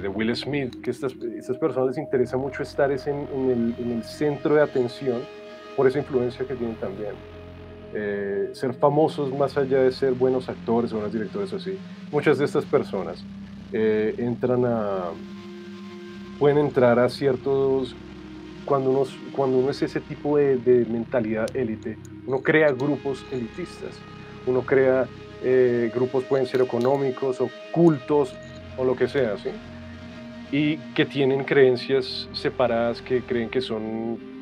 de, 0.00 0.08
Will 0.08 0.34
Smith, 0.36 0.80
que 0.80 0.90
estas, 0.90 1.12
estas 1.36 1.58
personas 1.58 1.88
les 1.88 1.98
interesa 1.98 2.36
mucho 2.36 2.62
estar 2.62 2.92
es 2.92 3.06
en, 3.06 3.16
el, 3.16 3.74
en, 3.78 3.92
el, 3.92 4.04
centro 4.04 4.54
de 4.54 4.62
atención 4.62 5.22
por 5.76 5.88
esa 5.88 5.98
influencia 5.98 6.46
que 6.46 6.54
tienen 6.54 6.76
también. 6.76 7.12
Eh, 7.94 8.50
ser 8.52 8.74
famosos 8.74 9.36
más 9.36 9.56
allá 9.56 9.82
de 9.82 9.90
ser 9.90 10.12
buenos 10.12 10.48
actores 10.48 10.92
o 10.92 10.96
buenos 10.96 11.12
directores 11.12 11.52
así. 11.52 11.76
Muchas 12.12 12.38
de 12.38 12.44
estas 12.44 12.64
personas 12.64 13.24
eh, 13.72 14.14
entran 14.18 14.64
a, 14.64 15.10
pueden 16.38 16.58
entrar 16.58 16.98
a 16.98 17.08
ciertos, 17.08 17.94
cuando 18.64 18.90
uno, 18.90 19.02
cuando 19.32 19.58
uno 19.58 19.70
es 19.70 19.82
ese 19.82 20.00
tipo 20.00 20.36
de, 20.36 20.86
mentalidad 20.90 21.54
élite, 21.54 21.98
uno 22.26 22.40
crea 22.40 22.72
grupos 22.72 23.24
elitistas, 23.30 23.98
uno 24.46 24.62
crea 24.62 25.06
eh, 25.42 25.90
grupos, 25.94 26.24
pueden 26.24 26.46
ser 26.46 26.60
económicos 26.60 27.40
o 27.40 27.48
cultos 27.72 28.34
o 28.76 28.84
lo 28.84 28.96
que 28.96 29.08
sea, 29.08 29.36
¿sí? 29.38 29.50
Y 30.52 30.76
que 30.94 31.04
tienen 31.04 31.44
creencias 31.44 32.28
separadas 32.32 33.02
que 33.02 33.22
creen 33.22 33.48
que 33.48 33.60
son 33.60 34.35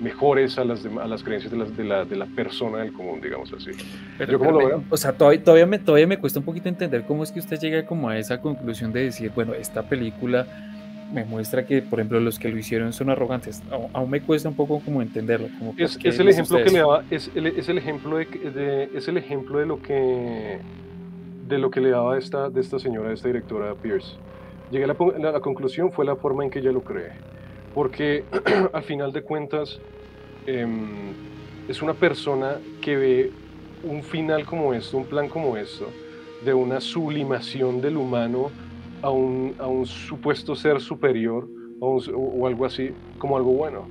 mejores 0.00 0.58
a 0.58 0.64
las, 0.64 0.84
a 0.84 1.06
las 1.06 1.22
creencias 1.22 1.52
de, 1.52 1.58
las, 1.58 1.76
de, 1.76 1.84
la, 1.84 2.04
de 2.04 2.16
la 2.16 2.26
persona 2.26 2.78
del 2.78 2.92
común, 2.92 3.20
digamos 3.20 3.52
así. 3.52 3.70
Pero, 4.18 4.42
¿Yo 4.42 4.50
lo 4.50 4.58
veo? 4.58 4.84
O 4.90 4.96
sea, 4.96 5.12
todavía, 5.12 5.42
todavía, 5.42 5.66
me, 5.66 5.78
todavía 5.78 6.06
me 6.06 6.18
cuesta 6.18 6.38
un 6.38 6.44
poquito 6.44 6.68
entender 6.68 7.04
cómo 7.06 7.22
es 7.22 7.30
que 7.30 7.40
usted 7.40 7.58
llega 7.58 7.84
como 7.86 8.08
a 8.08 8.18
esa 8.18 8.40
conclusión 8.40 8.92
de 8.92 9.04
decir, 9.04 9.30
bueno, 9.34 9.54
esta 9.54 9.82
película 9.82 10.46
me 11.12 11.24
muestra 11.24 11.66
que, 11.66 11.82
por 11.82 11.98
ejemplo, 11.98 12.20
los 12.20 12.38
que 12.38 12.48
lo 12.48 12.58
hicieron 12.58 12.92
son 12.92 13.10
arrogantes. 13.10 13.62
Aún, 13.92 14.10
me 14.10 14.20
cuesta 14.20 14.48
un 14.48 14.54
poco 14.54 14.80
como 14.80 15.02
entenderlo. 15.02 15.48
Como 15.58 15.74
es, 15.76 15.98
es, 16.02 16.18
el 16.18 16.28
ejemplo 16.28 16.58
que 16.58 16.70
le 16.70 16.78
daba, 16.78 17.04
es, 17.10 17.30
el, 17.34 17.46
es 17.48 17.68
el 17.68 17.78
ejemplo 17.78 18.16
de, 18.16 18.26
de, 18.26 18.90
es 18.94 19.08
el 19.08 19.16
ejemplo 19.16 19.58
de 19.58 19.66
lo 19.66 19.82
que 19.82 20.58
de 21.48 21.58
lo 21.58 21.68
que 21.68 21.80
le 21.80 21.90
daba 21.90 22.16
esta, 22.16 22.48
de 22.48 22.60
esta 22.60 22.78
señora, 22.78 23.08
de 23.08 23.14
esta 23.14 23.26
directora 23.26 23.74
Pierce. 23.74 24.14
Llegué 24.70 24.84
a 24.84 24.86
la, 24.86 24.96
la, 25.18 25.32
la 25.32 25.40
conclusión 25.40 25.90
fue 25.90 26.04
la 26.04 26.14
forma 26.14 26.44
en 26.44 26.50
que 26.50 26.60
ella 26.60 26.70
lo 26.70 26.82
cree 26.82 27.10
porque 27.74 28.24
al 28.72 28.82
final 28.82 29.12
de 29.12 29.22
cuentas 29.22 29.80
em, 30.46 31.12
es 31.68 31.82
una 31.82 31.94
persona 31.94 32.56
que 32.80 32.96
ve 32.96 33.32
un 33.82 34.02
final 34.02 34.44
como 34.44 34.74
esto, 34.74 34.96
un 34.96 35.06
plan 35.06 35.28
como 35.28 35.56
esto, 35.56 35.86
de 36.44 36.54
una 36.54 36.80
sublimación 36.80 37.80
del 37.80 37.96
humano 37.96 38.50
a 39.02 39.10
un, 39.10 39.54
a 39.58 39.66
un 39.66 39.86
supuesto 39.86 40.54
ser 40.54 40.80
superior 40.80 41.48
o, 41.80 42.46
algo 42.46 42.66
así, 42.66 42.90
como 43.18 43.36
algo 43.36 43.52
bueno. 43.52 43.88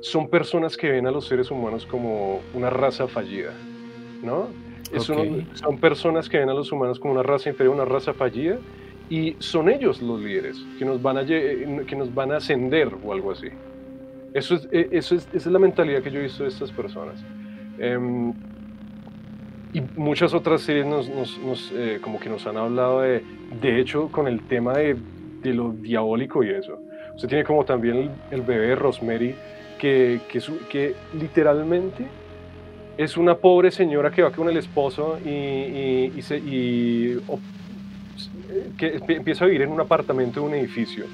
Son 0.00 0.28
personas 0.28 0.76
que 0.76 0.90
ven 0.90 1.06
a 1.06 1.10
los 1.10 1.26
seres 1.26 1.50
humanos 1.50 1.86
como 1.86 2.40
una 2.54 2.70
raza 2.70 3.08
fallida, 3.08 3.52
¿no? 4.22 4.48
son 5.54 5.78
personas 5.78 6.28
que 6.28 6.38
ven 6.38 6.50
a 6.50 6.54
los 6.54 6.70
humanos 6.70 7.00
como 7.00 7.14
una 7.14 7.22
raza 7.22 7.48
inferior, 7.48 7.74
una 7.74 7.84
raza 7.84 8.12
fallida, 8.12 8.58
y 9.10 9.36
son 9.38 9.68
ellos 9.68 10.00
los 10.00 10.20
líderes 10.20 10.64
que 10.78 10.84
nos 10.84 11.00
van 11.02 11.18
a, 11.18 11.26
que 11.26 11.96
nos 11.96 12.14
van 12.14 12.32
a 12.32 12.36
ascender 12.36 12.90
o 13.04 13.12
algo 13.12 13.32
así. 13.32 13.48
Eso 14.32 14.56
es, 14.56 14.68
e, 14.72 14.88
eso 14.90 15.14
es, 15.14 15.28
esa 15.32 15.48
es 15.48 15.52
la 15.52 15.58
mentalidad 15.58 16.02
que 16.02 16.10
yo 16.10 16.18
he 16.18 16.22
visto 16.22 16.42
de 16.42 16.48
estas 16.48 16.72
personas. 16.72 17.24
Em, 17.78 18.32
y 19.72 19.80
muchas 19.96 20.32
otras 20.34 20.62
series 20.62 20.86
nos, 20.86 21.08
nos, 21.08 21.72
eh, 21.74 21.98
como 22.00 22.18
que 22.18 22.28
nos 22.28 22.46
han 22.46 22.56
hablado 22.56 23.02
de, 23.02 23.22
de 23.60 23.80
hecho, 23.80 24.08
con 24.10 24.28
el 24.28 24.40
tema 24.42 24.72
de, 24.74 24.96
de 25.42 25.54
lo 25.54 25.72
diabólico 25.72 26.42
y 26.42 26.50
eso. 26.50 26.78
Usted 27.14 27.28
tiene 27.28 27.44
como 27.44 27.64
también 27.64 28.10
el, 28.30 28.42
bebé 28.42 28.74
Rosemary, 28.74 29.34
que, 29.78 30.20
que, 30.28 30.40
que, 30.68 30.94
literalmente 31.18 32.06
es 32.96 33.16
una 33.16 33.36
pobre 33.36 33.70
señora 33.70 34.10
que 34.10 34.22
va 34.22 34.30
con 34.30 34.48
el 34.48 34.56
esposo 34.56 35.18
y, 35.24 35.28
y, 35.28 36.12
y, 36.16 36.22
se, 36.22 36.38
y 36.38 37.20
que 38.78 39.00
empieza 39.08 39.44
a 39.44 39.48
vivir 39.48 39.62
en 39.62 39.70
un 39.70 39.80
apartamento 39.80 40.40
de 40.40 40.46
un 40.46 40.54
edificio 40.54 41.04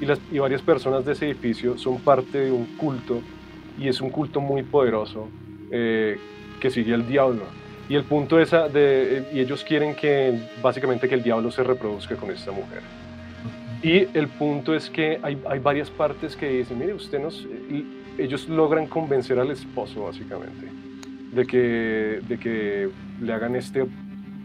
y, 0.00 0.06
las, 0.06 0.20
y 0.30 0.38
varias 0.38 0.62
personas 0.62 1.04
de 1.04 1.12
ese 1.12 1.26
edificio 1.26 1.78
son 1.78 2.00
parte 2.00 2.38
de 2.38 2.50
un 2.50 2.64
culto 2.76 3.20
y 3.78 3.88
es 3.88 4.00
un 4.00 4.10
culto 4.10 4.40
muy 4.40 4.62
poderoso 4.62 5.28
eh, 5.70 6.18
que 6.60 6.70
sigue 6.70 6.94
al 6.94 7.06
diablo. 7.06 7.42
Y 7.88 7.96
el 7.96 8.04
punto 8.04 8.38
es, 8.38 8.50
de, 8.50 9.28
y 9.32 9.40
ellos 9.40 9.62
quieren 9.62 9.94
que 9.94 10.40
básicamente 10.62 11.08
que 11.08 11.14
el 11.14 11.22
diablo 11.22 11.50
se 11.50 11.62
reproduzca 11.62 12.16
con 12.16 12.30
esta 12.30 12.50
mujer. 12.50 12.80
Y 13.82 14.08
el 14.16 14.28
punto 14.28 14.74
es 14.74 14.88
que 14.88 15.20
hay, 15.22 15.38
hay 15.46 15.58
varias 15.58 15.90
partes 15.90 16.34
que 16.36 16.48
dicen, 16.48 16.78
mire, 16.78 16.94
usted 16.94 17.20
nos... 17.20 17.46
Ellos 18.16 18.48
logran 18.48 18.86
convencer 18.86 19.38
al 19.38 19.50
esposo, 19.50 20.04
básicamente, 20.04 20.68
de 21.32 21.46
que, 21.46 22.20
de 22.26 22.38
que 22.38 22.88
le 23.20 23.32
hagan 23.32 23.56
este 23.56 23.84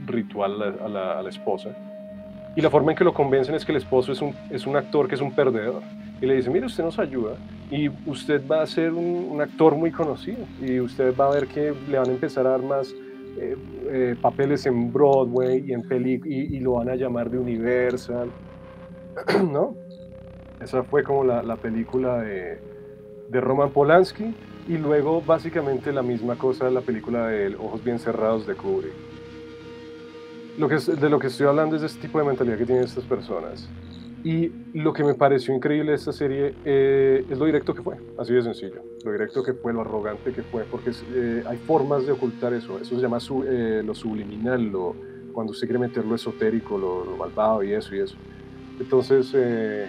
ritual 0.08 0.62
a 0.84 0.90
la, 0.90 1.20
a 1.20 1.24
la 1.24 1.30
esposa. 1.30 1.70
Y 2.60 2.62
la 2.62 2.70
forma 2.70 2.92
en 2.92 2.98
que 2.98 3.06
lo 3.06 3.14
convencen 3.14 3.56
es 3.56 3.64
que 3.64 3.72
el 3.72 3.78
esposo 3.78 4.12
es 4.12 4.22
un, 4.22 4.36
es 4.50 4.68
un 4.68 4.76
actor 4.76 5.08
que 5.08 5.16
es 5.16 5.22
un 5.22 5.32
perdedor. 5.32 5.82
Y 6.20 6.26
le 6.26 6.36
dice, 6.36 6.50
mire, 6.50 6.66
usted 6.66 6.84
nos 6.84 7.00
ayuda 7.00 7.38
y 7.72 7.88
usted 8.06 8.46
va 8.46 8.62
a 8.62 8.68
ser 8.68 8.92
un, 8.92 9.30
un, 9.32 9.42
actor 9.42 9.76
muy 9.76 9.92
conocido 9.92 10.40
y 10.62 10.82
usted 10.82 11.16
va 11.16 11.28
a 11.28 11.32
ver 11.32 11.48
que 11.48 11.74
le 11.90 11.98
van 11.98 12.10
a 12.10 12.12
empezar 12.12 12.46
a 12.46 12.50
dar 12.50 12.62
más 12.62 12.94
eh, 13.38 13.56
eh, 13.90 14.16
papeles 14.22 14.66
en 14.66 14.92
Broadway 14.92 15.64
y 15.66 15.72
en 15.72 15.84
peli 15.84 16.20
y, 16.26 16.58
y, 16.58 16.60
lo 16.60 16.74
van 16.74 16.90
a 16.90 16.96
llamar 16.96 17.30
de 17.30 17.38
Universal, 17.38 18.30
¿no? 19.50 19.78
Esa 20.62 20.84
fue 20.84 21.02
como 21.02 21.24
la, 21.24 21.42
la 21.42 21.56
película 21.56 22.18
de, 22.18 22.60
de, 23.30 23.40
Roman 23.40 23.70
Polanski 23.70 24.36
y 24.68 24.78
luego 24.78 25.22
básicamente 25.22 25.94
la 25.94 26.02
misma 26.02 26.36
cosa 26.36 26.70
la 26.70 26.82
película 26.82 27.28
de 27.28 27.56
Ojos 27.56 27.82
Bien 27.86 28.00
Cerrados 28.00 28.46
de 28.46 28.56
Kubrick. 28.56 29.09
Lo 30.60 30.68
que, 30.68 30.76
de 30.76 31.10
lo 31.10 31.20
que 31.20 31.28
estoy 31.28 31.48
hablando 31.48 31.78
es 31.78 31.82
de 31.82 31.88
este 31.88 32.02
tipo 32.02 32.20
de 32.20 32.26
mentalidad 32.26 32.58
que 32.58 32.66
tienen 32.66 32.84
estas 32.84 33.06
personas. 33.06 33.70
Y 34.26 34.52
lo 34.74 34.92
que 34.92 35.06
me 35.06 35.14
pareció 35.14 35.56
increíble 35.56 35.92
de 35.92 35.96
esta 35.96 36.12
serie 36.12 36.54
eh, 36.66 37.26
es 37.30 37.40
lo 37.40 37.46
directo 37.46 37.74
que 37.74 37.82
fue, 37.82 37.96
así 38.18 38.34
de 38.34 38.42
sencillo. 38.42 38.82
Lo 39.06 39.14
directo 39.14 39.42
que 39.42 39.54
fue, 39.54 39.72
lo 39.72 39.80
arrogante 39.80 40.34
que 40.34 40.44
fue, 40.44 40.66
porque 40.66 40.92
eh, 41.14 41.44
hay 41.48 41.58
formas 41.60 42.06
de 42.06 42.12
ocultar 42.12 42.54
eso. 42.54 42.78
Eso 42.78 42.94
se 42.94 43.02
llama 43.02 43.22
su, 43.22 43.46
eh, 43.46 43.82
lo 43.86 43.96
subliminal, 43.96 44.62
lo, 44.66 44.98
cuando 45.32 45.52
usted 45.52 45.66
quiere 45.66 45.80
meter 45.80 46.04
lo 46.04 46.16
esotérico, 46.16 46.78
lo, 46.78 47.06
lo 47.06 47.16
malvado 47.16 47.64
y 47.64 47.72
eso 47.72 47.96
y 47.96 48.00
eso. 48.00 48.18
Entonces, 48.82 49.32
eh, 49.34 49.88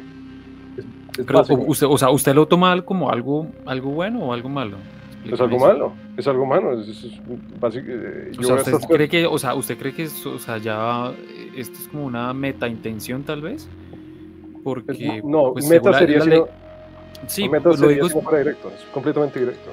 es, 0.77 0.85
es 1.18 1.27
Pero 1.27 1.41
usted, 1.66 1.89
o 1.89 1.99
sea, 1.99 2.11
¿usted 2.11 2.33
lo 2.33 2.47
toma 2.47 2.81
como 2.83 3.11
algo, 3.11 3.49
algo 3.66 3.91
bueno 3.91 4.21
o 4.21 4.33
algo 4.33 4.49
malo? 4.49 4.77
Es 5.25 5.41
algo 5.41 5.59
malo, 5.59 5.93
es 6.16 6.27
algo 6.27 6.47
malo. 6.47 6.81
Es, 6.81 6.89
es, 6.89 7.21
básico, 7.61 7.87
eh, 7.89 8.33
o, 8.39 8.43
sea, 8.43 8.57
¿usted 8.57 8.89
cree 8.89 9.09
que, 9.09 9.27
o 9.27 9.39
sea, 9.39 9.55
¿usted 9.55 9.79
cree 9.79 9.93
que 9.93 10.05
o 10.07 10.39
sea, 10.39 10.59
ya 10.59 11.12
esto 11.57 11.79
es 11.79 11.89
como 11.89 12.07
una 12.07 12.33
meta 12.33 12.68
intención 12.68 13.23
tal 13.23 13.43
vez? 13.43 13.68
Porque 14.64 15.23
no, 15.25 15.53
pues, 15.53 15.68
meta 15.68 15.93
sería 15.99 16.18
la, 16.18 16.25
sino, 16.25 16.49
sí, 17.27 17.49
meta 17.49 17.71
lo 17.71 17.77
sería 17.77 18.03
digo 18.05 18.23
para 18.23 18.39
directo, 18.39 18.68
es 18.75 18.85
completamente 18.93 19.41
directo. 19.41 19.71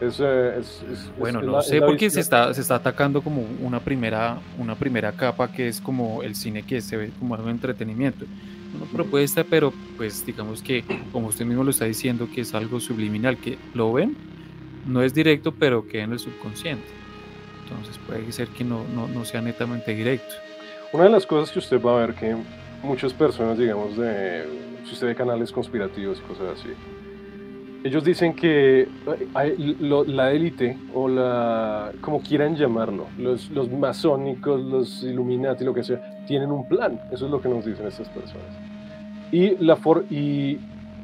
Es, 0.00 0.20
eh, 0.20 0.58
es, 0.60 0.84
es, 0.90 1.10
bueno, 1.18 1.40
es 1.40 1.46
no 1.46 1.52
la- 1.52 1.62
sé 1.62 1.76
es 1.76 1.82
porque 1.82 2.10
se 2.10 2.20
está, 2.20 2.52
se 2.52 2.60
está 2.60 2.74
atacando 2.76 3.22
como 3.22 3.42
una 3.62 3.80
primera, 3.80 4.38
una 4.58 4.74
primera 4.74 5.12
capa 5.12 5.50
que 5.50 5.68
es 5.68 5.80
como 5.80 6.22
el 6.22 6.34
cine 6.34 6.62
que 6.62 6.82
se 6.82 6.96
ve 6.96 7.10
como 7.18 7.34
algo 7.34 7.46
de 7.46 7.52
entretenimiento. 7.52 8.26
Una 8.74 8.84
propuesta, 8.92 9.42
pero 9.48 9.72
pues 9.96 10.24
digamos 10.26 10.62
que, 10.62 10.84
como 11.12 11.28
usted 11.28 11.46
mismo 11.46 11.64
lo 11.64 11.70
está 11.70 11.86
diciendo, 11.86 12.28
que 12.34 12.42
es 12.42 12.54
algo 12.54 12.78
subliminal, 12.78 13.38
que 13.38 13.56
lo 13.72 13.90
ven, 13.92 14.14
no 14.86 15.02
es 15.02 15.12
directo, 15.14 15.52
pero 15.52 15.86
queda 15.86 16.04
en 16.04 16.12
el 16.12 16.18
subconsciente. 16.18 16.86
Entonces 17.64 17.98
puede 18.06 18.30
ser 18.32 18.48
que 18.48 18.64
no, 18.64 18.84
no, 18.94 19.08
no 19.08 19.24
sea 19.24 19.40
netamente 19.40 19.94
directo. 19.94 20.34
Una 20.92 21.04
de 21.04 21.10
las 21.10 21.26
cosas 21.26 21.50
que 21.52 21.58
usted 21.58 21.82
va 21.82 21.96
a 21.96 22.06
ver 22.06 22.14
que 22.14 22.36
muchas 22.82 23.12
personas, 23.12 23.58
digamos, 23.58 23.96
de, 23.96 24.44
si 24.84 24.92
usted 24.92 25.08
ve 25.08 25.14
canales 25.14 25.50
conspirativos 25.50 26.18
y 26.18 26.28
cosas 26.28 26.58
así, 26.60 26.68
ellos 27.84 28.02
dicen 28.04 28.34
que 28.34 28.88
la 30.06 30.32
élite 30.32 30.76
o 30.94 31.08
la, 31.08 31.92
como 32.00 32.20
quieran 32.20 32.56
llamarlo, 32.56 33.06
los, 33.18 33.50
los 33.50 33.70
masónicos, 33.70 34.60
los 34.60 35.02
Illuminati, 35.04 35.64
lo 35.64 35.74
que 35.74 35.84
sea, 35.84 36.00
tienen 36.26 36.50
un 36.50 36.68
plan. 36.68 37.00
Eso 37.12 37.26
es 37.26 37.30
lo 37.30 37.40
que 37.40 37.48
nos 37.48 37.64
dicen 37.64 37.86
estas 37.86 38.08
personas. 38.08 38.46
Y 39.30 39.56
la, 39.64 39.76
for- 39.76 40.04
y, 40.10 40.58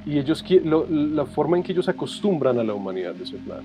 y 0.04 0.18
ellos, 0.18 0.42
lo- 0.64 0.86
la 0.88 1.26
forma 1.26 1.56
en 1.56 1.62
que 1.62 1.72
ellos 1.72 1.88
acostumbran 1.88 2.58
a 2.58 2.64
la 2.64 2.74
humanidad 2.74 3.14
de 3.14 3.24
ese 3.24 3.38
plan 3.38 3.60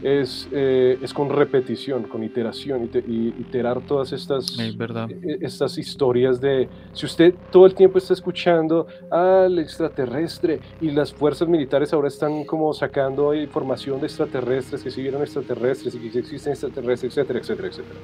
es, 0.00 0.48
eh, 0.52 0.96
es 1.02 1.12
con 1.12 1.28
repetición, 1.28 2.04
con 2.04 2.22
iteración, 2.22 2.84
ite- 2.84 3.02
y 3.06 3.28
iterar 3.40 3.84
todas 3.84 4.12
estas, 4.12 4.56
Es 4.58 4.76
verdad. 4.76 5.10
eh, 5.10 5.38
estas 5.40 5.76
historias 5.76 6.40
de, 6.40 6.68
si 6.92 7.04
usted 7.06 7.34
todo 7.50 7.66
el 7.66 7.74
tiempo 7.74 7.98
está 7.98 8.14
escuchando 8.14 8.86
al 9.10 9.58
extraterrestre 9.58 10.60
y 10.80 10.92
las 10.92 11.12
fuerzas 11.12 11.48
militares 11.48 11.92
ahora 11.92 12.06
están 12.08 12.44
como 12.44 12.72
sacando 12.72 13.34
información 13.34 13.98
de 14.00 14.06
extraterrestres, 14.06 14.84
que 14.84 14.90
si 14.90 15.02
vieron 15.02 15.20
extraterrestres 15.22 15.94
y 15.96 16.10
que 16.10 16.18
existen 16.20 16.52
extraterrestres, 16.52 17.16
etcétera, 17.16 17.40
etcétera, 17.40 17.68
etcétera. 17.68 18.00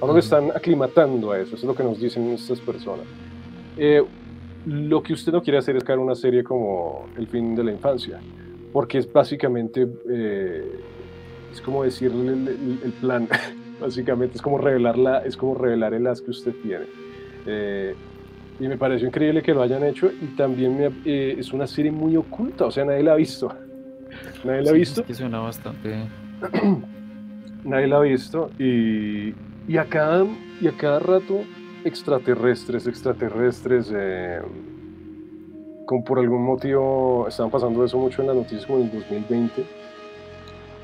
Ahora 0.00 0.06
lo 0.06 0.12
Ujú. 0.12 0.18
están 0.20 0.50
aclimatando 0.50 1.30
a 1.32 1.38
eso, 1.38 1.56
eso 1.56 1.56
es 1.56 1.64
lo 1.64 1.74
que 1.74 1.84
nos 1.84 2.00
dicen 2.00 2.26
estas 2.32 2.60
personas. 2.62 3.06
Eh, 3.76 4.02
lo 4.66 5.02
que 5.02 5.12
usted 5.12 5.32
no 5.32 5.42
quiere 5.42 5.58
hacer 5.58 5.76
es 5.76 5.88
en 5.88 5.98
una 5.98 6.14
serie 6.14 6.42
como 6.42 7.06
El 7.16 7.26
fin 7.28 7.54
de 7.54 7.64
la 7.64 7.72
infancia, 7.72 8.20
porque 8.72 8.98
es 8.98 9.12
básicamente, 9.12 9.86
eh, 10.10 10.62
es 11.52 11.60
como 11.60 11.84
decirle 11.84 12.32
el, 12.32 12.48
el- 12.48 12.80
el 12.84 12.92
plan, 12.92 13.28
básicamente, 13.80 14.36
es 14.36 14.42
como 14.42 14.58
revelar, 14.58 14.98
la, 14.98 15.18
es 15.18 15.36
como 15.36 15.54
revelar 15.54 15.94
el 15.94 16.06
as 16.06 16.20
que 16.22 16.30
usted 16.30 16.52
tiene. 16.62 16.86
Eh, 17.46 17.94
y 18.60 18.68
me 18.68 18.76
pareció 18.76 19.08
increíble 19.08 19.42
que 19.42 19.52
lo 19.52 19.62
hayan 19.62 19.84
hecho 19.84 20.06
y 20.06 20.26
también 20.36 20.76
me- 20.78 20.92
eh, 21.04 21.36
es 21.38 21.52
una 21.52 21.66
serie 21.66 21.90
muy 21.90 22.16
oculta, 22.16 22.66
o 22.66 22.70
sea, 22.70 22.84
nadie 22.84 23.02
la 23.02 23.12
ha 23.12 23.16
visto. 23.16 23.52
Nadie 24.44 24.62
la 24.62 24.70
ha 24.70 24.72
Sí, 24.74 24.78
visto 24.78 25.00
Es 25.00 25.06
que 25.06 25.14
suena 25.14 25.40
bastante. 25.40 25.96
nadie 27.64 27.86
la 27.86 27.96
ha 27.96 28.00
visto 28.00 28.50
y, 28.58 29.34
y, 29.68 29.76
a, 29.78 29.84
cada, 29.84 30.24
y 30.60 30.68
a 30.68 30.72
cada 30.72 30.98
rato 31.00 31.40
extraterrestres, 31.84 32.86
extraterrestres, 32.86 33.92
eh, 33.94 34.40
como 35.86 36.02
por 36.04 36.18
algún 36.18 36.42
motivo 36.42 37.26
estaban 37.28 37.50
pasando 37.50 37.84
eso 37.84 37.98
mucho 37.98 38.22
en 38.22 38.28
las 38.28 38.36
noticias 38.36 38.66
como 38.66 38.80
en 38.80 38.86
el 38.86 38.92
2020, 38.92 39.64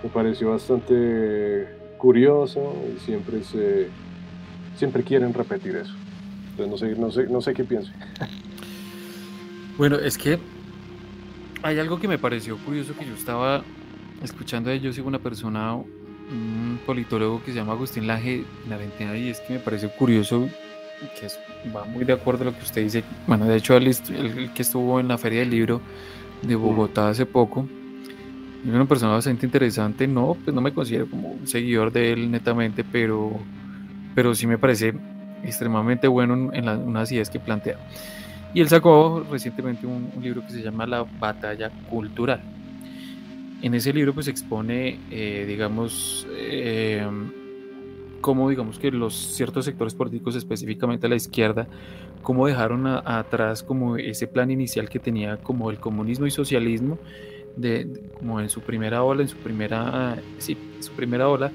me 0.02 0.08
pareció 0.10 0.50
bastante 0.50 1.68
curioso 1.98 2.74
y 2.94 3.00
siempre, 3.00 3.42
se, 3.42 3.88
siempre 4.76 5.02
quieren 5.02 5.32
repetir 5.32 5.76
eso. 5.76 5.94
Entonces 6.56 6.68
no 6.68 6.76
sé, 6.76 7.00
no 7.00 7.10
sé, 7.10 7.32
no 7.32 7.40
sé 7.40 7.54
qué 7.54 7.64
piense. 7.64 7.92
Bueno, 9.78 9.96
es 9.96 10.18
que 10.18 10.38
hay 11.62 11.78
algo 11.78 11.98
que 11.98 12.06
me 12.06 12.18
pareció 12.18 12.58
curioso 12.58 12.94
que 12.98 13.06
yo 13.06 13.14
estaba 13.14 13.62
escuchando 14.22 14.68
de 14.68 14.78
yo 14.78 14.92
sigo 14.92 15.08
una 15.08 15.20
persona, 15.20 15.74
un 15.74 16.78
politólogo 16.84 17.42
que 17.42 17.52
se 17.52 17.58
llama 17.58 17.72
Agustín 17.72 18.06
Laje 18.06 18.44
Larentina 18.68 19.16
y 19.16 19.30
es 19.30 19.40
que 19.40 19.54
me 19.54 19.58
pareció 19.58 19.90
curioso 19.92 20.50
que 21.18 21.26
es- 21.26 21.38
va 21.74 21.84
muy 21.84 22.04
de 22.04 22.12
acuerdo 22.12 22.42
a 22.42 22.46
lo 22.46 22.56
que 22.56 22.64
usted 22.64 22.82
dice. 22.82 23.04
Bueno, 23.26 23.46
de 23.46 23.56
hecho, 23.56 23.76
él- 23.76 23.88
él 23.88 24.50
que 24.54 24.62
estuvo 24.62 25.00
en 25.00 25.08
la 25.08 25.18
Feria 25.18 25.40
del 25.40 25.50
Libro 25.50 25.80
de 26.42 26.54
Bogotá 26.54 27.08
hace 27.08 27.26
poco, 27.26 27.66
es 28.64 28.70
una 28.70 28.86
persona 28.86 29.12
bastante 29.12 29.46
interesante. 29.46 30.06
No, 30.06 30.36
pues 30.42 30.54
no 30.54 30.60
me 30.60 30.72
considero 30.72 31.08
como 31.08 31.28
un 31.28 31.46
seguidor 31.46 31.92
de 31.92 32.12
él 32.12 32.30
netamente, 32.30 32.84
pero, 32.84 33.32
pero 34.14 34.34
sí 34.34 34.46
me 34.46 34.58
parece 34.58 34.94
extremadamente 35.42 36.06
bueno 36.08 36.52
en, 36.52 36.94
las, 36.94 37.10
ideas 37.12 37.30
que 37.30 37.40
plantea. 37.40 37.76
Y 38.52 38.60
él 38.60 38.68
sacó 38.68 39.24
recientemente 39.30 39.86
un, 39.86 40.10
un 40.14 40.22
libro 40.22 40.44
que 40.44 40.52
se 40.52 40.62
llama 40.62 40.86
La 40.86 41.06
batalla 41.18 41.70
cultural. 41.88 42.40
En 43.62 43.74
ese 43.74 43.92
libro 43.92 44.12
pues 44.14 44.28
expone, 44.28 44.98
eh, 45.10 45.44
digamos, 45.46 46.26
eh, 46.32 47.06
cómo 48.20 48.48
digamos 48.50 48.78
que 48.78 48.90
los 48.90 49.14
ciertos 49.14 49.64
sectores 49.64 49.94
políticos, 49.94 50.36
específicamente 50.36 51.08
la 51.08 51.16
izquierda, 51.16 51.66
cómo 52.22 52.46
dejaron 52.46 52.86
a- 52.86 53.02
atrás 53.18 53.62
como 53.62 53.96
ese 53.96 54.26
plan 54.26 54.50
inicial 54.50 54.88
que 54.88 54.98
tenía 54.98 55.36
como 55.38 55.70
el 55.70 55.78
comunismo 55.78 56.26
y 56.26 56.30
socialismo, 56.30 56.98
de, 57.56 57.84
de- 57.84 58.00
como 58.18 58.40
en 58.40 58.48
su 58.48 58.60
primera 58.60 59.02
ola, 59.02 59.22
en 59.22 59.28
su 59.28 59.36
primera, 59.38 60.18
sí, 60.38 60.56
en 60.76 60.82
su 60.82 60.92
primera 60.92 61.28
ola, 61.28 61.50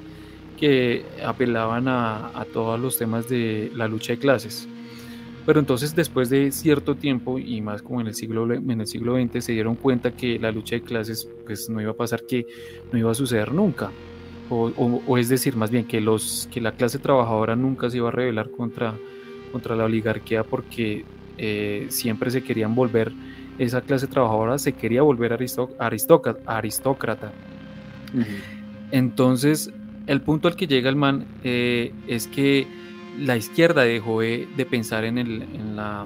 que 0.57 1.03
apelaban 1.25 1.87
a, 1.87 2.27
a 2.39 2.45
todos 2.45 2.79
los 2.79 2.97
temas 2.97 3.27
de 3.27 3.71
la 3.75 3.87
lucha 3.87 4.13
de 4.13 4.19
clases. 4.19 4.67
Pero 5.45 5.59
entonces 5.59 5.93
después 5.93 6.29
de 6.31 6.51
cierto 6.51 6.95
tiempo 6.95 7.37
y 7.37 7.61
más 7.61 7.83
como 7.83 8.01
en 8.01 8.07
el 8.07 8.15
siglo 8.15 8.51
en 8.51 8.81
el 8.81 8.87
siglo 8.87 9.15
XX 9.15 9.41
se 9.45 9.51
dieron 9.51 9.75
cuenta 9.75 10.09
que 10.11 10.39
la 10.39 10.51
lucha 10.51 10.75
de 10.75 10.81
clases 10.81 11.29
pues 11.45 11.69
no 11.69 11.79
iba 11.81 11.91
a 11.91 11.95
pasar 11.95 12.23
que 12.25 12.47
no 12.91 12.97
iba 12.97 13.11
a 13.11 13.13
suceder 13.13 13.53
nunca 13.53 13.91
o, 14.49 14.67
o- 14.75 15.03
o 15.07 15.17
es 15.17 15.29
decir 15.29 15.55
más 15.55 15.71
bien 15.71 15.85
que 15.85 15.99
los 16.01 16.47
que 16.51 16.61
la 16.61 16.71
clase 16.73 16.99
trabajadora 16.99 17.55
nunca 17.55 17.89
se 17.89 17.97
iba 17.97 18.09
a 18.09 18.11
rebelar 18.11 18.49
contra 18.51 18.97
contra 19.51 19.75
la 19.75 19.85
oligarquía 19.85 20.43
porque 20.43 21.05
eh, 21.37 21.87
siempre 21.89 22.29
se 22.31 22.43
querían 22.43 22.75
volver 22.75 23.11
esa 23.57 23.81
clase 23.81 24.07
trabajadora 24.07 24.57
se 24.57 24.73
quería 24.73 25.01
volver 25.01 25.31
aristócrata. 25.33 27.31
Entonces, 28.91 29.71
el 30.07 30.21
punto 30.21 30.47
al 30.47 30.55
que 30.55 30.67
llega 30.67 30.89
el 30.89 30.95
man 30.95 31.25
eh, 31.43 31.91
es 32.07 32.27
que 32.27 32.67
la 33.19 33.37
izquierda 33.37 33.83
dejó 33.83 34.21
de, 34.21 34.47
de 34.57 34.65
pensar 34.65 35.05
en, 35.05 35.17
el- 35.17 35.41
en 35.43 35.75
la, 35.75 36.05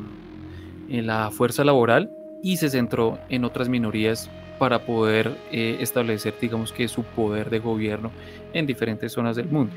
en 0.90 1.08
la 1.08 1.32
fuerza 1.32 1.64
laboral 1.64 2.10
y 2.44 2.58
se 2.58 2.70
centró 2.70 3.18
en 3.30 3.44
otras 3.46 3.68
minorías 3.68 4.30
para 4.60 4.86
poder 4.86 5.36
eh, 5.52 5.78
establecer, 5.80 6.36
digamos 6.40 6.72
que, 6.72 6.88
su 6.88 7.04
poder 7.04 7.50
de 7.50 7.60
gobierno 7.60 8.12
en 8.54 8.68
diferentes 8.68 9.14
zonas 9.14 9.36
del 9.36 9.48
mundo. 9.48 9.74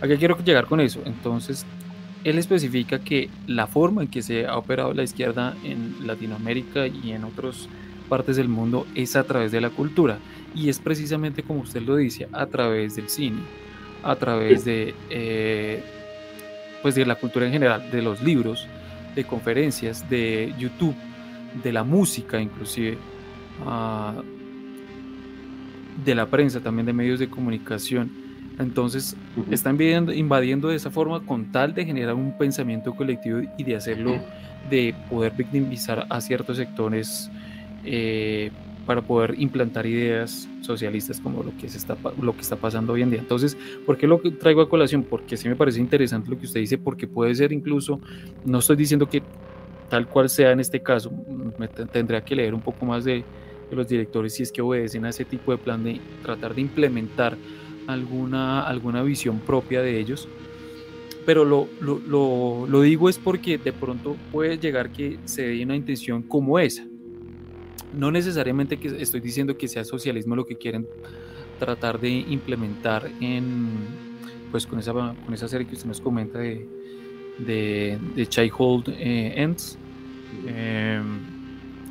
¿A 0.00 0.06
qué 0.06 0.16
quiero 0.16 0.38
llegar 0.38 0.66
con 0.66 0.80
eso? 0.80 1.00
Entonces, 1.04 1.66
él 2.24 2.38
especifica 2.38 3.00
que 3.00 3.28
la 3.46 3.66
forma 3.66 4.02
en 4.02 4.08
que 4.08 4.22
se 4.22 4.46
ha 4.46 4.56
operado 4.56 4.94
la 4.94 5.02
izquierda 5.02 5.54
en 5.64 6.06
Latinoamérica 6.06 6.86
y 6.86 7.12
en 7.12 7.24
otras 7.24 7.68
partes 8.08 8.36
del 8.36 8.48
mundo 8.48 8.86
es 8.94 9.16
a 9.16 9.24
través 9.24 9.50
de 9.52 9.60
la 9.60 9.70
cultura 9.70 10.18
y 10.54 10.68
es 10.68 10.78
precisamente 10.78 11.42
como 11.42 11.60
usted 11.60 11.82
lo 11.82 11.96
dice, 11.96 12.28
a 12.32 12.46
través 12.46 12.94
del 12.94 13.08
cine, 13.08 13.38
a 14.04 14.14
través 14.16 14.64
de, 14.64 14.94
eh, 15.10 15.82
pues 16.82 16.94
de 16.94 17.06
la 17.06 17.16
cultura 17.16 17.46
en 17.46 17.52
general, 17.52 17.90
de 17.90 18.02
los 18.02 18.22
libros, 18.22 18.68
de 19.14 19.24
conferencias, 19.24 20.08
de 20.08 20.54
YouTube, 20.58 20.94
de 21.62 21.72
la 21.72 21.84
música 21.84 22.40
inclusive, 22.40 22.98
de 26.04 26.14
la 26.14 26.26
prensa, 26.26 26.60
también 26.60 26.86
de 26.86 26.92
medios 26.92 27.18
de 27.18 27.28
comunicación. 27.28 28.10
Entonces, 28.58 29.16
están 29.50 29.80
invadiendo, 29.80 30.68
de 30.68 30.76
esa 30.76 30.90
forma 30.90 31.24
con 31.24 31.50
tal 31.52 31.74
de 31.74 31.84
generar 31.84 32.14
un 32.14 32.36
pensamiento 32.36 32.94
colectivo 32.94 33.40
y 33.56 33.64
de 33.64 33.76
hacerlo, 33.76 34.20
de 34.68 34.94
poder 35.10 35.32
victimizar 35.32 36.06
a 36.08 36.20
ciertos 36.20 36.58
sectores 36.58 37.30
eh, 37.84 38.50
para 38.86 39.00
poder 39.00 39.34
implantar 39.38 39.86
ideas 39.86 40.48
socialistas 40.60 41.20
como 41.20 41.42
lo 41.42 41.56
que, 41.56 41.68
se 41.68 41.78
está, 41.78 41.96
lo 42.20 42.34
que 42.34 42.42
está 42.42 42.56
pasando 42.56 42.92
hoy 42.92 43.02
en 43.02 43.10
día. 43.10 43.20
Entonces, 43.20 43.56
¿por 43.86 43.96
qué 43.96 44.06
lo 44.06 44.20
traigo 44.20 44.60
a 44.60 44.68
colación? 44.68 45.04
Porque 45.04 45.36
sí 45.36 45.48
me 45.48 45.56
parece 45.56 45.80
interesante 45.80 46.30
lo 46.30 46.38
que 46.38 46.46
usted 46.46 46.60
dice, 46.60 46.78
porque 46.78 47.06
puede 47.06 47.34
ser 47.34 47.52
incluso, 47.52 48.00
no 48.44 48.58
estoy 48.58 48.76
diciendo 48.76 49.08
que 49.08 49.22
tal 49.92 50.08
cual 50.08 50.30
sea 50.30 50.52
en 50.52 50.60
este 50.60 50.80
caso, 50.80 51.12
me 51.58 51.68
tendría 51.68 52.24
que 52.24 52.34
leer 52.34 52.54
un 52.54 52.62
poco 52.62 52.86
más 52.86 53.04
de, 53.04 53.22
los 53.70 53.86
directores 53.86 54.32
si 54.32 54.42
es 54.42 54.50
que 54.50 54.62
obedecen 54.62 55.04
a 55.04 55.10
ese 55.10 55.26
tipo 55.26 55.52
de 55.52 55.58
plan 55.58 55.84
de 55.84 56.00
tratar 56.22 56.54
de 56.54 56.62
implementar 56.62 57.36
alguna, 57.86 58.62
alguna 58.62 59.02
visión 59.02 59.38
propia 59.40 59.82
de 59.82 60.00
ellos. 60.00 60.28
Pero 61.26 61.44
lo, 61.44 61.68
lo, 61.82 62.66
lo 62.66 62.80
digo 62.80 63.10
es 63.10 63.18
porque 63.18 63.58
de 63.58 63.74
pronto 63.74 64.16
puede 64.32 64.56
llegar 64.56 64.88
que 64.88 65.18
se 65.26 65.42
dé 65.42 65.62
una 65.62 65.76
intención 65.76 66.22
como 66.22 66.58
esa 66.58 66.86
no 67.92 68.10
necesariamente 68.10 68.78
que 68.78 68.88
estoy 69.02 69.20
diciendo 69.20 69.58
que 69.58 69.68
sea 69.68 69.84
socialismo 69.84 70.34
lo 70.34 70.46
que 70.46 70.56
quieren 70.56 70.86
tratar 71.58 72.00
de 72.00 72.08
implementar 72.08 73.10
en 73.20 73.68
pues 74.50 74.66
con 74.66 74.78
esa, 74.78 74.92
con 74.94 75.34
esa 75.34 75.48
serie 75.48 75.66
que 75.66 75.74
usted 75.74 75.86
nos 75.86 76.00
comenta 76.00 76.38
de, 76.38 76.66
de, 77.38 77.98
de 78.14 78.26
Childhood 78.26 78.88
eh, 78.88 79.34
Ends, 79.36 79.78
em, 80.46 81.20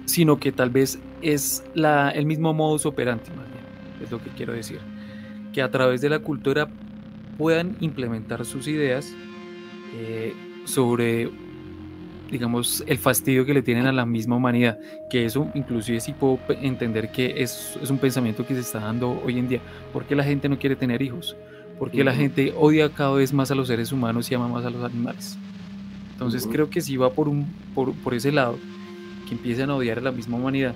sino 0.05 0.39
que 0.39 0.51
tal 0.51 0.69
vez 0.69 0.99
es 1.21 1.63
la, 1.73 2.09
el 2.09 2.25
mismo 2.25 2.53
modus 2.53 2.85
operandi, 2.85 3.25
es 4.03 4.11
lo 4.11 4.21
que 4.21 4.29
quiero 4.31 4.53
decir, 4.53 4.79
que 5.53 5.61
a 5.61 5.69
través 5.69 6.01
de 6.01 6.09
la 6.09 6.19
cultura 6.19 6.69
puedan 7.37 7.77
implementar 7.79 8.45
sus 8.45 8.67
ideas 8.67 9.13
eh, 9.93 10.33
sobre 10.65 11.29
digamos, 12.31 12.81
el 12.87 12.97
fastidio 12.97 13.45
que 13.45 13.53
le 13.53 13.61
tienen 13.61 13.85
a 13.85 13.91
la 13.91 14.05
misma 14.05 14.37
humanidad, 14.37 14.79
que 15.09 15.25
eso 15.25 15.51
inclusive 15.53 15.99
sí 15.99 16.13
puedo 16.13 16.39
entender 16.61 17.11
que 17.11 17.43
es, 17.43 17.77
es 17.81 17.89
un 17.89 17.97
pensamiento 17.97 18.47
que 18.47 18.53
se 18.53 18.61
está 18.61 18.79
dando 18.79 19.21
hoy 19.23 19.37
en 19.37 19.49
día. 19.49 19.59
¿Por 19.91 20.05
qué 20.05 20.15
la 20.15 20.23
gente 20.23 20.47
no 20.47 20.57
quiere 20.57 20.77
tener 20.77 21.01
hijos? 21.01 21.35
¿Por 21.77 21.91
qué 21.91 22.03
la 22.03 22.13
gente 22.13 22.53
odia 22.57 22.89
cada 22.89 23.11
vez 23.13 23.33
más 23.33 23.51
a 23.51 23.55
los 23.55 23.67
seres 23.67 23.91
humanos 23.91 24.31
y 24.31 24.35
ama 24.35 24.47
más 24.47 24.63
a 24.63 24.69
los 24.69 24.83
animales? 24.83 25.37
Entonces 26.21 26.47
creo 26.47 26.69
que 26.69 26.81
sí 26.81 26.97
va 26.97 27.09
por, 27.09 27.27
un, 27.27 27.47
por, 27.73 27.93
por 27.95 28.13
ese 28.13 28.31
lado, 28.31 28.59
que 29.27 29.33
empiezan 29.33 29.71
a 29.71 29.75
odiar 29.75 29.97
a 29.97 30.01
la 30.01 30.11
misma 30.11 30.37
humanidad. 30.37 30.75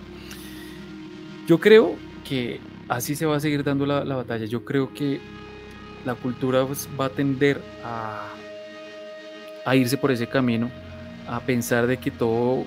Yo 1.47 1.59
creo 1.59 1.93
que 2.27 2.59
así 2.89 3.15
se 3.15 3.27
va 3.27 3.35
a 3.35 3.39
seguir 3.39 3.63
dando 3.63 3.85
la, 3.85 4.03
la 4.03 4.15
batalla. 4.15 4.45
Yo 4.45 4.65
creo 4.65 4.91
que 4.91 5.21
la 6.03 6.15
cultura 6.15 6.65
pues, 6.65 6.89
va 6.99 7.05
a 7.05 7.09
tender 7.09 7.61
a, 7.83 8.27
a 9.67 9.75
irse 9.75 9.97
por 9.97 10.11
ese 10.11 10.25
camino 10.25 10.71
a 11.27 11.39
pensar 11.41 11.85
de 11.85 11.97
que 11.97 12.09
todo, 12.09 12.65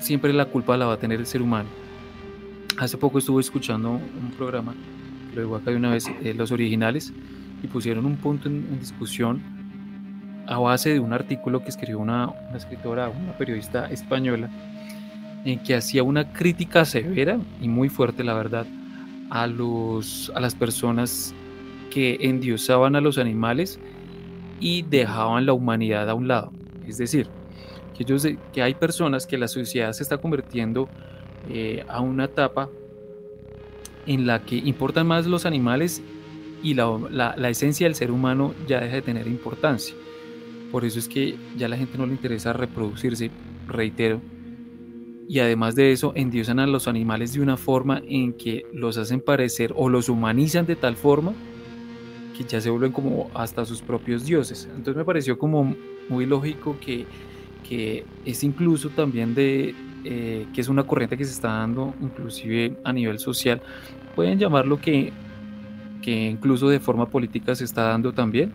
siempre 0.00 0.32
la 0.32 0.46
culpa 0.46 0.78
la 0.78 0.86
va 0.86 0.94
a 0.94 0.98
tener 0.98 1.20
el 1.20 1.26
ser 1.26 1.42
humano. 1.42 1.68
Hace 2.78 2.96
poco 2.96 3.18
estuve 3.18 3.42
escuchando 3.42 3.90
un 3.90 4.30
programa, 4.34 4.74
lo 5.34 5.42
digo 5.42 5.56
acá 5.56 5.72
de 5.72 5.76
una 5.76 5.90
vez, 5.90 6.06
eh, 6.22 6.32
los 6.32 6.52
originales, 6.52 7.12
y 7.62 7.66
pusieron 7.66 8.06
un 8.06 8.16
punto 8.16 8.48
en, 8.48 8.80
discusión 8.80 9.57
a 10.48 10.58
base 10.58 10.94
de 10.94 11.00
un 11.00 11.12
artículo 11.12 11.62
que 11.62 11.68
escribió 11.68 11.98
una, 11.98 12.28
una, 12.28 12.56
escritora, 12.56 13.10
una 13.10 13.36
periodista 13.36 13.90
española, 13.90 14.48
en 15.44 15.62
que 15.62 15.74
hacía 15.74 16.02
una 16.02 16.32
crítica 16.32 16.84
severa 16.84 17.38
y 17.60 17.68
muy 17.68 17.90
fuerte, 17.90 18.24
la 18.24 18.34
verdad, 18.34 18.66
a, 19.30 19.46
los, 19.46 20.32
a 20.34 20.40
las 20.40 20.54
personas 20.54 21.34
que 21.90 22.16
endiosaban 22.20 22.96
a 22.96 23.00
los 23.00 23.18
animales 23.18 23.78
y 24.58 24.82
dejaban 24.82 25.44
la 25.44 25.52
humanidad 25.52 26.08
a 26.08 26.14
un 26.14 26.28
lado. 26.28 26.50
Es 26.86 26.96
decir, 26.96 27.28
que, 27.96 28.38
que 28.52 28.62
hay 28.62 28.74
personas 28.74 29.26
que 29.26 29.36
la 29.36 29.48
sociedad 29.48 29.92
se 29.92 30.02
está 30.02 30.16
convirtiendo 30.16 30.88
eh, 31.50 31.84
a 31.88 32.00
una 32.00 32.24
etapa 32.24 32.68
en 34.06 34.26
la 34.26 34.42
que 34.42 34.56
importan 34.56 35.06
más 35.06 35.26
los 35.26 35.44
animales 35.44 36.02
y 36.62 36.74
la, 36.74 37.34
la, 37.36 37.48
esencia 37.50 37.86
del 37.86 37.94
ser 37.94 38.10
humano 38.10 38.54
ya 38.66 38.80
deja 38.80 38.96
de 38.96 39.02
tener 39.02 39.26
importancia. 39.26 39.94
Por 40.70 40.84
eso 40.84 40.98
es 40.98 41.08
que 41.08 41.36
ya 41.56 41.68
la 41.68 41.76
gente 41.76 41.98
no 41.98 42.06
le 42.06 42.12
interesa 42.12 42.52
reproducirse, 42.52 43.30
reitero. 43.66 44.20
Y 45.28 45.40
además 45.40 45.74
de 45.74 45.92
eso, 45.92 46.12
endiosan 46.14 46.58
a 46.58 46.66
los 46.66 46.88
animales 46.88 47.32
de 47.32 47.40
una 47.40 47.56
forma 47.56 48.02
en 48.06 48.32
que 48.32 48.64
los 48.72 48.96
hacen 48.96 49.20
parecer 49.20 49.72
o 49.76 49.88
los 49.88 50.08
humanizan 50.08 50.66
de 50.66 50.76
tal 50.76 50.96
forma 50.96 51.32
que 52.36 52.44
ya 52.44 52.60
se 52.60 52.70
vuelven 52.70 52.92
como 52.92 53.30
hasta 53.34 53.64
sus 53.64 53.82
propios 53.82 54.24
dioses. 54.24 54.66
Entonces 54.70 54.96
me 54.96 55.04
pareció 55.04 55.38
como 55.38 55.74
muy 56.08 56.24
lógico 56.24 56.76
que 56.80 57.04
que 57.68 58.04
es 58.24 58.42
incluso 58.44 58.88
también 58.88 59.34
de, 59.34 59.74
eh, 60.04 60.46
que 60.54 60.60
es 60.60 60.68
una 60.68 60.84
corriente 60.84 61.16
que 61.18 61.24
se 61.24 61.32
está 61.32 61.48
dando 61.48 61.94
inclusive 62.00 62.78
a 62.82 62.92
nivel 62.92 63.18
social, 63.18 63.60
pueden 64.16 64.38
llamarlo 64.38 64.80
que, 64.80 65.12
que 66.02 66.30
incluso 66.30 66.68
de 66.68 66.80
forma 66.80 67.06
política 67.10 67.54
se 67.54 67.64
está 67.64 67.82
dando 67.82 68.12
también, 68.12 68.52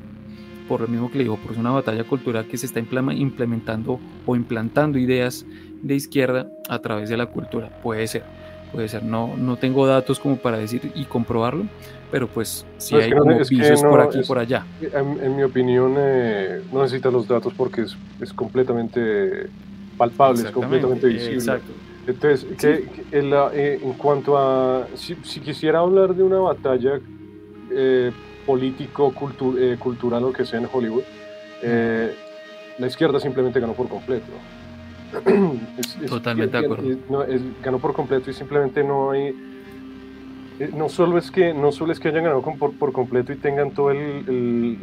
por 0.68 0.82
lo 0.82 0.88
mismo 0.88 1.12
que 1.12 1.18
le 1.18 1.24
digo, 1.26 1.38
por 1.38 1.58
una 1.58 1.72
batalla 1.72 2.04
cultural 2.04 2.46
que 2.46 2.58
se 2.58 2.66
está 2.66 2.80
implementando 2.80 4.00
o 4.26 4.36
implantando 4.36 4.98
ideas 4.98 5.46
de 5.82 5.96
izquierda 5.96 6.48
a 6.70 6.80
través 6.80 7.10
de 7.10 7.18
la 7.18 7.26
cultura, 7.28 7.70
puede 7.82 8.08
ser, 8.08 8.24
puede 8.72 8.88
ser, 8.88 9.04
no, 9.04 9.36
no 9.38 9.58
tengo 9.58 9.86
datos 9.86 10.20
como 10.20 10.38
para 10.38 10.58
decir 10.58 10.92
y 10.96 11.06
comprobarlo, 11.06 11.66
pero 12.12 12.28
pues 12.28 12.66
si 12.78 12.96
hay 12.96 13.12
como 13.12 13.38
pisos 13.40 13.82
por 13.82 14.02
aquí 14.02 14.20
y 14.20 14.24
por 14.24 14.40
allá. 14.40 14.66
En, 14.82 15.36
mi 15.36 15.44
opinión, 15.44 15.96
eh, 15.98 16.62
no 16.72 16.84
necesita 16.84 17.10
los 17.10 17.28
datos 17.28 17.54
porque 17.56 17.82
es, 17.82 17.98
es 18.22 18.32
completamente 18.34 19.48
palpable, 19.98 20.44
es 20.44 20.52
completamente 20.52 21.08
visible. 21.08 21.36
Exacto. 21.36 21.72
Entonces, 22.06 22.46
que, 22.58 22.90
eh, 23.12 23.80
en, 23.82 23.94
cuanto 23.94 24.38
a, 24.38 24.88
si, 24.96 25.16
quisiera 25.16 25.80
hablar 25.80 26.14
de 26.14 26.24
una 26.24 26.40
batalla 26.40 27.00
eh, 27.72 28.12
político, 28.46 29.14
cultural 29.80 30.24
o 30.24 30.34
que 30.34 30.46
sea 30.46 30.60
en 30.60 30.68
Hollywood, 30.72 31.04
la 32.78 32.88
izquierda 32.88 33.20
simplemente 33.20 33.60
ganó 33.60 33.74
por 33.74 33.88
completo. 33.88 34.32
Totalmente 36.08 36.58
de 36.58 36.66
acuerdo. 36.66 36.88
ganó 37.64 37.78
por 37.80 37.94
completo 37.94 38.32
y 38.32 38.34
simplemente 38.34 38.84
no 38.84 39.12
hay 39.12 39.36
eh, 40.60 40.70
no 40.76 40.88
solo 40.88 41.18
es 41.18 41.32
que 41.32 41.54
no 41.54 41.72
solo 41.72 41.92
es 41.92 42.00
que 42.00 42.10
hayan 42.10 42.24
ganado 42.24 42.42
por, 42.42 42.74
por 42.74 42.94
completo 42.94 43.34
y 43.34 43.38
tengan 43.38 43.72
todo 43.72 43.92
el, 43.92 44.78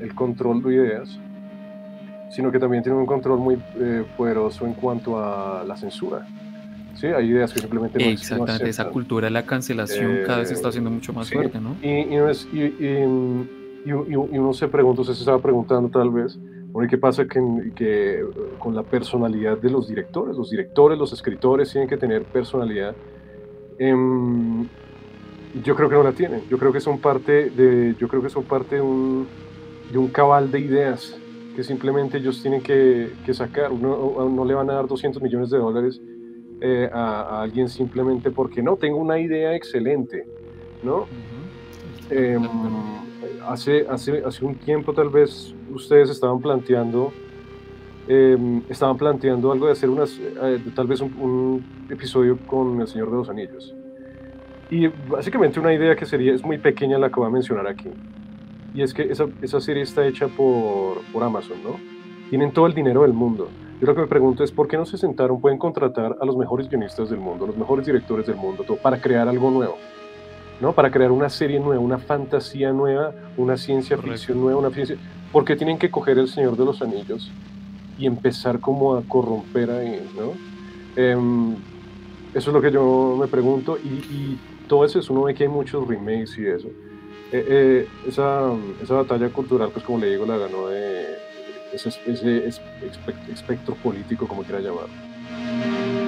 el, 0.00 0.14
control 0.14 0.62
de 0.62 0.74
ideas, 0.74 1.18
sino 2.30 2.50
que 2.50 2.58
también 2.58 2.82
tienen 2.82 3.00
un 3.00 3.06
control 3.06 3.38
muy 3.38 3.58
eh, 3.76 4.04
poderoso 4.16 4.64
en 4.64 4.74
cuanto 4.74 5.22
a 5.22 5.62
la 5.64 5.76
censura. 5.76 6.26
Sí, 7.00 7.06
hay 7.06 7.30
ideas 7.30 7.50
que 7.50 7.60
simplemente 7.60 7.98
no 7.98 8.04
Exactamente, 8.04 8.68
esa 8.68 8.90
cultura 8.90 9.28
de 9.28 9.30
la 9.30 9.46
cancelación 9.46 10.18
cada 10.26 10.40
vez 10.40 10.50
está 10.50 10.70
siendo 10.70 10.90
mucho 10.90 11.14
más 11.14 11.30
fuerte, 11.30 11.58
¿no? 11.58 11.74
Y, 11.80 11.88
y, 13.86 13.92
uno 13.92 14.52
se 14.52 14.68
pregunta, 14.68 15.00
usted 15.00 15.14
se 15.14 15.20
estaba 15.20 15.40
preguntando 15.40 15.88
tal 15.88 16.10
vez, 16.10 16.38
¿qué 16.90 16.98
pasa 16.98 17.26
que, 17.26 17.40
que, 17.74 18.22
con 18.58 18.74
la 18.74 18.82
personalidad 18.82 19.56
de 19.56 19.70
los 19.70 19.88
directores? 19.88 20.36
Los 20.36 20.50
directores, 20.50 20.98
los 20.98 21.14
escritores 21.14 21.72
tienen 21.72 21.88
que 21.88 21.96
tener 21.96 22.24
personalidad. 22.24 22.94
Em, 23.78 24.68
yo 25.64 25.74
creo 25.74 25.88
que 25.88 25.94
no 25.94 26.02
la 26.02 26.12
tienen. 26.12 26.42
Yo 26.50 26.58
creo 26.58 26.70
que 26.70 26.80
son 26.80 26.98
parte 26.98 27.48
de, 27.48 27.96
yo 27.98 28.08
creo 28.08 28.20
que 28.20 28.28
son 28.28 28.44
parte 28.44 28.74
de 28.74 28.82
un, 28.82 29.26
de 29.90 29.96
un 29.96 30.08
cabal 30.08 30.50
de 30.50 30.60
ideas 30.60 31.16
que 31.56 31.64
simplemente 31.64 32.18
ellos 32.18 32.42
tienen 32.42 32.60
que, 32.60 33.10
que 33.24 33.32
sacar. 33.32 33.72
Uno, 33.72 34.28
no 34.28 34.44
le 34.44 34.52
van 34.52 34.68
a 34.68 34.74
dar 34.74 34.86
200 34.86 35.22
millones 35.22 35.48
de 35.48 35.56
dólares 35.56 35.98
eh, 36.60 36.88
a, 36.92 37.42
alguien 37.42 37.68
simplemente 37.68 38.30
porque 38.30 38.62
no, 38.62 38.76
tengo 38.76 38.98
una 38.98 39.18
idea 39.18 39.54
excelente, 39.54 40.26
¿no? 40.82 41.06
Em, 42.10 42.42
hace, 43.46 43.86
hace, 43.88 44.22
hace 44.24 44.44
un 44.44 44.56
tiempo 44.56 44.92
tal 44.92 45.08
vez 45.10 45.54
ustedes 45.72 46.10
estaban 46.10 46.40
planteando 46.40 47.12
em, 48.08 48.62
estaban 48.68 48.96
planteando 48.96 49.52
algo 49.52 49.66
de 49.66 49.72
hacer 49.72 49.88
unas, 49.88 50.18
eh, 50.18 50.58
tal 50.74 50.86
vez 50.86 51.00
un, 51.00 51.14
un, 51.20 51.64
episodio 51.90 52.38
con 52.46 52.80
El 52.80 52.86
Señor 52.86 53.10
de 53.10 53.16
los 53.16 53.28
Anillos. 53.28 53.74
Y 54.70 54.86
básicamente 55.08 55.58
una 55.58 55.72
idea 55.74 55.96
que 55.96 56.06
sería, 56.06 56.32
es 56.32 56.44
muy 56.44 56.58
pequeña 56.58 56.98
la 56.98 57.08
que 57.08 57.16
voy 57.16 57.26
a 57.26 57.30
mencionar 57.30 57.66
aquí. 57.66 57.90
Y 58.74 58.82
es 58.82 58.94
que 58.94 59.02
esa, 59.02 59.26
esa 59.42 59.60
serie 59.60 59.82
está 59.82 60.06
hecha 60.06 60.28
por, 60.28 61.00
por 61.12 61.24
Amazon, 61.24 61.56
¿no? 61.64 62.00
tienen 62.30 62.52
todo 62.52 62.66
el 62.66 62.74
dinero 62.74 63.02
del 63.02 63.12
mundo. 63.12 63.48
Yo 63.80 63.86
lo 63.86 63.94
que 63.94 64.02
me 64.02 64.06
pregunto 64.06 64.44
es, 64.44 64.52
¿por 64.52 64.68
qué 64.68 64.76
no 64.76 64.84
se 64.84 64.98
sentaron, 64.98 65.40
pueden 65.40 65.58
contratar 65.58 66.16
a 66.20 66.24
los 66.26 66.36
mejores 66.36 66.68
guionistas 66.68 67.08
del 67.08 67.18
mundo, 67.18 67.46
los 67.46 67.56
mejores 67.56 67.86
directores 67.86 68.26
del 68.26 68.36
mundo, 68.36 68.62
todo, 68.62 68.76
para 68.76 69.00
crear 69.00 69.26
algo 69.26 69.50
nuevo? 69.50 69.78
¿no? 70.60 70.74
Para 70.74 70.90
crear 70.90 71.10
una 71.10 71.30
serie 71.30 71.58
nueva, 71.58 71.80
una 71.80 71.98
fantasía 71.98 72.72
nueva, 72.72 73.14
una 73.36 73.56
ciencia 73.56 73.96
ficción 73.96 74.40
nueva, 74.40 74.60
una 74.60 74.70
ciencia... 74.70 74.96
¿Por 75.32 75.44
qué 75.44 75.56
tienen 75.56 75.78
que 75.78 75.90
coger 75.90 76.18
El 76.18 76.28
Señor 76.28 76.56
de 76.56 76.64
los 76.64 76.82
Anillos 76.82 77.30
y 77.98 78.06
empezar 78.06 78.60
como 78.60 78.96
a 78.96 79.02
corromper 79.02 79.70
ahí, 79.70 80.06
¿no? 80.16 80.32
Em, 80.96 81.54
eso 82.34 82.50
es 82.50 82.54
lo 82.54 82.60
que 82.60 82.70
yo 82.70 83.16
me 83.18 83.28
pregunto 83.28 83.78
y, 83.78 84.38
todo 84.68 84.84
eso 84.84 85.00
es 85.00 85.10
uno 85.10 85.24
ve 85.24 85.34
que 85.34 85.42
hay 85.42 85.48
muchos 85.48 85.88
remakes 85.88 86.38
y 86.38 86.46
eso. 86.46 86.68
Eh, 87.32 87.44
eh, 87.48 87.88
esa, 88.06 88.52
esa, 88.80 88.94
batalla 88.94 89.28
cultural, 89.28 89.70
pues 89.72 89.84
como 89.84 89.98
le 89.98 90.10
digo, 90.10 90.24
la 90.26 90.36
ganó 90.36 90.68
de 90.68 91.06
ese, 91.72 91.88
ese 92.06 92.62
espectro 93.32 93.74
político, 93.76 94.26
como 94.26 94.42
quiera 94.42 94.60
llamarlo. 94.60 95.99